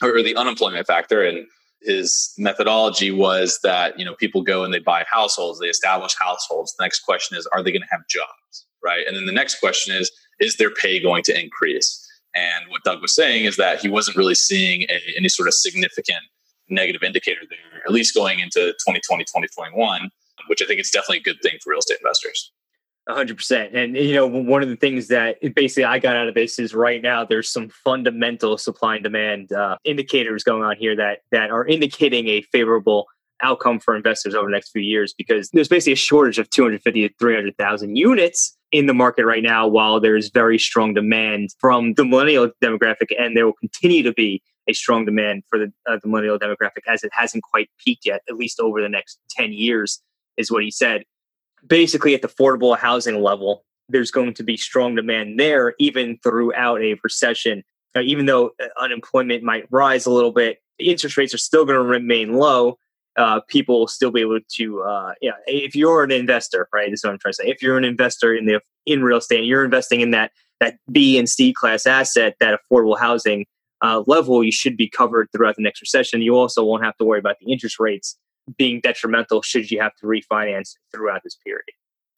or 0.01 0.21
the 0.21 0.35
unemployment 0.35 0.87
factor. 0.87 1.23
And 1.23 1.45
his 1.81 2.33
methodology 2.37 3.11
was 3.11 3.59
that 3.63 3.97
you 3.97 4.05
know 4.05 4.15
people 4.15 4.41
go 4.41 4.63
and 4.63 4.73
they 4.73 4.79
buy 4.79 5.03
households 5.09 5.59
they 5.59 5.67
establish 5.67 6.15
households. 6.19 6.75
The 6.75 6.83
next 6.83 7.01
question 7.01 7.37
is 7.37 7.47
are 7.47 7.63
they 7.63 7.71
going 7.71 7.81
to 7.81 7.87
have 7.91 8.07
jobs 8.07 8.65
right? 8.83 9.05
And 9.05 9.15
then 9.15 9.25
the 9.25 9.31
next 9.31 9.59
question 9.59 9.95
is 9.95 10.11
is 10.39 10.57
their 10.57 10.71
pay 10.71 10.99
going 10.99 11.23
to 11.23 11.39
increase? 11.39 12.07
And 12.33 12.69
what 12.69 12.83
doug 12.83 13.01
was 13.01 13.13
saying 13.13 13.45
is 13.45 13.57
that 13.57 13.81
he 13.81 13.89
wasn't 13.89 14.17
really 14.17 14.35
seeing 14.35 14.83
a, 14.83 14.99
any 15.17 15.29
sort 15.29 15.47
of 15.47 15.53
significant 15.53 16.23
negative 16.71 17.03
indicator 17.03 17.41
there 17.49 17.83
at 17.85 17.91
least 17.91 18.15
going 18.15 18.39
into 18.39 18.73
2020 18.79 19.23
2021 19.25 20.09
which 20.47 20.61
i 20.61 20.65
think 20.65 20.79
is 20.79 20.89
definitely 20.89 21.17
a 21.17 21.21
good 21.21 21.41
thing 21.43 21.57
for 21.61 21.71
real 21.71 21.79
estate 21.79 21.97
investors 22.01 22.51
hundred 23.09 23.37
percent. 23.37 23.75
And 23.75 23.95
you 23.95 24.13
know, 24.13 24.27
one 24.27 24.61
of 24.63 24.69
the 24.69 24.75
things 24.75 25.07
that 25.07 25.37
basically 25.55 25.85
I 25.85 25.99
got 25.99 26.15
out 26.15 26.27
of 26.27 26.35
this 26.35 26.59
is 26.59 26.73
right 26.73 27.01
now 27.01 27.25
there's 27.25 27.51
some 27.51 27.69
fundamental 27.69 28.57
supply 28.57 28.95
and 28.95 29.03
demand 29.03 29.51
uh, 29.51 29.77
indicators 29.83 30.43
going 30.43 30.63
on 30.63 30.75
here 30.77 30.95
that 30.95 31.19
that 31.31 31.49
are 31.49 31.65
indicating 31.65 32.27
a 32.27 32.41
favorable 32.43 33.07
outcome 33.41 33.79
for 33.79 33.95
investors 33.95 34.35
over 34.35 34.45
the 34.45 34.51
next 34.51 34.71
few 34.71 34.81
years 34.81 35.13
because 35.13 35.49
there's 35.49 35.67
basically 35.67 35.93
a 35.93 35.97
shortage 35.97 36.37
of 36.37 36.49
250 36.49 37.07
to 37.07 37.13
300,000 37.15 37.95
units 37.95 38.55
in 38.71 38.85
the 38.85 38.93
market 38.93 39.25
right 39.25 39.43
now 39.43 39.67
while 39.67 39.99
there's 39.99 40.29
very 40.29 40.57
strong 40.57 40.93
demand 40.93 41.49
from 41.59 41.93
the 41.95 42.05
millennial 42.05 42.49
demographic 42.63 43.07
and 43.19 43.35
there 43.35 43.45
will 43.45 43.53
continue 43.53 44.03
to 44.03 44.13
be 44.13 44.41
a 44.69 44.73
strong 44.73 45.05
demand 45.05 45.43
for 45.49 45.59
the, 45.59 45.73
uh, 45.89 45.97
the 46.01 46.07
millennial 46.07 46.37
demographic 46.37 46.83
as 46.87 47.03
it 47.03 47.11
hasn't 47.13 47.43
quite 47.43 47.69
peaked 47.83 48.05
yet 48.05 48.21
at 48.29 48.35
least 48.35 48.59
over 48.59 48.81
the 48.81 48.89
next 48.89 49.19
10 49.31 49.51
years 49.53 50.01
is 50.37 50.51
what 50.51 50.63
he 50.63 50.71
said 50.71 51.03
basically 51.67 52.13
at 52.13 52.21
the 52.21 52.27
affordable 52.27 52.77
housing 52.77 53.21
level, 53.21 53.63
there's 53.89 54.11
going 54.11 54.33
to 54.35 54.43
be 54.43 54.57
strong 54.57 54.95
demand 54.95 55.39
there 55.39 55.75
even 55.79 56.17
throughout 56.23 56.81
a 56.81 56.95
recession. 57.03 57.63
Uh, 57.95 57.99
even 58.01 58.25
though 58.25 58.51
uh, 58.61 58.67
unemployment 58.79 59.43
might 59.43 59.65
rise 59.69 60.05
a 60.05 60.11
little 60.11 60.31
bit, 60.31 60.59
interest 60.79 61.17
rates 61.17 61.33
are 61.33 61.37
still 61.37 61.65
going 61.65 61.77
to 61.77 61.83
remain 61.83 62.33
low. 62.33 62.77
Uh, 63.17 63.41
people 63.49 63.79
will 63.79 63.87
still 63.87 64.11
be 64.11 64.21
able 64.21 64.39
to, 64.47 64.81
uh. 64.83 65.13
If 65.21 65.75
you're 65.75 66.03
an 66.03 66.11
investor, 66.11 66.69
right, 66.73 66.89
this 66.89 67.01
is 67.01 67.03
what 67.03 67.11
I'm 67.11 67.19
trying 67.19 67.33
to 67.33 67.35
say. 67.35 67.49
If 67.49 67.61
you're 67.61 67.77
an 67.77 67.83
investor 67.83 68.33
in 68.33 68.45
the 68.45 68.61
in 68.85 69.03
real 69.03 69.17
estate, 69.17 69.39
and 69.39 69.47
you're 69.47 69.65
investing 69.65 69.99
in 69.99 70.11
that 70.11 70.31
that 70.61 70.77
B 70.89 71.17
and 71.17 71.27
C 71.27 71.51
class 71.51 71.85
asset, 71.85 72.35
that 72.39 72.57
affordable 72.57 72.97
housing 72.97 73.45
uh, 73.81 74.03
level, 74.07 74.43
you 74.43 74.51
should 74.51 74.77
be 74.77 74.87
covered 74.87 75.27
throughout 75.33 75.57
the 75.57 75.63
next 75.63 75.81
recession. 75.81 76.21
You 76.21 76.37
also 76.37 76.63
won't 76.63 76.85
have 76.85 76.95
to 76.97 77.03
worry 77.03 77.19
about 77.19 77.35
the 77.41 77.51
interest 77.51 77.79
rates 77.79 78.17
being 78.57 78.79
detrimental 78.81 79.41
should 79.41 79.71
you 79.71 79.81
have 79.81 79.95
to 79.97 80.05
refinance 80.05 80.75
throughout 80.91 81.23
this 81.23 81.35
period. 81.35 81.65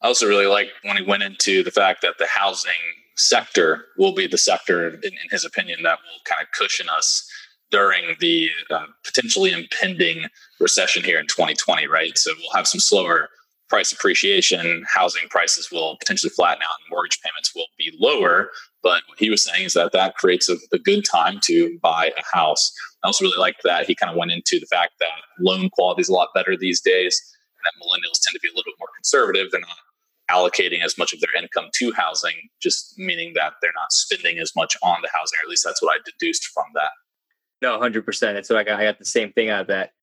I 0.01 0.07
also 0.07 0.27
really 0.27 0.47
like 0.47 0.69
when 0.83 0.97
he 0.97 1.03
went 1.03 1.23
into 1.23 1.63
the 1.63 1.71
fact 1.71 2.01
that 2.01 2.17
the 2.19 2.27
housing 2.27 2.71
sector 3.15 3.85
will 3.97 4.13
be 4.13 4.27
the 4.27 4.37
sector, 4.37 4.89
in, 4.89 4.95
in 5.03 5.29
his 5.31 5.45
opinion, 5.45 5.83
that 5.83 5.99
will 5.99 6.19
kind 6.25 6.41
of 6.41 6.51
cushion 6.51 6.87
us 6.89 7.29
during 7.71 8.15
the 8.19 8.49
uh, 8.69 8.85
potentially 9.03 9.51
impending 9.51 10.25
recession 10.59 11.03
here 11.03 11.19
in 11.19 11.27
2020, 11.27 11.87
right? 11.87 12.17
So 12.17 12.31
we'll 12.39 12.55
have 12.55 12.67
some 12.67 12.79
slower 12.79 13.29
price 13.73 13.91
appreciation, 13.91 14.85
housing 14.87 15.27
prices 15.29 15.71
will 15.71 15.97
potentially 15.97 16.29
flatten 16.29 16.61
out, 16.61 16.75
and 16.79 16.91
mortgage 16.91 17.19
payments 17.21 17.55
will 17.55 17.65
be 17.75 17.91
lower. 17.99 18.51
But 18.83 19.01
what 19.07 19.17
he 19.17 19.31
was 19.31 19.43
saying 19.43 19.65
is 19.65 19.73
that 19.73 19.93
that 19.93 20.13
creates 20.13 20.47
a, 20.47 20.57
a 20.71 20.77
good 20.77 21.03
time 21.03 21.39
to 21.45 21.79
buy 21.81 22.11
a 22.15 22.37
house. 22.37 22.71
I 23.03 23.07
also 23.07 23.25
really 23.25 23.39
liked 23.39 23.63
that 23.63 23.87
he 23.87 23.95
kind 23.95 24.11
of 24.11 24.15
went 24.15 24.31
into 24.31 24.59
the 24.59 24.67
fact 24.67 24.91
that 24.99 25.09
loan 25.39 25.71
quality 25.71 26.01
is 26.01 26.09
a 26.09 26.13
lot 26.13 26.27
better 26.35 26.55
these 26.55 26.81
days, 26.81 27.19
and 27.57 27.65
that 27.65 27.83
millennials 27.83 28.21
tend 28.21 28.35
to 28.35 28.39
be 28.43 28.47
a 28.47 28.51
little 28.51 28.71
bit 28.71 28.75
more 28.77 28.89
conservative. 28.95 29.47
They're 29.49 29.61
not 29.61 29.69
allocating 30.29 30.83
as 30.83 30.95
much 30.95 31.11
of 31.11 31.19
their 31.19 31.35
income 31.41 31.69
to 31.73 31.91
housing, 31.93 32.49
just 32.61 32.93
meaning 32.99 33.33
that 33.33 33.53
they're 33.63 33.71
not 33.75 33.91
spending 33.91 34.37
as 34.37 34.51
much 34.55 34.77
on 34.83 35.01
the 35.01 35.09
housing, 35.11 35.37
or 35.41 35.47
at 35.47 35.49
least 35.49 35.65
that's 35.65 35.81
what 35.81 35.95
I 35.95 35.97
deduced 36.05 36.45
from 36.53 36.65
that. 36.75 36.91
No, 37.63 37.79
100%. 37.79 38.35
It's 38.35 38.51
like 38.51 38.69
I 38.69 38.83
got 38.83 38.99
the 38.99 39.05
same 39.05 39.33
thing 39.33 39.49
out 39.49 39.61
of 39.61 39.67
that. 39.69 39.93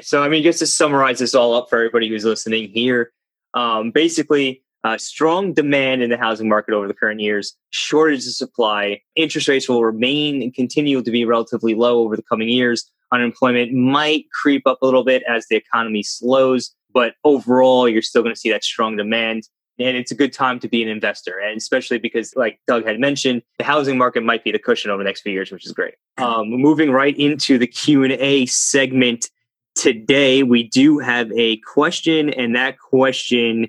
So, 0.00 0.22
I 0.22 0.28
mean, 0.28 0.42
just 0.42 0.60
to 0.60 0.66
summarize 0.66 1.18
this 1.18 1.34
all 1.34 1.54
up 1.54 1.68
for 1.68 1.76
everybody 1.76 2.08
who's 2.08 2.24
listening 2.24 2.70
here, 2.70 3.12
um, 3.56 3.90
basically, 3.90 4.62
uh, 4.84 4.96
strong 4.98 5.52
demand 5.52 6.02
in 6.02 6.10
the 6.10 6.16
housing 6.16 6.48
market 6.48 6.72
over 6.72 6.86
the 6.86 6.94
current 6.94 7.20
years, 7.20 7.56
shortage 7.70 8.24
of 8.26 8.34
supply, 8.34 9.00
interest 9.16 9.48
rates 9.48 9.68
will 9.68 9.82
remain 9.82 10.42
and 10.42 10.54
continue 10.54 11.02
to 11.02 11.10
be 11.10 11.24
relatively 11.24 11.74
low 11.74 12.00
over 12.00 12.14
the 12.14 12.22
coming 12.22 12.48
years. 12.48 12.88
Unemployment 13.12 13.72
might 13.72 14.26
creep 14.30 14.64
up 14.66 14.78
a 14.82 14.84
little 14.84 15.02
bit 15.02 15.24
as 15.28 15.46
the 15.48 15.56
economy 15.56 16.04
slows, 16.04 16.72
but 16.94 17.14
overall, 17.24 17.88
you're 17.88 18.02
still 18.02 18.22
going 18.22 18.34
to 18.34 18.40
see 18.40 18.50
that 18.50 18.62
strong 18.62 18.96
demand. 18.96 19.48
And 19.78 19.96
it's 19.96 20.10
a 20.10 20.14
good 20.14 20.32
time 20.32 20.58
to 20.60 20.68
be 20.68 20.82
an 20.82 20.88
investor, 20.88 21.38
and 21.38 21.56
especially 21.56 21.98
because, 21.98 22.34
like 22.36 22.60
Doug 22.66 22.86
had 22.86 22.98
mentioned, 22.98 23.42
the 23.58 23.64
housing 23.64 23.98
market 23.98 24.22
might 24.22 24.42
be 24.42 24.52
the 24.52 24.58
cushion 24.58 24.90
over 24.90 25.02
the 25.02 25.08
next 25.08 25.20
few 25.20 25.32
years, 25.32 25.50
which 25.50 25.66
is 25.66 25.72
great. 25.72 25.94
Um, 26.16 26.48
moving 26.48 26.92
right 26.92 27.16
into 27.18 27.58
the 27.58 27.66
Q 27.66 28.04
and 28.04 28.12
A 28.12 28.46
segment 28.46 29.28
today 29.76 30.42
we 30.42 30.64
do 30.64 30.98
have 30.98 31.30
a 31.32 31.58
question, 31.58 32.30
and 32.30 32.56
that 32.56 32.78
question 32.78 33.68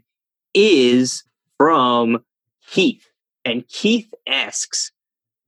is 0.54 1.24
from 1.58 2.24
Keith. 2.66 3.06
And 3.46 3.68
Keith 3.68 4.12
asks 4.28 4.92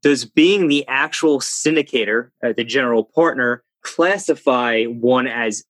Does 0.04 0.26
being 0.26 0.68
the 0.68 0.86
actual 0.88 1.40
syndicator, 1.40 2.30
uh, 2.44 2.54
the 2.56 2.64
general 2.64 3.04
partner, 3.04 3.64
classify 3.82 4.84
one 4.86 5.28
as 5.28 5.64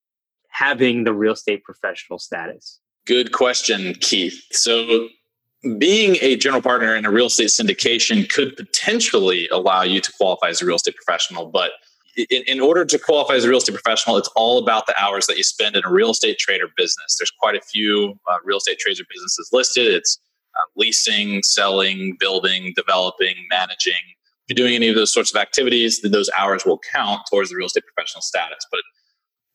having 0.49 1.03
the 1.03 1.13
real 1.13 1.33
estate 1.33 1.63
professional 1.63 2.19
status? 2.19 2.79
Good 3.05 3.31
question, 3.31 3.93
Keith. 3.95 4.43
So, 4.51 5.07
being 5.77 6.17
a 6.21 6.35
general 6.37 6.61
partner 6.61 6.95
in 6.95 7.05
a 7.05 7.11
real 7.11 7.25
estate 7.25 7.49
syndication 7.49 8.29
could 8.29 8.55
potentially 8.55 9.47
allow 9.49 9.81
you 9.81 9.99
to 9.99 10.11
qualify 10.13 10.47
as 10.47 10.61
a 10.61 10.65
real 10.65 10.77
estate 10.77 10.95
professional, 10.95 11.47
but 11.47 11.71
in, 12.29 12.43
in, 12.47 12.59
order 12.59 12.85
to 12.85 12.99
qualify 12.99 13.35
as 13.35 13.45
a 13.45 13.49
real 13.49 13.59
estate 13.59 13.73
professional, 13.73 14.17
it's 14.17 14.29
all 14.35 14.57
about 14.57 14.87
the 14.87 14.99
hours 15.01 15.27
that 15.27 15.37
you 15.37 15.43
spend 15.43 15.75
in 15.75 15.83
a 15.85 15.91
real 15.91 16.11
estate 16.11 16.37
trade 16.39 16.61
or 16.61 16.67
business. 16.75 17.17
There's 17.17 17.31
quite 17.39 17.55
a 17.55 17.61
few 17.61 18.19
uh, 18.29 18.37
real 18.43 18.57
estate 18.57 18.79
trade 18.79 18.99
or 18.99 19.05
businesses 19.09 19.49
listed. 19.51 19.87
It's 19.87 20.19
uh, 20.55 20.65
leasing, 20.75 21.43
selling, 21.43 22.17
building, 22.19 22.73
developing, 22.75 23.35
managing. 23.49 23.93
If 24.47 24.57
you're 24.57 24.67
doing 24.67 24.75
any 24.75 24.87
of 24.87 24.95
those 24.95 25.13
sorts 25.13 25.33
of 25.33 25.39
activities, 25.39 26.01
then 26.01 26.11
those 26.11 26.29
hours 26.37 26.65
will 26.65 26.79
count 26.91 27.21
towards 27.29 27.49
the 27.49 27.55
real 27.55 27.67
estate 27.67 27.83
professional 27.85 28.21
status. 28.21 28.65
But 28.71 28.81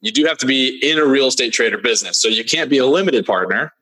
you 0.00 0.12
do 0.12 0.24
have 0.26 0.38
to 0.38 0.46
be 0.46 0.78
in 0.82 0.98
a 0.98 1.04
real 1.04 1.26
estate 1.26 1.52
trade 1.52 1.72
or 1.72 1.78
business. 1.78 2.20
So 2.20 2.28
you 2.28 2.44
can't 2.44 2.70
be 2.70 2.78
a 2.78 2.86
limited 2.86 3.26
partner 3.26 3.72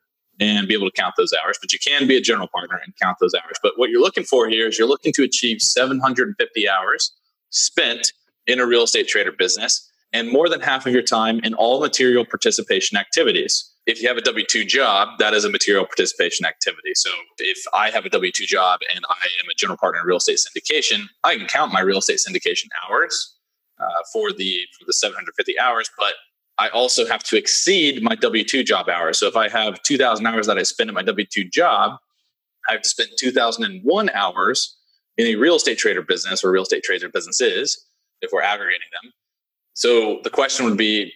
and 0.40 0.66
be 0.66 0.74
able 0.74 0.90
to 0.90 1.00
count 1.00 1.14
those 1.16 1.32
hours, 1.32 1.58
but 1.60 1.72
you 1.72 1.78
can 1.78 2.06
be 2.06 2.16
a 2.16 2.20
general 2.20 2.48
partner 2.48 2.80
and 2.84 2.94
count 3.00 3.18
those 3.20 3.34
hours. 3.34 3.58
But 3.62 3.72
what 3.76 3.90
you're 3.90 4.00
looking 4.00 4.24
for 4.24 4.48
here 4.48 4.68
is 4.68 4.78
you're 4.78 4.88
looking 4.88 5.12
to 5.14 5.22
achieve 5.22 5.60
750 5.60 6.68
hours 6.68 7.12
spent 7.50 8.12
in 8.46 8.60
a 8.60 8.66
real 8.66 8.82
estate 8.82 9.08
trade 9.08 9.26
or 9.26 9.32
business 9.32 9.88
and 10.12 10.30
more 10.30 10.48
than 10.48 10.60
half 10.60 10.86
of 10.86 10.92
your 10.92 11.02
time 11.02 11.40
in 11.42 11.54
all 11.54 11.80
material 11.80 12.24
participation 12.24 12.98
activities. 12.98 13.70
If 13.86 14.00
you 14.00 14.08
have 14.08 14.16
a 14.16 14.20
W 14.20 14.44
2 14.46 14.64
job, 14.64 15.18
that 15.18 15.34
is 15.34 15.44
a 15.44 15.50
material 15.50 15.84
participation 15.84 16.46
activity. 16.46 16.92
So 16.94 17.10
if 17.38 17.58
I 17.74 17.90
have 17.90 18.04
a 18.04 18.10
W 18.10 18.30
2 18.30 18.46
job 18.46 18.80
and 18.94 19.04
I 19.08 19.26
am 19.42 19.50
a 19.50 19.54
general 19.56 19.78
partner 19.78 20.00
in 20.00 20.06
real 20.06 20.18
estate 20.18 20.38
syndication, 20.38 21.06
I 21.24 21.36
can 21.36 21.46
count 21.46 21.72
my 21.72 21.80
real 21.80 21.98
estate 21.98 22.18
syndication 22.18 22.66
hours 22.88 23.36
uh, 23.80 24.02
for 24.12 24.32
the 24.32 24.60
for 24.78 24.84
the 24.86 24.92
750 24.92 25.58
hours, 25.58 25.90
but 25.98 26.14
I 26.58 26.68
also 26.68 27.06
have 27.06 27.22
to 27.24 27.36
exceed 27.36 28.02
my 28.02 28.14
W 28.14 28.44
2 28.44 28.62
job 28.62 28.88
hours. 28.88 29.18
So 29.18 29.26
if 29.26 29.36
I 29.36 29.48
have 29.48 29.82
2,000 29.82 30.24
hours 30.26 30.46
that 30.46 30.58
I 30.58 30.62
spend 30.62 30.90
at 30.90 30.94
my 30.94 31.02
W 31.02 31.26
2 31.26 31.44
job, 31.44 31.98
I 32.68 32.72
have 32.72 32.82
to 32.82 32.88
spend 32.88 33.10
2,001 33.18 34.10
hours 34.10 34.76
in 35.16 35.26
a 35.26 35.34
real 35.34 35.56
estate 35.56 35.78
trade 35.78 35.96
or 35.96 36.02
business 36.02 36.44
or 36.44 36.50
real 36.50 36.62
estate 36.62 36.84
trader 36.84 37.08
business 37.08 37.40
is 37.40 37.84
if 38.22 38.30
we're 38.32 38.42
aggregating 38.42 38.88
them. 39.02 39.12
So 39.74 40.20
the 40.22 40.30
question 40.30 40.64
would 40.64 40.78
be 40.78 41.12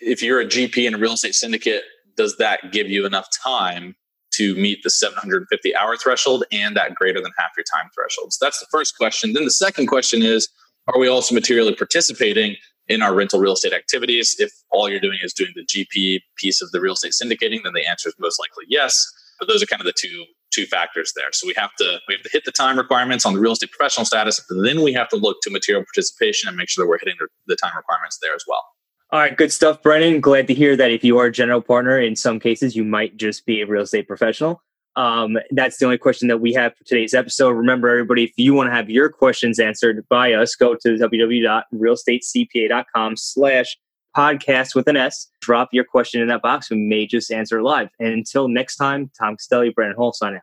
if 0.00 0.22
you're 0.22 0.40
a 0.40 0.46
GP 0.46 0.86
in 0.86 0.94
a 0.94 0.98
real 0.98 1.12
estate 1.12 1.34
syndicate, 1.34 1.84
does 2.16 2.36
that 2.36 2.72
give 2.72 2.88
you 2.88 3.06
enough 3.06 3.28
time 3.42 3.94
to 4.32 4.54
meet 4.54 4.82
the 4.82 4.90
750 4.90 5.76
hour 5.76 5.96
threshold 5.96 6.44
and 6.52 6.76
that 6.76 6.94
greater 6.94 7.20
than 7.20 7.32
half 7.38 7.50
your 7.56 7.64
time 7.72 7.90
threshold? 7.94 8.32
So 8.32 8.44
that's 8.44 8.60
the 8.60 8.66
first 8.70 8.96
question. 8.96 9.32
Then 9.32 9.44
the 9.44 9.50
second 9.50 9.86
question 9.86 10.22
is 10.22 10.48
Are 10.92 10.98
we 10.98 11.08
also 11.08 11.34
materially 11.34 11.74
participating 11.74 12.56
in 12.88 13.02
our 13.02 13.14
rental 13.14 13.38
real 13.38 13.52
estate 13.52 13.72
activities? 13.72 14.36
If 14.38 14.52
all 14.70 14.88
you're 14.88 15.00
doing 15.00 15.18
is 15.22 15.32
doing 15.32 15.52
the 15.54 15.64
GP 15.64 16.20
piece 16.36 16.62
of 16.62 16.70
the 16.72 16.80
real 16.80 16.94
estate 16.94 17.12
syndicating, 17.12 17.62
then 17.64 17.74
the 17.74 17.86
answer 17.86 18.08
is 18.08 18.14
most 18.18 18.38
likely 18.38 18.64
yes. 18.68 19.06
But 19.38 19.48
those 19.48 19.62
are 19.62 19.66
kind 19.66 19.80
of 19.80 19.86
the 19.86 19.94
two 19.96 20.24
two 20.50 20.66
factors 20.66 21.12
there. 21.16 21.28
So 21.32 21.46
we 21.46 21.54
have 21.56 21.74
to 21.76 21.98
we 22.08 22.14
have 22.14 22.22
to 22.22 22.30
hit 22.32 22.44
the 22.44 22.52
time 22.52 22.78
requirements 22.78 23.26
on 23.26 23.34
the 23.34 23.40
real 23.40 23.52
estate 23.52 23.70
professional 23.70 24.04
status, 24.04 24.44
then 24.48 24.82
we 24.82 24.92
have 24.92 25.08
to 25.10 25.16
look 25.16 25.38
to 25.42 25.50
material 25.50 25.84
participation 25.84 26.48
and 26.48 26.56
make 26.56 26.68
sure 26.68 26.84
that 26.84 26.88
we're 26.88 26.98
hitting 26.98 27.16
the 27.46 27.56
time 27.56 27.72
requirements 27.76 28.18
there 28.22 28.34
as 28.34 28.44
well. 28.46 28.64
All 29.12 29.18
right, 29.18 29.36
good 29.36 29.52
stuff, 29.52 29.82
Brennan. 29.82 30.20
Glad 30.20 30.46
to 30.46 30.54
hear 30.54 30.76
that 30.76 30.92
if 30.92 31.02
you 31.02 31.18
are 31.18 31.26
a 31.26 31.32
general 31.32 31.60
partner, 31.60 31.98
in 31.98 32.14
some 32.14 32.38
cases 32.38 32.76
you 32.76 32.84
might 32.84 33.16
just 33.16 33.44
be 33.44 33.60
a 33.60 33.66
real 33.66 33.82
estate 33.82 34.06
professional. 34.06 34.62
Um, 34.96 35.38
that's 35.50 35.78
the 35.78 35.84
only 35.84 35.98
question 35.98 36.28
that 36.28 36.40
we 36.40 36.52
have 36.54 36.76
for 36.76 36.84
today's 36.84 37.14
episode. 37.14 37.50
Remember, 37.50 37.88
everybody, 37.88 38.24
if 38.24 38.32
you 38.36 38.54
want 38.54 38.68
to 38.68 38.74
have 38.74 38.90
your 38.90 39.08
questions 39.08 39.58
answered 39.58 40.04
by 40.08 40.32
us, 40.32 40.56
go 40.56 40.74
to 40.74 40.96
www.realestatecpa.com 40.96 43.16
slash 43.16 43.78
podcast 44.16 44.74
with 44.74 44.88
an 44.88 44.96
S. 44.96 45.28
Drop 45.40 45.70
your 45.72 45.84
question 45.84 46.20
in 46.20 46.28
that 46.28 46.42
box. 46.42 46.70
We 46.70 46.76
may 46.76 47.06
just 47.06 47.32
answer 47.32 47.58
it 47.58 47.62
live. 47.62 47.88
And 47.98 48.12
until 48.12 48.48
next 48.48 48.76
time, 48.76 49.10
Tom 49.18 49.36
Castelli, 49.36 49.70
Brennan 49.70 49.96
Hall, 49.96 50.12
sign 50.12 50.36
out. 50.36 50.42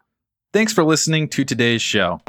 Thanks 0.53 0.73
for 0.73 0.83
listening 0.83 1.29
to 1.29 1.45
today's 1.45 1.81
show. 1.81 2.21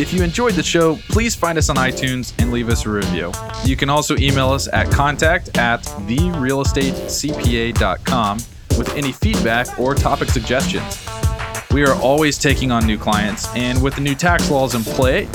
If 0.00 0.12
you 0.14 0.22
enjoyed 0.22 0.54
the 0.54 0.62
show, 0.62 0.96
please 1.10 1.34
find 1.34 1.58
us 1.58 1.68
on 1.68 1.76
iTunes 1.76 2.32
and 2.38 2.50
leave 2.50 2.70
us 2.70 2.86
a 2.86 2.88
review. 2.88 3.32
You 3.64 3.76
can 3.76 3.90
also 3.90 4.16
email 4.16 4.48
us 4.48 4.66
at 4.72 4.90
contact 4.90 5.58
at 5.58 5.82
therealestatecpa.com 5.82 8.36
with 8.78 8.96
any 8.96 9.12
feedback 9.12 9.78
or 9.78 9.94
topic 9.94 10.30
suggestions. 10.30 11.06
We 11.70 11.84
are 11.84 11.94
always 11.96 12.38
taking 12.38 12.72
on 12.72 12.86
new 12.86 12.96
clients, 12.98 13.54
and 13.54 13.82
with 13.82 13.94
the 13.94 14.00
new 14.00 14.14
tax 14.14 14.50
laws 14.50 14.74
in 14.74 14.82
play, 14.82 15.28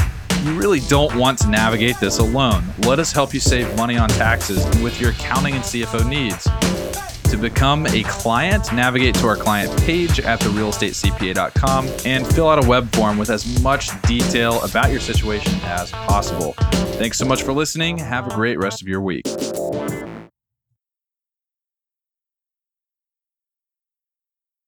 you 0.45 0.53
really 0.53 0.79
don't 0.81 1.15
want 1.15 1.39
to 1.39 1.49
navigate 1.49 1.99
this 1.99 2.19
alone. 2.19 2.63
Let 2.79 2.99
us 2.99 3.11
help 3.11 3.33
you 3.33 3.39
save 3.39 3.75
money 3.75 3.97
on 3.97 4.09
taxes 4.09 4.63
with 4.81 5.01
your 5.01 5.09
accounting 5.09 5.55
and 5.55 5.63
CFO 5.63 6.07
needs. 6.07 6.47
To 7.31 7.37
become 7.37 7.87
a 7.87 8.03
client, 8.03 8.71
navigate 8.71 9.15
to 9.15 9.27
our 9.27 9.35
client 9.35 9.75
page 9.81 10.19
at 10.19 10.39
therealestatecpa.com 10.41 11.89
and 12.05 12.27
fill 12.27 12.47
out 12.47 12.63
a 12.63 12.67
web 12.67 12.93
form 12.95 13.17
with 13.17 13.31
as 13.31 13.61
much 13.61 13.89
detail 14.03 14.61
about 14.61 14.91
your 14.91 14.99
situation 14.99 15.53
as 15.63 15.89
possible. 15.91 16.53
Thanks 16.99 17.17
so 17.17 17.25
much 17.25 17.41
for 17.41 17.51
listening. 17.51 17.97
Have 17.97 18.27
a 18.27 18.35
great 18.35 18.59
rest 18.59 18.81
of 18.83 18.87
your 18.87 19.01
week. 19.01 19.25